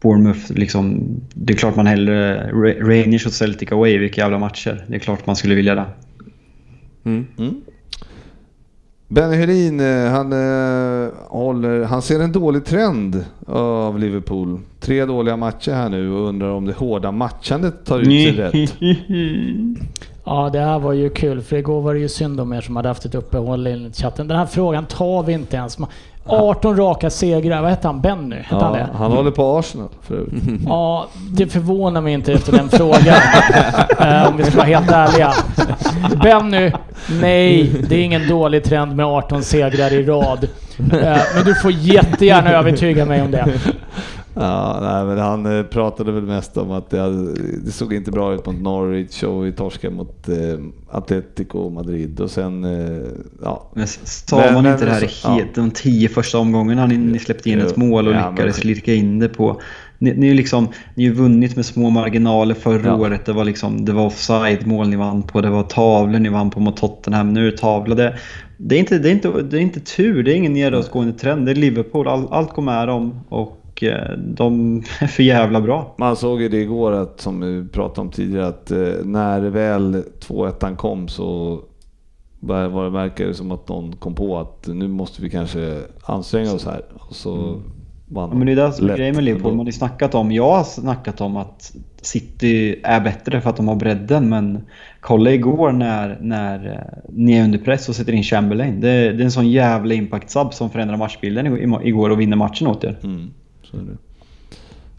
[0.00, 0.52] Bournemouth.
[0.52, 2.50] Liksom, det är klart man hellre...
[2.52, 4.84] Ra- Rangers och Celtic away, vilka jävla matcher.
[4.86, 5.84] Det är klart man skulle vilja det.
[7.04, 7.26] Mm.
[9.10, 14.60] Benny Hedin, eh, han, eh, håller, han ser en dålig trend av Liverpool.
[14.80, 18.74] Tre dåliga matcher här nu och undrar om det hårda matchandet tar ut sig rätt.
[20.24, 22.76] Ja, det här var ju kul för igår var det ju synd om er som
[22.76, 24.28] hade haft ett uppehåll i chatten.
[24.28, 25.78] Den här frågan tar vi inte ens.
[26.28, 27.60] 18 raka segrar.
[27.62, 28.00] Vad hette han?
[28.00, 28.36] Benny?
[28.36, 28.88] Hette han Ja, det?
[28.98, 30.42] han håller på Arsenal för övrigt.
[30.66, 32.98] Ja, det förvånar mig inte efter den frågan.
[34.00, 35.32] Eh, om vi ska vara helt ärliga.
[36.22, 36.72] Benny,
[37.20, 40.44] nej, det är ingen dålig trend med 18 segrar i rad.
[40.92, 43.46] Eh, men du får jättegärna övertyga mig om det.
[44.40, 47.34] Ja, nej, men han eh, pratade väl mest om att det, hade,
[47.64, 50.36] det såg inte bra ut mot Norwich och vi torskade mot eh,
[50.90, 53.02] Atletico Madrid och sen, eh,
[53.42, 53.70] ja.
[53.74, 55.34] Men sa Men- man men inte det här så- ja.
[55.34, 58.64] helt, de tio första omgångarna ni, ni släppte in ett mål och Ja, men- lyckades
[58.64, 59.60] lirka in det på...
[60.00, 62.96] Ni, ni, är liksom, ni har ju vunnit med små marginaler förra Ja.
[62.96, 63.26] året.
[63.26, 66.60] Det var, liksom, det var offside-mål ni vann på, det var tavlor ni vann på
[66.60, 67.32] mot Tottenham.
[67.32, 67.94] Nu är det tavla.
[67.94, 68.14] Det,
[68.56, 71.46] det, är inte, det, är inte, det är inte tur, det är ingen nedåtgående trend.
[71.46, 75.94] Det är Liverpool, All, allt går med dem och eh, de är för jävla bra.
[75.98, 80.04] Man såg ju det igår, att, som vi pratade om tidigare, att eh, när väl
[80.20, 81.60] 2-1 kom så
[82.40, 86.66] var det verkade som att någon kom på att nu måste vi kanske anstränga oss
[86.66, 86.82] här.
[86.94, 87.60] Och så
[88.08, 89.54] vann Ja, men det är det som är grejen med Liverpool.
[89.54, 91.72] Man har snackat om, jag har snackat om att
[92.02, 94.28] City är bättre för att de har bredden.
[94.28, 94.60] Men
[95.00, 98.80] kolla igår när, när eh, ni är under press och sätter in Chamberlain.
[98.80, 101.46] Det, det är en sån jävla impact-sub som förändrar matchbilden
[101.82, 102.98] igår och vinner matchen åt er.
[103.02, 103.30] Mm,
[103.70, 103.96] så är det.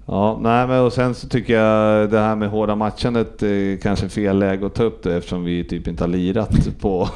[0.05, 4.09] Ja, nej men och sen så tycker jag det här med hårda matchandet är kanske
[4.09, 7.09] fel läge att ta upp det eftersom vi typ inte har lirat på,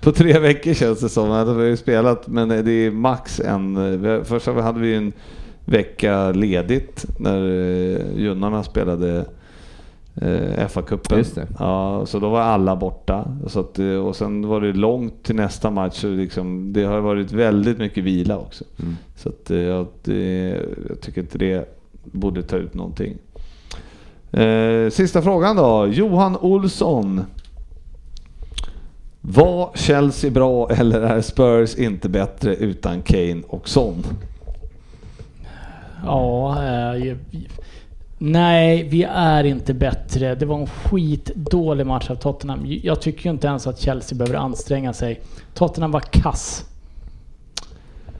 [0.00, 1.30] på tre veckor känns det som.
[1.30, 4.24] Alltså, vi har ju spelat men det är max en...
[4.24, 5.12] Först hade vi en
[5.64, 9.24] vecka ledigt när eh, junnarna spelade
[10.14, 11.18] eh, FA-cupen.
[11.18, 11.46] Just det.
[11.58, 13.36] Ja, så då var alla borta.
[13.46, 15.94] Så att, eh, och sen var det långt till nästa match.
[15.94, 18.64] Så liksom, det har varit väldigt mycket vila också.
[18.78, 18.96] Mm.
[19.16, 20.48] Så att, eh, jag, det,
[20.88, 23.18] jag tycker inte det borde ta ut någonting.
[24.32, 25.86] Eh, sista frågan då.
[25.86, 27.20] Johan Olsson.
[29.20, 34.04] Var Chelsea bra eller är Spurs inte bättre utan Kane och Son?
[36.04, 37.16] Ja, eh,
[38.24, 40.34] Nej, vi är inte bättre.
[40.34, 42.60] Det var en skitdålig match av Tottenham.
[42.64, 45.20] Jag tycker ju inte ens att Chelsea behöver anstränga sig.
[45.54, 46.64] Tottenham var kass.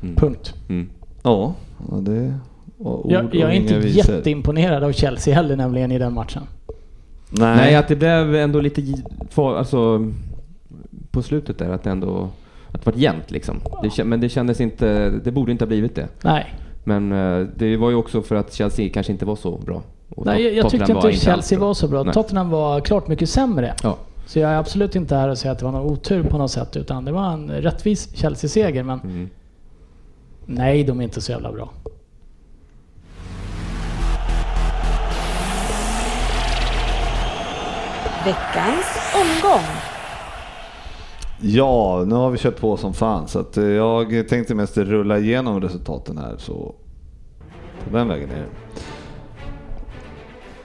[0.02, 0.16] Mm.
[0.16, 0.54] Punkt.
[0.68, 0.88] Mm.
[1.22, 1.54] Ja,
[1.90, 2.38] ja, det
[2.76, 4.14] var ord Jag, jag är inte visor.
[4.14, 6.42] jätteimponerad av Chelsea heller nämligen i den matchen.
[7.30, 8.82] Nej, Nej, att det blev ändå lite...
[9.36, 10.10] Alltså,
[11.10, 12.28] på slutet där, att det ändå...
[12.68, 13.56] Att det var jämnt liksom.
[13.96, 15.10] Det, men det kändes inte...
[15.24, 16.08] Det borde inte ha blivit det.
[16.24, 16.54] Nej,
[16.84, 19.82] Men eh, det var ju också för att Chelsea kanske inte var så bra.
[20.16, 21.58] Och Nej jag, jag tyckte inte Chelsea alls bra.
[21.60, 22.02] var så bra.
[22.02, 22.14] Nej.
[22.14, 23.74] Tottenham var klart mycket sämre.
[23.82, 23.96] Ja.
[24.26, 26.50] Så jag är absolut inte här och säger att det var någon otur på något
[26.50, 26.76] sätt.
[26.76, 28.82] Utan det var en rättvis Chelsea-seger.
[28.82, 29.30] Men Mm.
[30.46, 31.70] nej, de är inte så jävla bra.
[38.24, 39.64] Veckans omgång.
[41.44, 45.18] Ja, nu har vi kört på som fan så att eh, jag tänkte mest rulla
[45.18, 46.74] igenom resultaten här så
[47.90, 48.46] på den vägen är det.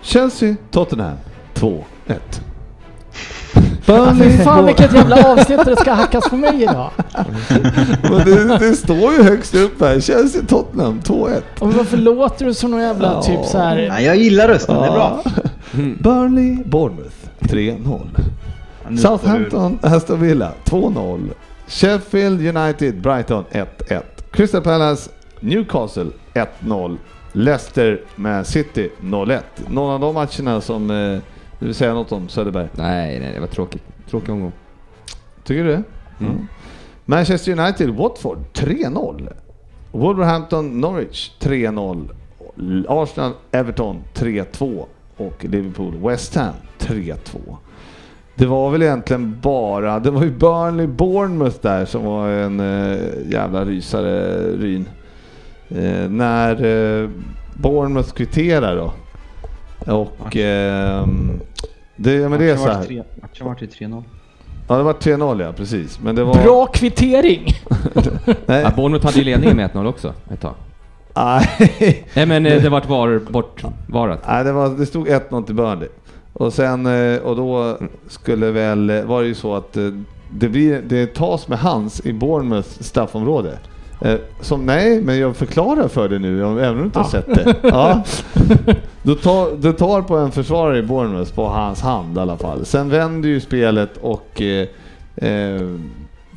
[0.02, 1.18] Chelsea, Tottenham
[1.54, 1.84] 2-1.
[3.86, 6.90] Burnley, Fan vilket jävla avsnitt det ska hackas på mig idag.
[8.02, 10.00] Men det, det står ju högst upp här.
[10.00, 11.42] Chelsea, Tottenham 2-1.
[11.60, 13.22] Och varför låter du som någon jävla Ja.
[13.22, 13.88] typ så här.
[13.90, 15.24] Nej, jag gillar rösten, det är bra.
[16.00, 18.00] Burnley, Bournemouth 3-0.
[18.90, 21.32] Nu Southampton, Aston Villa 2-0.
[21.68, 24.02] Sheffield United, Brighton 1-1.
[24.32, 26.98] Crystal Palace, Newcastle 1-0.
[27.32, 29.42] Leicester, Man City 0-1.
[29.68, 31.20] Någon av de matcherna som eh,
[31.60, 32.68] du vill säga något om Söderberg?
[32.74, 33.84] Nej, nej, det var tråkigt.
[34.10, 34.52] Tråkig omgång.
[35.44, 35.84] Tycker du det?
[36.20, 36.48] Mm.
[37.06, 39.34] Manchester United, Watford 3-0.
[39.92, 42.10] Wolverhampton, Norwich 3-0.
[42.88, 44.86] Arsenal, Everton 3-2.
[45.18, 47.58] Och Liverpool, West Ham 3-2.
[48.38, 52.98] Det var väl egentligen bara, det var ju Burnley, Bournemouth där som var en eh,
[53.32, 54.86] jävla rysare, Ryn.
[55.70, 56.52] Eh, när
[57.04, 57.10] eh,
[57.54, 58.94] Bournemouth kvitterar då.
[59.94, 61.40] Och ehm,
[61.96, 63.04] det, men det är så här.
[63.22, 64.04] Matchen vart ju 3-0.
[64.68, 66.00] Ja det var 3-0 ja, precis.
[66.00, 66.34] Men det var...
[66.44, 67.54] Bra kvittering!
[68.46, 70.54] Nej, Ja, Bournemouth hade ju ledningen med 1-0 också ett tag.
[71.16, 72.06] nej.
[72.14, 74.24] Nej men eh, det vart var, bortvarat.
[74.28, 75.88] nej det, var, det stod 1-0 till Burnley.
[76.40, 77.78] Och sen, eh, och då
[78.08, 79.90] skulle väl, eh, var det ju så att eh,
[80.32, 83.60] det, blir, det tas med hands i Bournemouths straffområde.
[84.42, 87.10] Som, nej, men jag förklarar för dig nu, även om du inte har Ja.
[87.10, 87.56] sett det.
[87.64, 88.04] Ja.
[89.04, 92.66] Du tar, du tar på en försvarare i Bournemouth på hans hand i alla fall.
[92.66, 94.68] Sen vänder ju spelet och eh,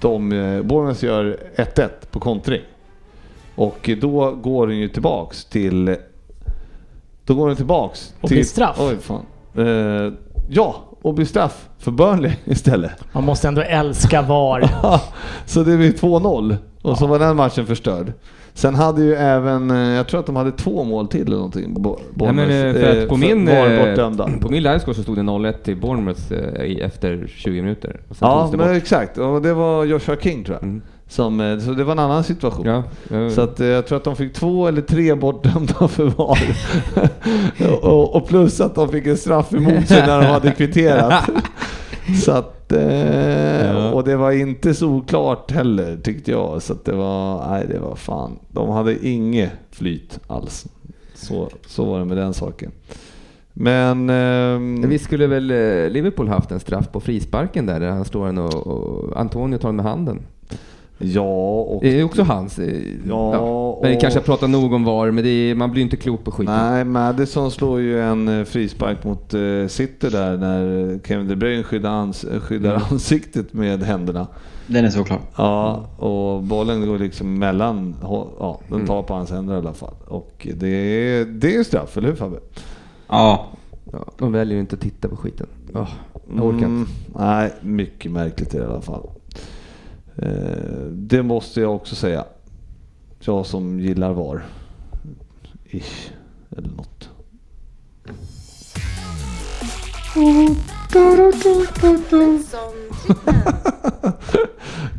[0.01, 0.29] de,
[0.65, 2.61] Bournemouth gör 1-1 på kontring.
[3.55, 5.97] Och då går den ju tillbaks till...
[7.25, 8.37] Då går den tillbaks Och till...
[8.37, 8.77] blir straff.
[8.81, 9.23] Oj fan.
[9.55, 10.13] Eh,
[10.49, 12.93] ja, och blir straff för Burnley istället.
[13.13, 14.71] Man måste ändå älska VAR.
[15.47, 18.13] så det blir 2-0 och så var den matchen förstörd.
[18.55, 21.77] Sen hade ju även, eh, jag tror att de hade två mål till eller någonting.
[21.85, 25.23] Ja, Bournemouth, eh, för eh, att på min, eh, på min livescore så stod det
[25.23, 28.01] 0-1 till Bournemouth eh, efter 20 minuter.
[28.09, 28.77] Och sen Ja, men bort.
[28.77, 29.19] exakt.
[29.19, 30.63] Och det var Joshua King tror jag.
[30.63, 30.83] Mm.
[31.11, 32.67] Som, eh, så det var en annan situation.
[32.67, 33.31] Ja, ja.
[33.31, 36.57] Så att, eh, jag tror att de fick två eller tre bortdömda för VAR.
[37.83, 41.31] och, och plus att de fick en straff emot sig när de hade kvitterat.
[42.25, 43.91] så att, eh, Ja.
[43.93, 46.63] Och det var inte så oklart heller tyckte jag.
[46.63, 48.39] Så att det var, nej det var fan.
[48.49, 50.67] De hade inget flyt alls.
[51.15, 52.71] Så, så var det med den saken.
[53.53, 54.11] Men...
[54.11, 58.39] ehm, Vi skulle väl eh, Liverpool haft en straff på frisparken där, där han står
[58.39, 60.23] och, och Antonio tar med handen.
[61.03, 61.83] Ja, och...
[61.83, 62.59] Det är också hans.
[62.59, 63.31] eh, Ja,
[63.83, 65.97] Men det och- kanske jag pratar nog om VAR, men det är, man blir inte
[65.97, 66.55] klok på skiten.
[66.55, 71.63] Nej, Madison slår ju en eh, frispark mot eh, City där när Kevin De Bruyne
[71.63, 72.83] skyddar, ans skyddar Mm.
[72.91, 74.27] ansiktet med händerna.
[74.67, 75.21] Den är såklart.
[75.37, 79.95] Ja, och bollen går liksom mellan, ja, den tar på hans händer i alla fall.
[80.09, 82.37] Och det är, det är straff, eller hur Fabbe?
[83.09, 83.47] Ja,
[83.93, 85.47] Ja, de väljer ju inte att titta på skiten.
[85.75, 85.89] Oh,
[86.37, 86.93] jag orkar Mm, inte.
[87.19, 89.07] nej, mycket märkligt i alla fall.
[90.23, 92.25] Eh, det måste jag också säga.
[93.21, 94.45] Jag som gillar VAR.
[95.65, 96.11] Ish,
[96.57, 97.09] eller något.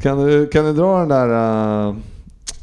[0.02, 1.30] Kan du, kan du dra den där,
[1.88, 1.95] uh,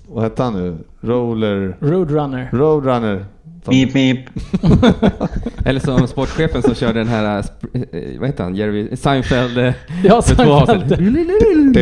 [0.08, 0.76] vad hette han nu?
[1.00, 2.50] Roller, Roadrunner.
[2.52, 3.24] Roadrunner.
[3.68, 4.18] Mip mip.
[5.64, 9.58] Eller som sportchefen som körde den här, eh, sp- eh, vad heter han, Jerry Seinfeld?
[9.58, 9.72] eh,
[10.04, 10.88] Ja, för två avsnitt.
[10.88, 11.78] Seinfeld.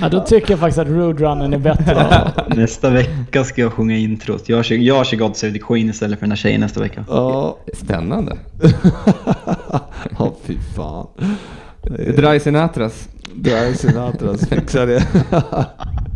[0.00, 2.32] Ja, då tycker jag faktiskt att Roadrunnern är bättre.
[2.56, 4.48] Nästa vecka ska jag sjunga introt.
[4.48, 7.04] Jag kör, jag kör God Save the Queen istället för den här tjejen nästa vecka.
[7.08, 8.36] Ja, Spännande.
[10.18, 11.06] ja fy fan.
[12.16, 13.08] Dry Sinatras.
[13.44, 15.02] Är Sinatras fixar det.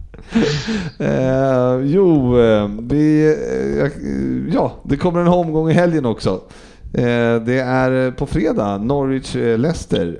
[0.98, 3.34] Eh, jo, eh, vi,
[3.82, 6.40] eh, ja, det kommer en omgång i helgen också.
[6.94, 10.16] Eh, det är på fredag, Norwich-Leicester.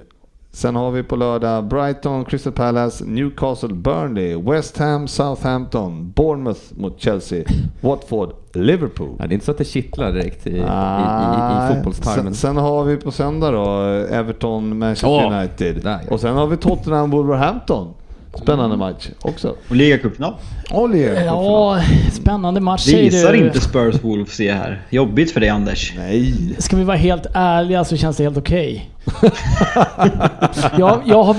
[0.53, 7.01] Sen har vi på lördag Brighton, Crystal Palace, Newcastle, Burnley, West Ham, Southampton, Bournemouth mot
[7.01, 7.45] Chelsea,
[7.81, 9.17] Watford, Liverpool.
[9.19, 11.75] Ja, det är inte så att det kittlar direkt i, i, i, i Nej.
[11.75, 12.25] fotbollstarmen.
[12.25, 13.81] Sen, sen har vi på söndag då
[14.11, 15.83] Everton, Manchester Åh, United.
[15.83, 16.15] där, ja.
[16.15, 17.95] Och sen har vi Tottenham, Wolverhampton.
[18.43, 19.55] Spännande match också.
[19.69, 20.35] Och ligacupfinal.
[20.71, 21.25] Olje!
[21.25, 21.81] Ja,
[22.13, 23.39] spännande match säger Visar du.
[23.39, 24.83] inte Spurs Wolves se här.
[24.91, 25.93] Jobbigt för dig Anders.
[25.97, 26.35] Nej.
[26.59, 28.91] Ska vi vara helt ärliga så känns det helt okej.
[30.79, 31.37] jag, jag har...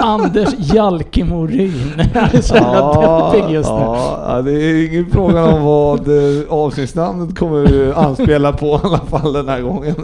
[0.00, 3.76] Anders Jalkemorin är så jävla deppig just nu.
[3.76, 8.98] ja, ja, det är ingen fråga om vad eh, avsnittsnamnet kommer anspela på i alla
[9.00, 9.94] fall den här gången.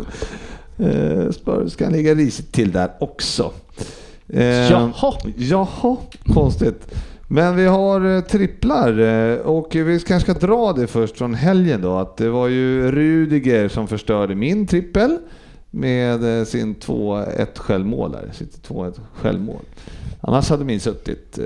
[0.78, 3.50] Eh, Spurs kan ligga risigt till där också.
[4.28, 5.14] Eh, Jaha.
[5.36, 5.96] Jaha,
[6.34, 6.94] konstigt.
[7.28, 11.82] Men vi har eh, tripplar eh, och vi kanske ska dra det först från helgen
[11.82, 11.96] då.
[11.98, 15.18] Att det var ju Rudiger som förstörde min trippel
[15.70, 18.30] med eh, sin 2-1 självmål där.
[18.32, 19.62] Sitt 2-1 självmål.
[20.20, 21.38] Annars hade min suttit.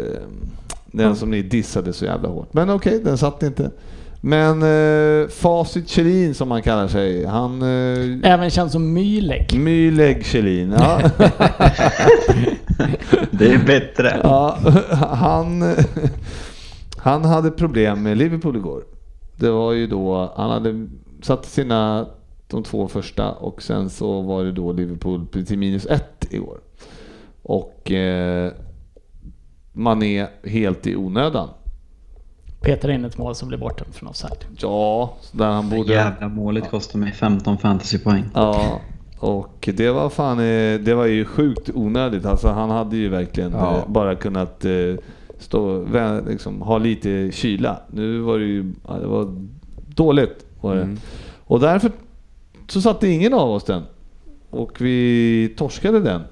[0.86, 2.52] Den som ni dissade så jävla hårt.
[2.55, 3.70] Men okej, den satt inte.
[4.20, 7.24] Men eh, Facit Kjellin som han kallar sig.
[7.24, 7.62] Han...
[7.62, 9.59] Eh, Även känd som Myleg.
[9.59, 10.74] Myleg Kjellin.
[10.78, 11.00] Ja.
[13.30, 14.20] Det är bättre.
[14.22, 14.59] Ja,
[15.00, 15.74] han,
[16.98, 18.84] han hade problem med Liverpool igår.
[19.36, 20.86] Det var ju då, han hade
[21.22, 22.06] satt sina
[22.46, 26.59] de två första och sen så var det då Liverpool till minus ett igår.
[27.42, 28.52] Och eh,
[29.72, 31.48] man är helt i onödan.
[32.60, 34.44] Petar in ett mål som blir borta från offside.
[34.59, 35.92] Ja, så där han Det borde...
[35.92, 38.24] jävla målet kostar mig 15 fantasypoäng.
[38.34, 38.80] Ja,
[39.19, 42.27] och det var fan, eh, det var ju sjukt onödigt.
[42.27, 43.77] Alltså han hade ju verkligen Ja.
[43.77, 44.95] eh, bara kunnat eh,
[45.39, 45.86] stå,
[46.28, 47.81] liksom, ha lite kyla.
[47.90, 48.62] Nu var det ju,
[49.01, 49.35] det var
[49.89, 50.82] dåligt var det.
[50.82, 50.99] Mm.
[51.45, 51.90] Och därför
[52.69, 53.82] så satte ingen av oss den.
[54.51, 56.23] Och vi torskade den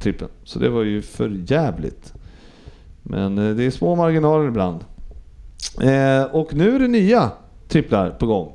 [0.00, 0.28] trippen.
[0.44, 2.12] Så det var ju för jävligt.
[3.02, 4.84] Men det är små marginaler ibland.
[5.82, 7.30] Eh, och nu är det nya
[7.68, 8.52] tripplar på gång.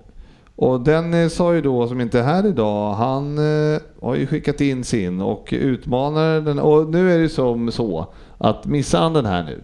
[0.56, 4.28] Och den eh, sa ju då, som inte är här idag, han eh, har ju
[4.28, 6.60] skickat in sin och utmanar den.
[6.60, 8.08] Och nu är det som så
[8.38, 9.64] att missar han den här nu,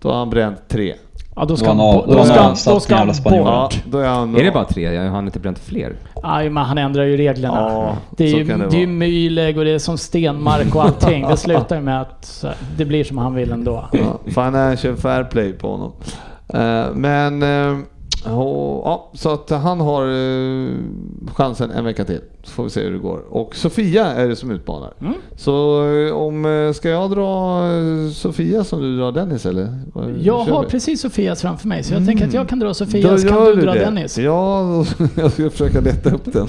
[0.00, 0.94] då har han bränt tre.
[1.36, 2.52] Ja, då ska Då han, har han av- bo- då då har ska han han,
[2.52, 3.46] avsatt då ska den han jävla spanjoren.
[3.52, 3.82] Ja, bort.
[3.92, 4.36] då är han...
[4.36, 4.94] Är det bara tre?
[4.94, 5.96] Jag har inte bränt fler.
[6.22, 7.54] Aj, men han ändrar ju reglerna.
[7.70, 8.86] Ja, det är ju, det det är ju
[9.58, 11.26] och det är som Stenmark och allting.
[11.28, 12.44] Det slutar ju med att
[12.76, 13.88] det blir som han vill ändå.
[13.92, 15.92] Ja, financial fair play på honom.
[16.48, 17.78] Eh, men, eh,
[18.32, 20.72] och, ja, så att han har eh,
[21.34, 22.20] chansen en vecka till.
[22.42, 23.20] Så får vi se hur det går.
[23.30, 24.92] Och Sofia är det som utmanar.
[25.00, 25.14] Mm.
[25.36, 27.60] Så eh, om, eh, ska jag dra
[28.14, 29.68] Sofia som du drar Dennis eller?
[30.22, 33.24] Jag har precis Sofias framför mig, så jag tänker att jag kan dra Då Sofias,
[33.24, 33.80] kan gör du dra det.
[33.80, 34.18] Dennis.
[34.18, 34.84] Ja,
[35.16, 36.46] jag ska försöka leta upp den.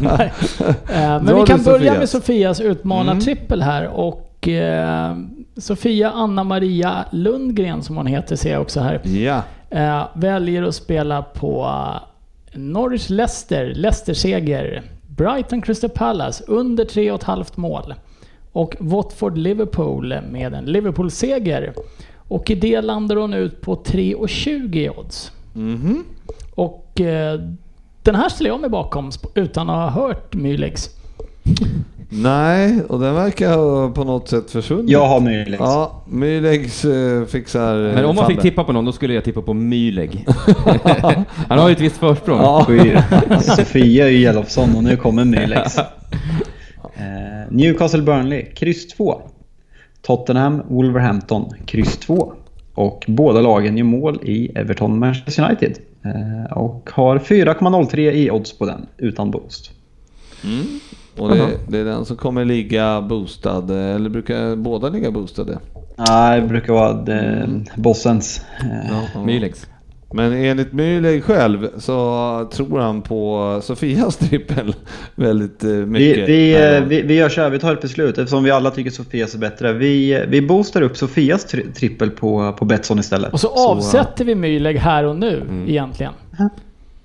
[0.00, 0.32] Nej.
[0.86, 1.98] Men Dra vi du kan börja Sofias.
[1.98, 5.16] med Sofias utmanartrippel här och eh,
[5.56, 9.00] Sofia Anna-Maria Lundgren som hon heter ser jag också här.
[9.08, 9.42] ja.
[9.74, 14.82] Eh, väljer att spela på eh, Norwich Leicester, Leicester-seger.
[15.08, 17.94] Brighton Crystal Palace under 3,5 mål.
[18.52, 21.74] Och Watford Liverpool med en Liverpool-seger.
[22.28, 25.32] Och i det landar hon ut på 3,20 i odds.
[25.52, 26.04] Mhm.
[26.54, 27.40] Och eh,
[28.02, 30.90] den här ställer jag mig bakom utan att ha hört Mylegs.
[32.16, 34.90] Nej, och den verkar ha på något sätt försvunnit.
[34.90, 35.60] Jag har möjlighet.
[35.60, 37.88] Ja, Mylegs eh, fixar...
[37.88, 40.26] eh, Men om man fick tippa på någon, då skulle jag tippa på Myleg.
[41.48, 42.38] Han har ju ett visst försprång.
[42.38, 42.66] Ja.
[43.40, 45.76] Sofia är ju Elofsson och nu kommer Mylex.
[46.96, 49.22] Eh, Newcastle Burnley, kryss 2.
[50.02, 52.32] Tottenham Wolverhampton, kryss 2.
[52.74, 55.78] Och båda lagen gör mål i Everton Manchester United.
[56.04, 59.70] Eh, och har 4,03 i odds på den, utan boost.
[61.18, 65.58] Och det, det är den som kommer ligga boostad, eller brukar båda ligga boostade?
[66.08, 68.40] Nej, det brukar vara eh, bossens.
[68.60, 69.66] Eh, Mylegs.
[70.12, 74.74] Men enligt Myleg själv så tror han på Sofias trippel
[75.14, 76.28] väldigt eh, Vi, mycket.
[76.28, 76.88] vi, gången.
[76.88, 79.38] vi, vi gör så här, vi tar ett beslut eftersom vi alla tycker Sofias är
[79.38, 79.72] bättre.
[79.72, 83.32] Vi, vi boostar upp Sofias tri trippel på, på Betsson istället.
[83.32, 86.12] Och så avsätter vi Myleg här och nu egentligen.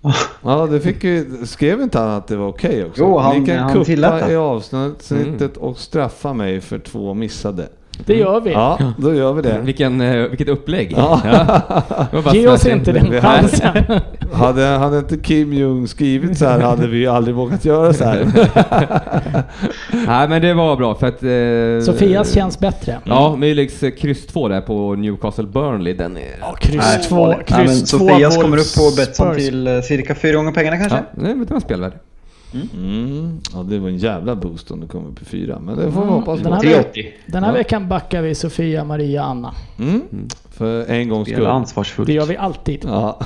[0.44, 3.02] Ja, det fick ju, skrev inte han att det var okej också?
[3.02, 7.68] Jo, han- Ni kan han kuppa i avsnittet och straffa mig för två missade.
[8.06, 8.52] Det gör vi.
[8.52, 9.60] Ja, då gör vi det.
[9.64, 10.94] Vilken, eh, vilket upplägg.
[10.98, 11.22] Ja.
[12.24, 13.84] Bara Ge oss inte den chansen.
[14.34, 18.28] Hade, hade inte Kim Jong skrivit så här hade vi aldrig vågat göra så här.
[20.08, 21.24] Nej men det var bra för att...
[21.24, 23.00] Eh, Sofias känns bättre.
[23.04, 26.38] Ja, Mylegs eh, kryss 2 där på Newcastle Burnley, den är...
[26.42, 27.28] Ja, kryss Nej, två.
[27.28, 27.98] Nej, men Kryss två.
[27.98, 30.98] Sofias kommer upp på Betsson till eh, cirka fyra gånger pengarna kanske?
[30.98, 31.96] Ja, det det var spelvärde.
[32.54, 33.40] Mm.
[33.54, 36.02] Ja, det var en jävla boost om det kom upp i fyra, men det får
[36.06, 36.54] vi hoppas Den på.
[36.54, 37.14] här, 380.
[37.28, 37.58] den här Ja.
[37.58, 39.54] veckan backar vi Sofia, Maria, Anna.
[39.80, 40.02] Mm.
[40.52, 41.46] För en gångs skull.
[41.46, 42.08] ansvarsfullt.
[42.08, 42.86] Det gör vi alltid.
[42.86, 43.20] Ja.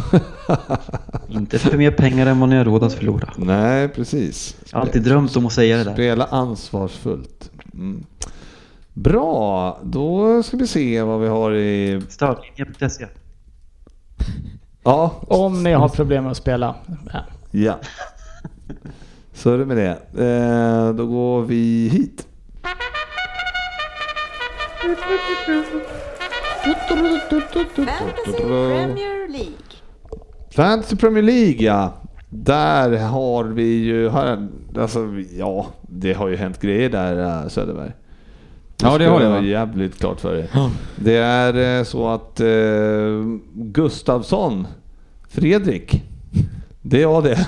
[1.30, 3.30] Inte för mer pengar än vad ni har råd att förlora.
[3.38, 4.56] Nej, precis.
[4.72, 5.94] Jag har alltid drömt om att säga det där.
[5.94, 7.52] Spela ansvarsfullt.
[7.74, 8.06] Mm.
[8.94, 12.02] Bra, då ska vi se vad vi har i...
[12.10, 13.06] Stödlinjen.se.
[14.84, 16.76] Ja, Om ni har problem med att spela.
[17.14, 17.20] Ja.
[17.52, 17.80] ja.
[19.34, 20.24] Så är det med det.
[20.26, 22.28] Eh, då går vi hit.
[27.76, 29.54] Fantasy Premier League.
[30.56, 31.94] Fantasy Premier League ja.
[32.30, 34.48] Där har vi ju, här,
[34.78, 35.08] alltså
[35.38, 37.92] ja, det har ju hänt grejer där äh, Söderberg.
[38.82, 39.42] Ja, det har det, jag va?
[39.42, 40.48] jävligt klart för er.
[40.96, 42.48] Det är eh, så att eh,
[43.54, 44.68] Gustavsson,
[45.30, 46.04] Fredrik,
[46.86, 47.48] det är jag det.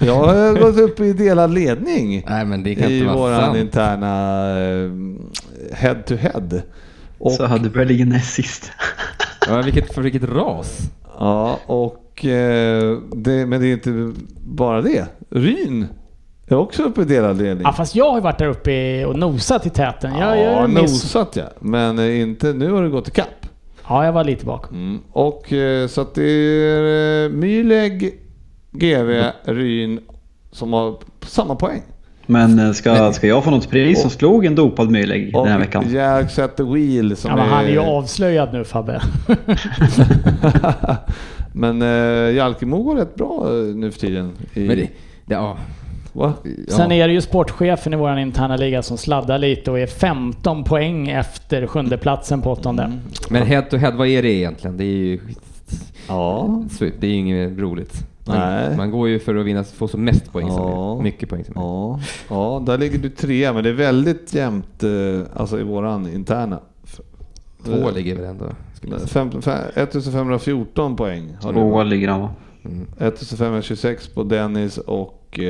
[0.00, 3.40] jag har gått upp i delad ledning Nej men det kan i inte vara våran
[3.40, 3.56] sant.
[3.58, 4.90] interna eh,
[5.76, 6.60] head to head.
[7.18, 8.70] Och, Så hade Berlin näst sist.
[9.48, 10.78] Ja, vilket, för vilket ras.
[11.18, 14.12] Ja, och, eh, det, men det är inte
[14.46, 15.06] bara det.
[15.30, 15.86] Ryn
[16.46, 17.62] är också uppe i delad ledning.
[17.64, 20.14] Ja, fast jag har ju varit där uppe i- och nosat i täten.
[20.18, 20.80] Jag, jag, ja, miss...
[20.80, 21.44] nosat ja.
[21.60, 23.46] Men eh, inte, nu har det gått i kapp.
[23.88, 24.76] Ja, jag var lite bakom.
[24.76, 24.98] Mm.
[25.12, 25.52] Och
[25.90, 28.14] så att det är Myleg,
[28.72, 30.00] GV, Ryn
[30.50, 30.96] som har
[31.26, 31.82] samma poäng.
[32.26, 35.58] Men eh, ska, ska jag få något pris som slog en dopad Och den här
[35.58, 35.84] veckan?
[35.90, 37.86] Jack set the wheel som Ja, men han är ju är...
[37.86, 39.02] avslöjad nu Fabbe.
[41.52, 44.32] men eh, Jalkemo går rätt bra eh, nu för tiden.
[44.54, 44.88] I, Men det,
[45.24, 45.56] det, ja.
[46.12, 46.32] Va?
[46.42, 46.76] Ja.
[46.76, 50.64] Sen är det ju sportchefen i vår interna liga som sladdar lite och är 15
[50.64, 52.82] poäng efter sjunde platsen på åttonde.
[52.82, 53.00] Mm.
[53.30, 54.76] Men head to head, vad är det egentligen?
[54.76, 55.20] Det är ju...
[56.08, 56.62] Ja.
[56.78, 58.06] Det är ju inget roligt.
[58.26, 58.76] Man, Nej.
[58.76, 60.94] man går ju för att vinna, få så mest poäng som Ja.
[60.94, 61.02] möjligt.
[61.14, 61.52] Mycket poäng som.
[61.56, 62.00] Ja,
[62.30, 64.90] ja, där ligger du trea, men det är väldigt jämnt eh,
[65.34, 66.60] alltså i våran interna.
[67.64, 68.46] Två ligger väl ändå.
[68.74, 69.30] skulle jag säga.
[69.30, 71.90] Fem, fem, 1514 poäng har Tvåa du.
[71.90, 72.30] ligger han va?
[72.64, 72.86] Mm.
[72.98, 75.44] 1526 på Dennis och eh,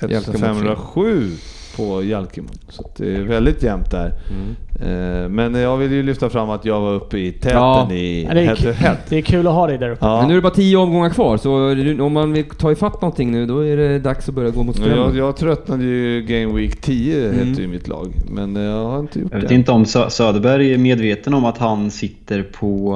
[0.00, 1.30] Jalkemo 1507
[1.78, 2.48] på Jalkemo.
[2.68, 4.12] Så att det är väldigt jämnt där.
[4.30, 4.54] Mm.
[4.80, 7.92] Eh, men jag vill ju lyfta fram att jag var uppe i täten Ja.
[7.92, 8.96] i det, är head head.
[9.08, 10.04] det är kul att ha dig där uppe.
[10.06, 10.18] Ja.
[10.18, 11.52] Men nu är det bara tio omgångar kvar, så
[12.04, 14.78] om man vill ta ifatt någonting nu, då är det dags att börja gå mot
[14.78, 15.16] Men jag, strömmen.
[15.16, 17.48] jag tröttnade ju Game Week 10 Mm.
[17.48, 18.12] hette ju mitt lag.
[18.30, 19.54] Men eh, jag har inte gjort Jag vet det.
[19.54, 22.94] inte om Sö- Söderberg är medveten om att han sitter på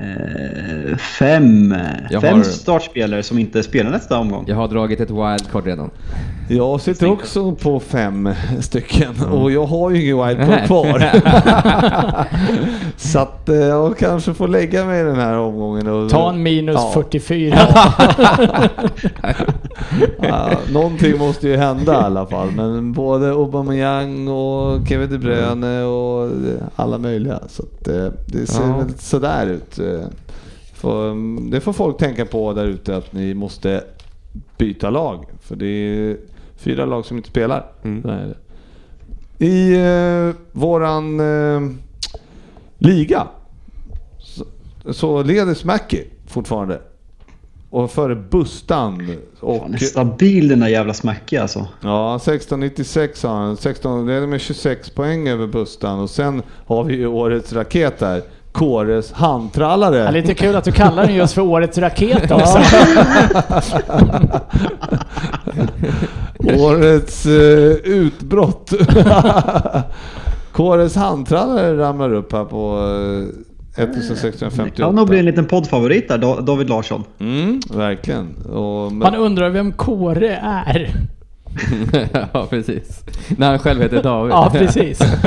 [0.00, 1.74] eh, fem,
[2.10, 4.44] Jag fem har- startspelare som inte spelar nästa omgång.
[4.48, 5.90] Jag har dragit ett wildcard redan.
[6.48, 11.10] Jag sitter också på fem stycken och jag har ju ingen wildcard kvar.
[12.96, 15.86] så att eh, jag kanske får lägga mig i den här omgången.
[15.86, 16.90] Och, Ta en minus Ja.
[16.94, 17.58] 44.
[20.22, 22.50] Ja, någonting måste ju hända i alla fall.
[22.56, 27.40] Men både Aubameyang och Kevin De Bruyne och eh, alla möjliga.
[27.48, 28.76] Så att, eh, det ser Ja.
[28.76, 29.78] väl sådär ut.
[30.74, 33.84] För, mm, det får folk tänka på där ute att ni måste
[34.58, 35.24] byta lag.
[35.42, 36.16] För det
[36.56, 37.66] fyra lag som inte spelar.
[37.82, 38.34] Mm.
[39.38, 41.60] I eh, våran eh,
[42.78, 43.26] liga
[44.18, 44.44] så,
[44.92, 46.80] så leder Smacky fortfarande.
[47.70, 49.16] Och före Bustan.
[49.40, 51.66] Och, Han är stabil den där jävla Smacky alltså.
[51.80, 53.56] Ja, 1696 har han.
[53.56, 56.00] 16, det är med 26 poäng över Bustan.
[56.00, 58.22] Och sen har vi ju årets raket där.
[58.52, 59.96] Kåres handtrallare.
[59.96, 62.58] Ja, lite kul att du kallar den just för årets raket också.
[66.54, 68.72] Årets eh, utbrott.
[70.52, 72.78] Kåres handtrallare ramlar upp här på
[73.76, 74.64] eh, 1658.
[74.64, 77.04] Det kan nog bli en liten poddfavorit där, Da- David Larsson.
[77.18, 78.36] Mm, verkligen.
[78.36, 80.90] Och, men, Man undrar vem Kåre är.
[82.32, 83.04] ja, precis.
[83.36, 84.32] När han själv heter David.
[84.32, 84.98] Ja, precis.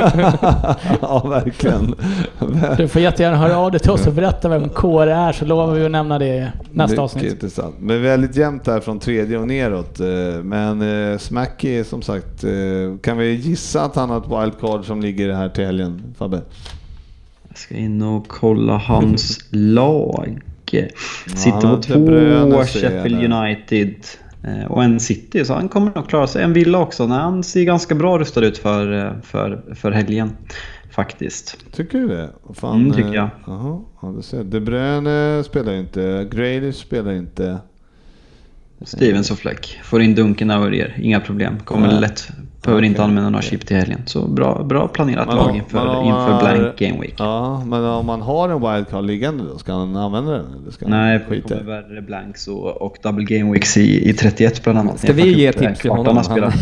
[1.00, 1.94] ja, verkligen.
[2.76, 5.74] Du får jättegärna höra av dig till oss och berätta vem Kåre är så lovar
[5.74, 7.32] vi att nämna det i nästa Mycket avsnitt.
[7.32, 7.74] intressant.
[7.80, 10.00] Men väldigt jämnt där från tredje och neråt.
[10.00, 10.06] Eh,
[10.42, 12.50] Men eh, Smacky som sagt, eh,
[13.02, 16.40] kan vi gissa att han har ett wildcard som ligger här till helgen, Fabbe?
[17.48, 20.38] Jag ska in och kolla hans lag.
[21.26, 23.32] Sitter på två Sheffield.
[23.32, 23.94] United.
[24.44, 26.42] Eh, Och en City, så han kommer nog klara sig.
[26.42, 30.36] En Villa också, när han ser ganska bra rustad ut för, eh, för, för helgen.
[30.90, 31.56] Faktiskt.
[31.72, 32.30] Tycker du det?
[32.54, 33.28] Fan, Mm, tycker eh, jag.
[33.46, 34.44] Jaha, ja, du ser.
[34.44, 36.28] De Bruyne spelar inte.
[36.32, 37.58] Grealish spelar inte.
[38.82, 39.80] Stevens och Fleck.
[39.84, 41.58] Får in Duncan Aurier, inga problem.
[41.64, 42.00] Kommer Ja.
[42.00, 42.28] lätt.
[42.64, 43.08] Behöver inte Okej.
[43.08, 44.02] använda några chip till helgen.
[44.06, 47.14] Så bra, bra planerat Men lag inför, men inför blank game week.
[47.18, 50.46] Ja, men om man har en wildcard liggande då, ska han använda den?
[50.62, 54.12] Eller ska Nej, det skita kommer värre blanks och, och double game weeks i, i
[54.12, 54.98] 31 bland annat.
[54.98, 56.16] Ska vi ge tips till honom?
[56.28, 56.38] Han...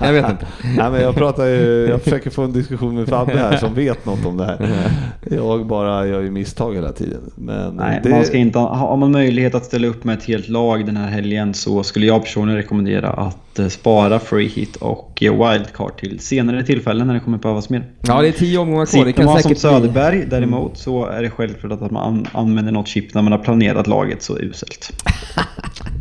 [0.00, 0.46] jag vet inte.
[0.76, 4.06] Nej, men jag pratar ju, jag försöker få en diskussion med Fabbe här som vet
[4.06, 4.70] något om det här.
[5.30, 7.20] Jag bara gör ju misstag hela tiden.
[7.34, 10.24] Men Nej, det, man ska inte, ha- har man möjlighet att ställa upp med ett
[10.24, 14.76] helt lag den här helgen så skulle jag personligen rekommendera att eh, spara free hit
[14.76, 17.84] och eh, wildcard till senare tillfällen när det kommer behövas mer.
[18.00, 19.04] Ja, det är tio omgångar kvar.
[19.04, 19.70] Det kan man som säkert bli...
[19.70, 23.38] Söderberg däremot så är det självklart att man an- använder något chip när man har
[23.38, 24.92] planerat laget så uselt.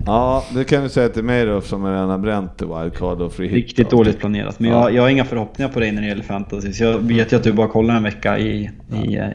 [0.07, 3.47] Ja, det kan du säga till mig då som redan har bränt wildcard och free
[3.47, 3.55] hit.
[3.55, 3.97] Riktigt då.
[3.97, 4.59] dåligt planerat.
[4.59, 4.77] Men Ja.
[4.84, 6.73] jag, jag har inga förhoppningar på dig när det gäller fantasy.
[6.73, 8.69] Så jag vet ju att du bara kollar en vecka i,
[9.05, 9.27] i, eh,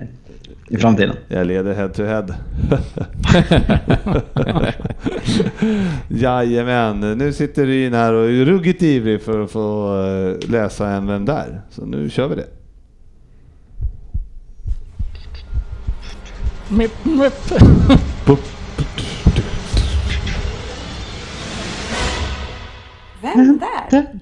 [0.71, 1.17] i framtiden.
[1.29, 2.35] Jag leder head to head.
[6.09, 11.07] Jajamän, nu sitter Ryn här och är ruggigt ivrig för att få eh, läsa en
[11.07, 11.63] Vem där?
[11.71, 12.47] Så nu kör vi det.
[16.69, 17.53] Mip, mip.
[23.23, 24.21] Vem där?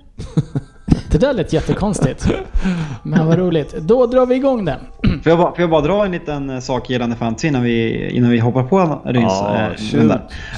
[1.10, 2.28] Det där lät jättekonstigt.
[3.02, 3.74] Men vad roligt.
[3.80, 4.78] Då drar vi igång den.
[5.02, 8.08] Får jag, bara, får jag bara dra en liten eh, sak gällande fantasy innan vi,
[8.10, 9.32] innan vi hoppar på Ryns?
[9.32, 9.70] Ja,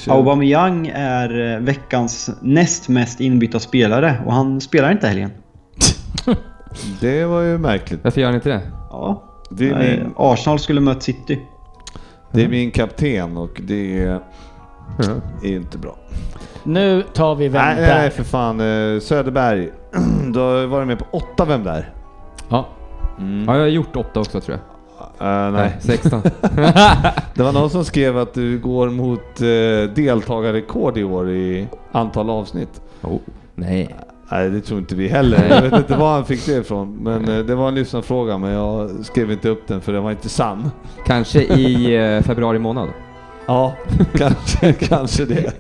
[0.07, 0.15] eh.
[0.15, 5.31] Aubameyang är eh, veckans näst mest inbytta spelare och han spelar inte helgen.
[7.01, 8.01] Det var ju märkligt.
[8.05, 8.61] Varför gör han inte det?
[8.91, 9.23] Ja.
[9.51, 11.41] Det är min, Arsenal skulle mött City.
[12.33, 14.21] det är min kapten och det är
[15.45, 15.97] är inte bra.
[16.65, 17.95] Nu tar vi Vem Nej, där?
[17.95, 18.59] nej för fan.
[19.01, 19.71] Söderberg.
[20.33, 21.93] Du har varit med på åtta Vem där?
[22.49, 22.67] Ja.
[23.47, 24.67] Ja, jag har gjort åtta också tror jag.
[25.29, 25.53] Eh, nej.
[25.53, 26.23] Nej, 16.
[27.35, 32.31] Det var någon som skrev att du går mot eh, deltagarrekord i år i antal
[32.31, 32.81] avsnitt.
[33.03, 33.19] oh.
[33.55, 33.97] Nej.
[34.33, 35.49] Nej, det tror inte vi heller.
[35.49, 36.97] Jag vet inte var han fick det ifrån.
[37.03, 40.11] Men eh, det var en lyssnarfråga, men jag skrev inte upp den för den var
[40.11, 40.71] inte sann.
[41.07, 42.89] Kanske i februari månad.
[43.47, 43.75] Ja,
[44.15, 45.53] kanske, kanske det.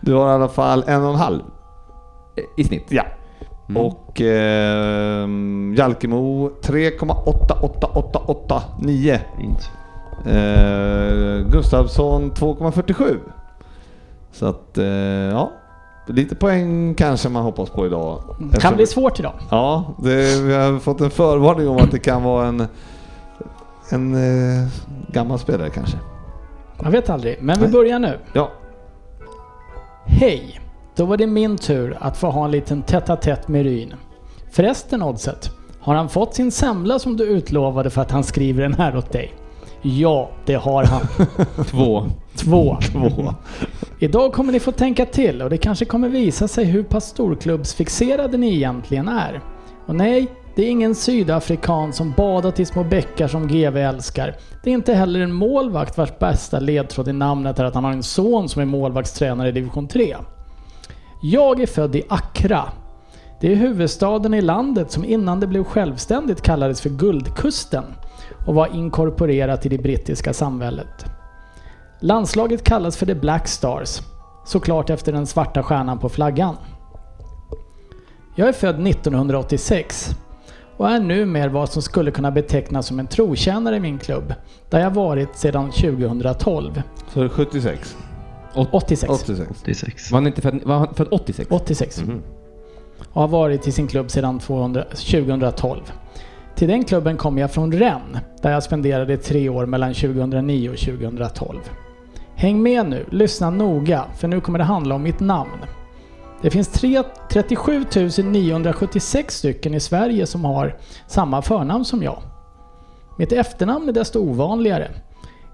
[0.00, 1.40] Du har i alla fall en och en halv.
[2.56, 2.86] I snitt.
[2.88, 3.02] Ja.
[3.68, 3.82] Mm.
[3.82, 5.28] Och eh,
[5.76, 9.18] Jalkemo 3,88889.
[9.38, 9.70] Fint.
[10.26, 13.18] Eh, Gustavsson 2,47.
[14.32, 15.50] Så att, eh, ja.
[16.06, 18.20] Lite poäng kanske man hoppas på idag.
[18.38, 19.32] Kan Eftersom- bli svårt idag.
[19.50, 22.66] Ja, det, vi har fått en förvarning om att det kan vara en,
[23.90, 24.66] en eh,
[25.12, 25.96] gammal spelare kanske.
[26.82, 27.38] Man vet aldrig.
[27.42, 28.18] Men vi börjar nu.
[28.32, 28.50] Ja,
[30.06, 30.60] Hej!
[30.98, 33.94] Då var det min tur att få ha en liten tätt med Ryn.
[34.50, 35.50] Förresten Oddset,
[35.80, 39.12] har han fått sin semla som du utlovade för att han skriver den här åt
[39.12, 39.34] dig?
[39.82, 41.00] Ja, det har han.
[41.64, 42.06] Två.
[42.36, 42.78] Två.
[42.92, 43.34] Två.
[43.98, 48.38] Idag kommer ni få tänka till och det kanske kommer visa sig hur pass storklubbsfixerade
[48.38, 49.40] ni egentligen är.
[49.86, 54.36] Och nej, det är ingen sydafrikan som badat i små bäckar som GV älskar.
[54.64, 57.92] Det är inte heller en målvakt vars bästa ledtråd i namnet är att han har
[57.92, 60.16] en son som är målvaktstränare i division 3.
[61.20, 62.64] Jag är född i Accra.
[63.40, 67.84] Det är huvudstaden i landet som innan det blev självständigt kallades för Guldkusten
[68.46, 71.04] och var inkorporerat i det brittiska samväldet.
[72.00, 74.00] Landslaget kallas för The Black Stars,
[74.44, 76.56] såklart efter den svarta stjärnan på flaggan.
[78.34, 80.10] Jag är född 1986
[80.76, 84.34] och är numera vad som skulle kunna betecknas som en trotjänare i min klubb,
[84.70, 86.82] där jag varit sedan 2012.
[87.12, 87.96] så är det 76.
[88.54, 89.12] 86.
[89.12, 89.50] 86.
[89.60, 90.10] 86.
[90.10, 91.50] Var han inte född, var han född 86?
[91.50, 92.02] 86.
[92.02, 92.22] Mhm.
[93.12, 95.80] Och har varit i sin klubb sedan 200, 2012.
[96.54, 100.78] Till den klubben kom jag från Rennes, där jag spenderade tre år mellan 2009 och
[100.78, 101.60] 2012.
[102.34, 105.58] Häng med nu, lyssna noga, för nu kommer det handla om mitt namn.
[106.42, 107.84] Det finns tre, 37
[108.24, 110.76] 976 stycken i Sverige som har
[111.06, 112.22] samma förnamn som jag.
[113.18, 114.90] Mitt efternamn är desto ovanligare.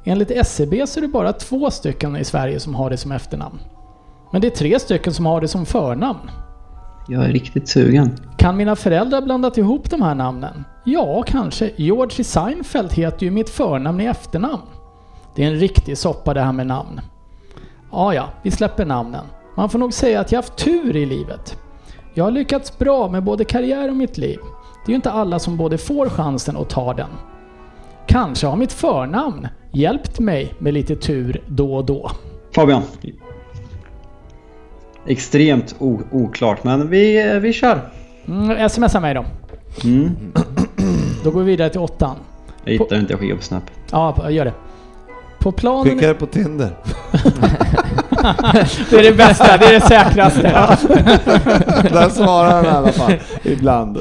[0.04, 3.58] Enligt SCB så är det bara två stycken i Sverige som har det som efternamn.
[4.32, 6.30] Men det är tre stycken som har det som förnamn.
[7.08, 8.18] Jag är riktigt sugen.
[8.36, 10.64] Kan mina föräldrar blandat ihop de här namnen?
[10.84, 11.70] Ja, kanske.
[11.76, 14.62] George Seinfeld heter ju mitt förnamn i efternamn.
[15.34, 17.00] Det är en riktig soppa det här med namn.
[17.92, 19.24] Ja, ja, vi släpper namnen.
[19.56, 21.58] Man får nog säga att jag haft tur i livet.
[22.14, 24.38] Jag har lyckats bra med både karriär och mitt liv.
[24.86, 27.10] Det är ju inte alla som både får chansen och tar den.
[28.06, 32.10] Kanske har mitt förnamn hjälpt mig med lite tur då och då.
[32.54, 32.82] Fabian.
[35.06, 35.74] extremt
[36.10, 36.64] oklart.
[36.64, 37.80] Men vi, vi kör.
[38.28, 39.24] Mm, smsa mig då.
[39.84, 40.16] Mm.
[41.24, 42.16] Då går vi vidare till åttan.
[42.64, 43.62] Jag hittar inte, jag skickar på Snap.
[43.90, 44.52] Ja, gör det.
[45.38, 45.84] På planen...
[45.84, 46.70] Skicka det på Tinder.
[48.90, 50.42] Det är det bästa, det är det säkraste.
[51.92, 53.12] Där svarar han i alla fall.
[53.42, 53.98] Ibland.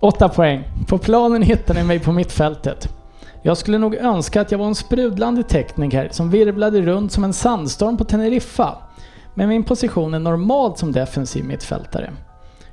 [0.00, 0.62] Åtta poäng.
[0.86, 2.88] På planen hittar ni mig på mittfältet.
[3.42, 7.32] Jag skulle nog önska att jag var en sprudlande tekniker som virvlade runt som en
[7.32, 8.78] sandstorm på Teneriffa.
[9.34, 12.10] Men min position är normalt som defensiv mittfältare.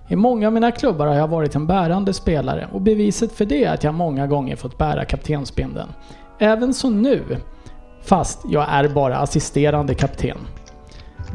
[0.08, 3.64] I många av mina klubbar har jag varit en bärande spelare och beviset för det
[3.64, 5.90] är att jag många gånger fått bära kaptensbindeln.
[6.40, 7.24] Även så nu,
[8.02, 10.38] fast jag är bara assisterande kapten.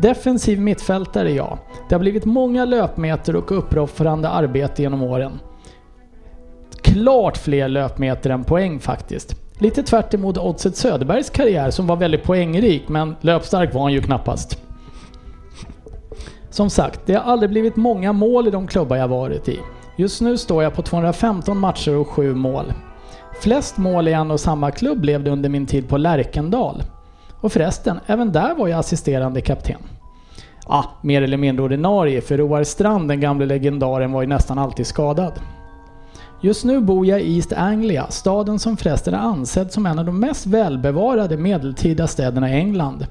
[0.01, 1.59] Defensiv mittfältare är jag.
[1.89, 5.33] Det har blivit många löpmeter och uppoffrande arbete genom åren.
[6.83, 9.37] Klart fler löpmeter än poäng faktiskt.
[9.59, 14.01] Lite tvärt emot Oddset Söderbergs karriär som var väldigt poängrik, men löpstark var han ju
[14.01, 14.59] knappast.
[16.51, 19.59] Som sagt, det har aldrig blivit många mål i de klubbar jag varit i.
[19.97, 22.73] Just nu står jag på 215 matcher och 7 mål.
[23.41, 26.83] Flest mål i en och samma klubb blev det under min tid på Lärkendal.
[27.41, 29.81] Och förresten, även där var jag assisterande kapten.
[30.67, 34.87] Ah, mer eller mindre ordinarie, för Roar Strand, den gamle legendaren, var ju nästan alltid
[34.87, 35.33] skadad.
[36.45, 40.05] Just nu bor jag i East Anglia, staden som förresten är ansedd som en av
[40.05, 43.07] de mest välbevarade medeltida städerna i England.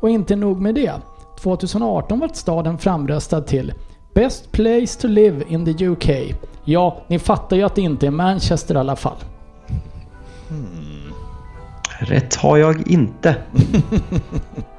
[0.00, 0.92] Och inte nog med det.
[1.40, 3.72] 2018 var staden framröstad till
[4.14, 6.08] Best place to live in the UK.
[6.64, 9.16] Ja, ni fattar ju att det inte är Manchester i alla fall.
[11.98, 13.36] Rätt har jag inte.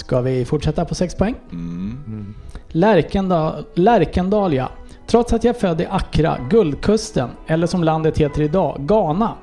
[0.00, 1.34] Ska vi fortsätta på 6 poäng?
[2.68, 4.68] Lärkendal, Lärkendal ja.
[5.06, 9.34] Trots att jag är född i Accra, Guldkusten, eller som landet heter idag, Ghana,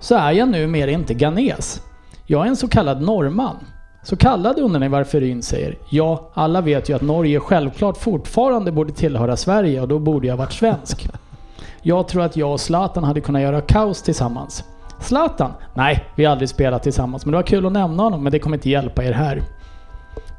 [0.00, 1.82] så är jag numera inte ghanes.
[2.26, 3.56] Jag är en så kallad norrman.
[4.02, 5.78] Så kallad undrar ni varför Ryn säger.
[5.90, 10.36] Ja, alla vet ju att Norge självklart fortfarande borde tillhöra Sverige och då borde jag
[10.36, 11.08] varit svensk.
[11.82, 14.64] Jag tror att jag och Zlatan hade kunnat göra kaos tillsammans.
[15.00, 15.52] Zlatan?
[15.74, 18.38] Nej, vi har aldrig spelat tillsammans, men det var kul att nämna honom, men det
[18.38, 19.42] kommer inte hjälpa er här.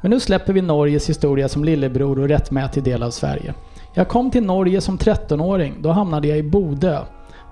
[0.00, 3.54] Men nu släpper vi Norges historia som lillebror och rättmätig del av Sverige.
[3.94, 5.74] Jag kom till Norge som 13-åring.
[5.80, 7.00] Då hamnade jag i Bodö.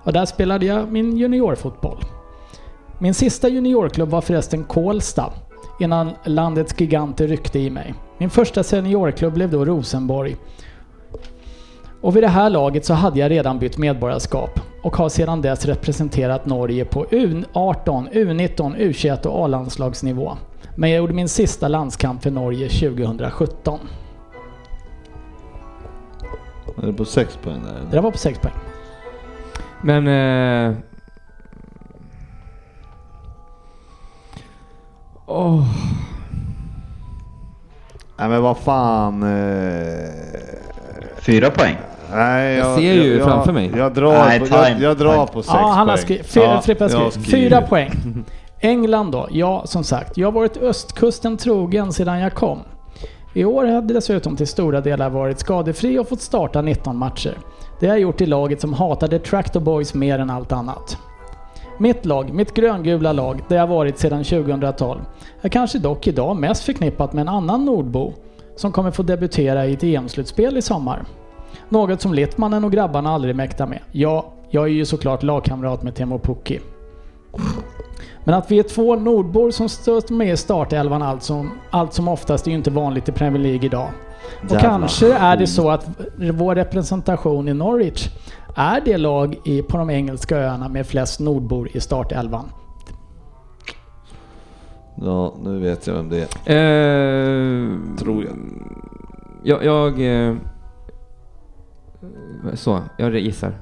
[0.04, 1.98] Och där spelade jag min juniorfotboll.
[2.98, 5.32] Min sista juniorklubb var förresten Kolsta.
[5.80, 7.94] Innan landets giganter ryckte i mig.
[8.18, 10.36] Min första seniorklubb blev då Rosenborg.
[12.00, 15.66] Och vid det här laget så hade jag redan bytt medborgarskap och har sedan dess
[15.66, 20.36] representerat Norge på U18, U19, U21 och A-landslagsnivå.
[20.78, 23.78] Men jag gjorde min sista landskamp för Norge 2017.
[26.82, 27.72] Är det på sex poäng där?
[27.90, 28.54] Det där var på 6 poäng.
[29.82, 30.06] Men...
[30.08, 30.76] Eh,
[35.26, 35.64] åh,
[38.18, 39.22] Nej men vad fan.
[39.22, 40.10] Eh...
[41.18, 41.76] Fyra poäng.
[42.12, 43.72] Nej, Jag ser ju framför mig.
[43.76, 46.04] Jag drar, Nej, på, time, jag, jag drar på sex Ja, han har poäng.
[46.04, 46.26] skrivit...
[46.26, 47.30] Fy, Frippe har jag skrivit.
[47.30, 48.24] Fyra poäng.
[48.60, 49.28] England då?
[49.30, 50.16] Ja, som sagt.
[50.16, 52.58] Jag har varit östkusten trogen sedan jag kom.
[53.34, 57.38] I år har jag dessutom till stora delar varit skadefri och fått starta 19 matcher.
[57.80, 60.98] Det har jag gjort i laget som hatade Tractor Boys mer än allt annat.
[61.78, 65.00] Mitt lag, mitt gröngula lag, där jag varit sedan 2012,
[65.40, 68.12] är kanske dock idag mest förknippat med en annan nordbo
[68.56, 71.04] som kommer få debutera i ett EM-slutspel i sommar.
[71.68, 73.80] Något som Littmannen och grabbarna aldrig mäktar med.
[73.92, 76.60] Ja, jag är ju såklart lagkamrat med Teemu Pukki.
[78.26, 82.08] Men att vi är två nordbor som står med i startelvan allt som, allt som
[82.08, 83.88] oftast är ju inte vanligt i Premier League idag.
[84.44, 84.60] Och Jävlar.
[84.60, 85.86] kanske är det så att
[86.32, 88.08] vår representation i Norwich
[88.56, 92.44] är det lag i, på de engelska öarna med flest nordbor i startelvan.
[95.02, 96.16] Ja, nu vet jag vem det
[96.46, 96.54] är.
[97.64, 98.34] eh, Tror jag.
[99.42, 99.64] Jag...
[99.64, 100.34] jag eh,
[102.54, 103.52] så, jag gissar.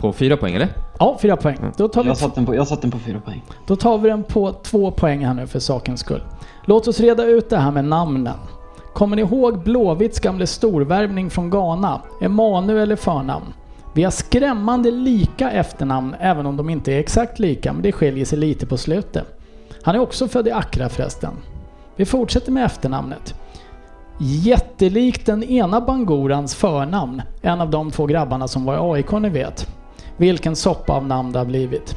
[0.00, 0.68] På fyra poäng eller?
[0.98, 1.56] Ja, fyra poäng.
[1.76, 3.42] Då tar, vi, Jag satte den på, jag satte den på fyra poäng.
[3.66, 6.22] då tar vi den på två poäng här nu för sakens skull.
[6.64, 8.36] Låt oss reda ut det här med namnen.
[8.94, 12.00] Kommer ni ihåg Blåvitts gamle storvärvning från Ghana?
[12.20, 13.44] Emanuel är förnamn.
[13.94, 18.24] Vi har skrämmande lika efternamn, även om de inte är exakt lika, men det skiljer
[18.24, 19.24] sig lite på slutet.
[19.82, 21.32] Han är också född i Accra förresten.
[21.96, 23.34] Vi fortsätter med efternamnet.
[24.20, 29.28] Jättelikt den ena Bangorans förnamn, en av de två grabbarna som var i AIK ni
[29.28, 29.68] vet.
[30.20, 31.96] Vilken soppa av namn det har blivit.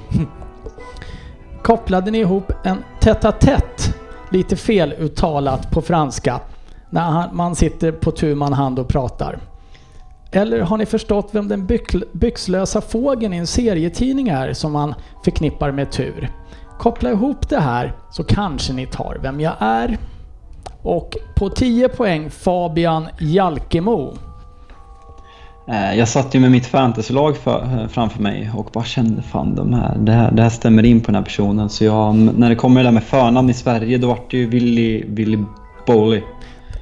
[1.63, 3.95] Kopplade ni ihop en tätt
[4.31, 6.39] lite feluttalat på franska,
[6.89, 9.39] när man sitter på tu man hand och pratar.
[10.31, 11.67] Eller har ni förstått vem den
[12.13, 16.29] byxlösa fågeln i en serietidning är som man förknippar med tur?
[16.79, 19.97] Koppla ihop det här så kanske ni tar vem jag är.
[20.81, 24.13] Och på 10 poäng Fabian Jalkemo.
[25.67, 29.55] Eh, Jag satt ju med mitt fantasylag för, eh, framför mig och bara kände fan
[29.55, 31.69] de här, det, här, det här stämmer in på den här personen.
[31.69, 34.47] Så jag, när det kommer det där med förnamn i Sverige då vart det ju
[34.49, 35.37] Willy, Willy
[35.87, 36.21] Bowley.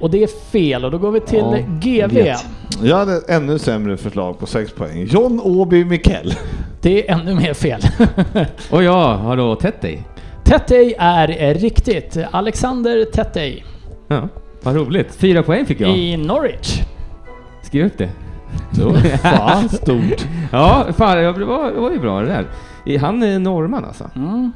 [0.00, 2.14] Och det är fel och då går vi till Ja, jag GV.
[2.14, 2.46] vet.
[2.82, 5.06] Jag hade ett ännu sämre förslag på 6 poäng.
[5.10, 6.34] John Åby Mikell.
[6.80, 7.80] Det är ännu mer fel.
[8.70, 10.02] Och ja, har då dig?
[10.44, 12.18] Tettey är eh, riktigt.
[12.30, 13.62] Alexander Tettey
[14.08, 14.28] Ja,
[14.62, 15.14] vad roligt.
[15.14, 15.96] Fyra poäng fick jag.
[15.98, 16.80] i Norwich.
[17.62, 18.08] Skriv upp det.
[18.70, 20.26] Det var fan stort.
[20.52, 22.46] Ja, fan, det var, det var ju bra det där.
[22.86, 24.10] Är Han är norrman alltså?
[24.16, 24.52] Mm.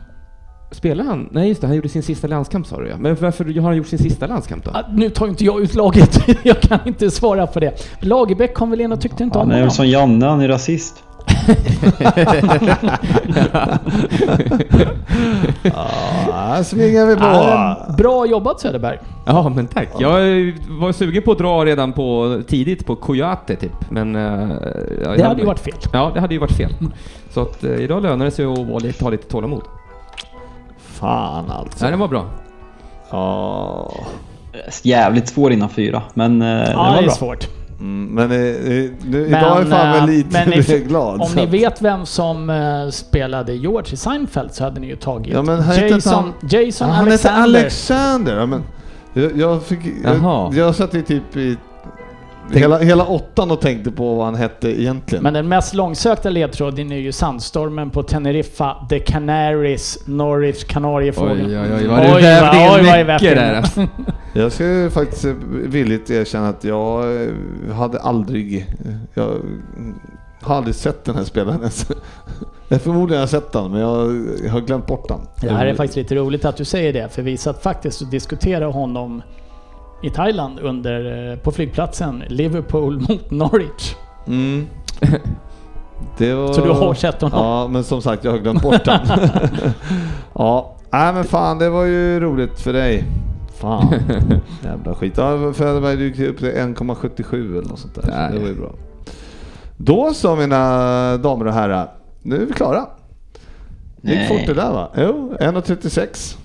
[0.70, 1.28] Spelar han?
[1.32, 2.96] Nej just det, han gjorde sin sista landskamp sa du ja.
[2.98, 4.70] Men varför har han gjort sin sista landskamp då?
[4.70, 6.18] Ah, Nu tar inte jag ut laget.
[6.42, 7.72] jag kan inte svara på det.
[8.00, 9.70] Lagerbäck kom väl in och tyckte inte om Han är väl honom.
[9.74, 11.02] som Janne, han är rasist.
[16.32, 17.24] Här svingar vi på.
[17.24, 18.98] Ah, bra jobbat Söderberg.
[19.26, 19.88] Ja men tack.
[19.98, 20.12] Jag
[20.68, 23.90] var sugen på att dra redan på tidigt på Coyote typ.
[23.90, 24.14] Men...
[24.14, 25.74] jag- Det hade ju varit fel.
[25.92, 26.70] Ja, det hade ju varit fel.
[27.30, 28.58] Så att eh, idag lönar det sig att
[29.00, 29.62] ha lite tålamod.
[30.78, 31.84] Fan alltså.
[31.84, 32.24] Nej, den var bra.
[33.10, 33.92] Ja.
[34.82, 37.10] Jävligt svår innan fyra, men det Ja, var det är bra.
[37.12, 37.48] svårt.
[37.80, 41.20] Mm, men eh, eh, nu, idag är fan eh, väl lite men mer glad.
[41.20, 45.32] Om ni vet vem som eh, spelade George i Seinfeld så hade ni ju tagit
[45.34, 45.56] Ja, men
[45.90, 47.60] Jason, han- Jason Ja, han heter Alexander.
[47.60, 48.36] Alexander.
[48.36, 48.62] Ja, men
[49.12, 51.56] jag, jag, fick, jag, jag satt ju typ i
[52.52, 55.22] hela, hela åttan och tänkte på vad han hette egentligen.
[55.22, 61.46] Men den mest långsökta ledtråden är ju sandstormen på Teneriffa, The Canaries, Norwich, Kanariefågeln.
[61.46, 63.54] Oj, oj, oj, vad du vävde in mycket där.
[63.54, 63.86] alltså.
[64.34, 67.28] Jag ska faktiskt eh, villigt erkänna att jag eh,
[67.74, 68.56] hade aldrig...
[68.84, 69.30] eh, Jag
[70.42, 71.86] har aldrig sett den här spelaren ens.
[72.68, 73.96] Jag förmodligen har jag sett den, men jag
[74.50, 75.20] har glömt bort den.
[75.40, 78.08] Det här är faktiskt lite roligt att du säger det, för vi satt faktiskt och
[78.08, 79.22] diskuterade honom
[80.02, 83.94] i Thailand under, eh, på flygplatsen Liverpool mot Norwich.
[84.26, 84.66] Mm.
[86.18, 86.52] Det var...
[86.52, 87.38] Så du har sett honom?
[87.38, 89.00] Ja, men som sagt, jag har glömt bort den.
[90.34, 93.04] ja, nej men fan, det var ju roligt för dig.
[93.54, 93.94] Fan,
[94.64, 95.14] jävla skit.
[95.16, 98.02] Ja, Söderberg, du gick upp till 1,77 eller något sånt där.
[98.02, 98.74] Så det var ju bra.
[99.76, 101.90] Då så mina damer och herrar,
[102.22, 102.86] nu är vi klara.
[104.00, 104.28] Gick Nej.
[104.28, 104.90] fort det där va?
[104.96, 106.36] Jo, 1,36.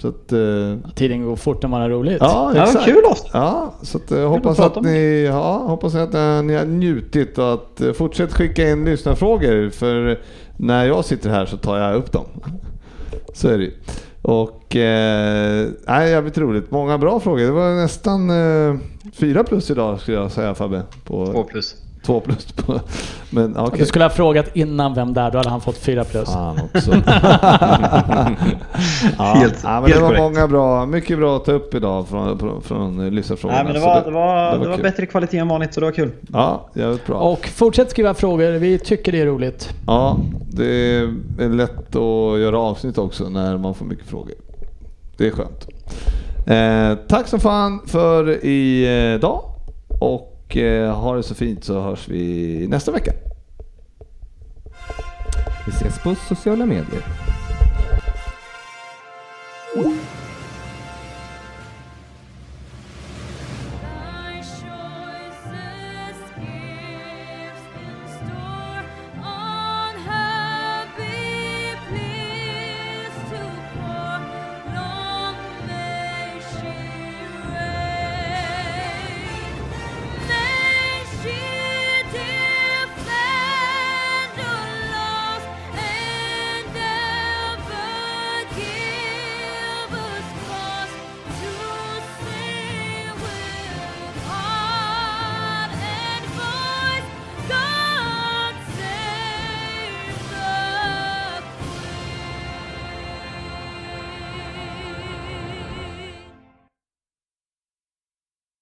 [0.00, 0.32] Så att...
[0.32, 2.16] eh, Tiden går fort när man har roligt.
[2.20, 2.84] Ja, Ja, exakt.
[2.84, 3.30] kul avsnitt.
[3.34, 7.52] Ja, så att, jag hoppas att ni, ja, hoppas att eh, ni har njutit och
[7.54, 10.20] att eh, fortsätt skicka in lyssnarfrågor för
[10.56, 12.24] när jag sitter här så tar jag upp dem.
[13.34, 13.72] Så är det ju.
[14.22, 16.70] Och eh, nej, jävligt roligt.
[16.70, 17.44] Många bra frågor.
[17.44, 18.76] Det var nästan eh,
[19.14, 20.82] fyra plus idag skulle jag säga Fabbe.
[21.04, 21.76] På Två plus.
[22.06, 22.46] Två plus.
[23.30, 23.78] Men okej.
[23.78, 26.28] Du skulle ha frågat innan vem där, då hade han fått fyra plus.
[26.32, 26.90] Fan också.
[29.18, 30.22] ja, Helt- ja, men helt det var korrekt.
[30.22, 33.62] många bra, mycket bra att ta upp idag från, från, från eh, lyssnarfrågorna.
[33.62, 34.82] Nej men det var, det var, det var kul.
[34.82, 36.10] bättre kvalitet än vanligt så det var kul.
[36.32, 37.16] Ja, jävligt bra.
[37.16, 39.68] Och fortsätt skriva frågor, vi tycker det är roligt.
[39.86, 40.16] Ja,
[40.52, 40.66] det
[41.38, 44.34] är lätt att göra avsnitt också när man får mycket frågor.
[45.16, 45.66] Det är skönt.
[46.46, 49.42] Eh, tack så fan för idag
[50.00, 53.12] och och eh, ha det så fint så hörs vi nästa vecka.
[55.66, 57.02] Vi ses på sociala medier.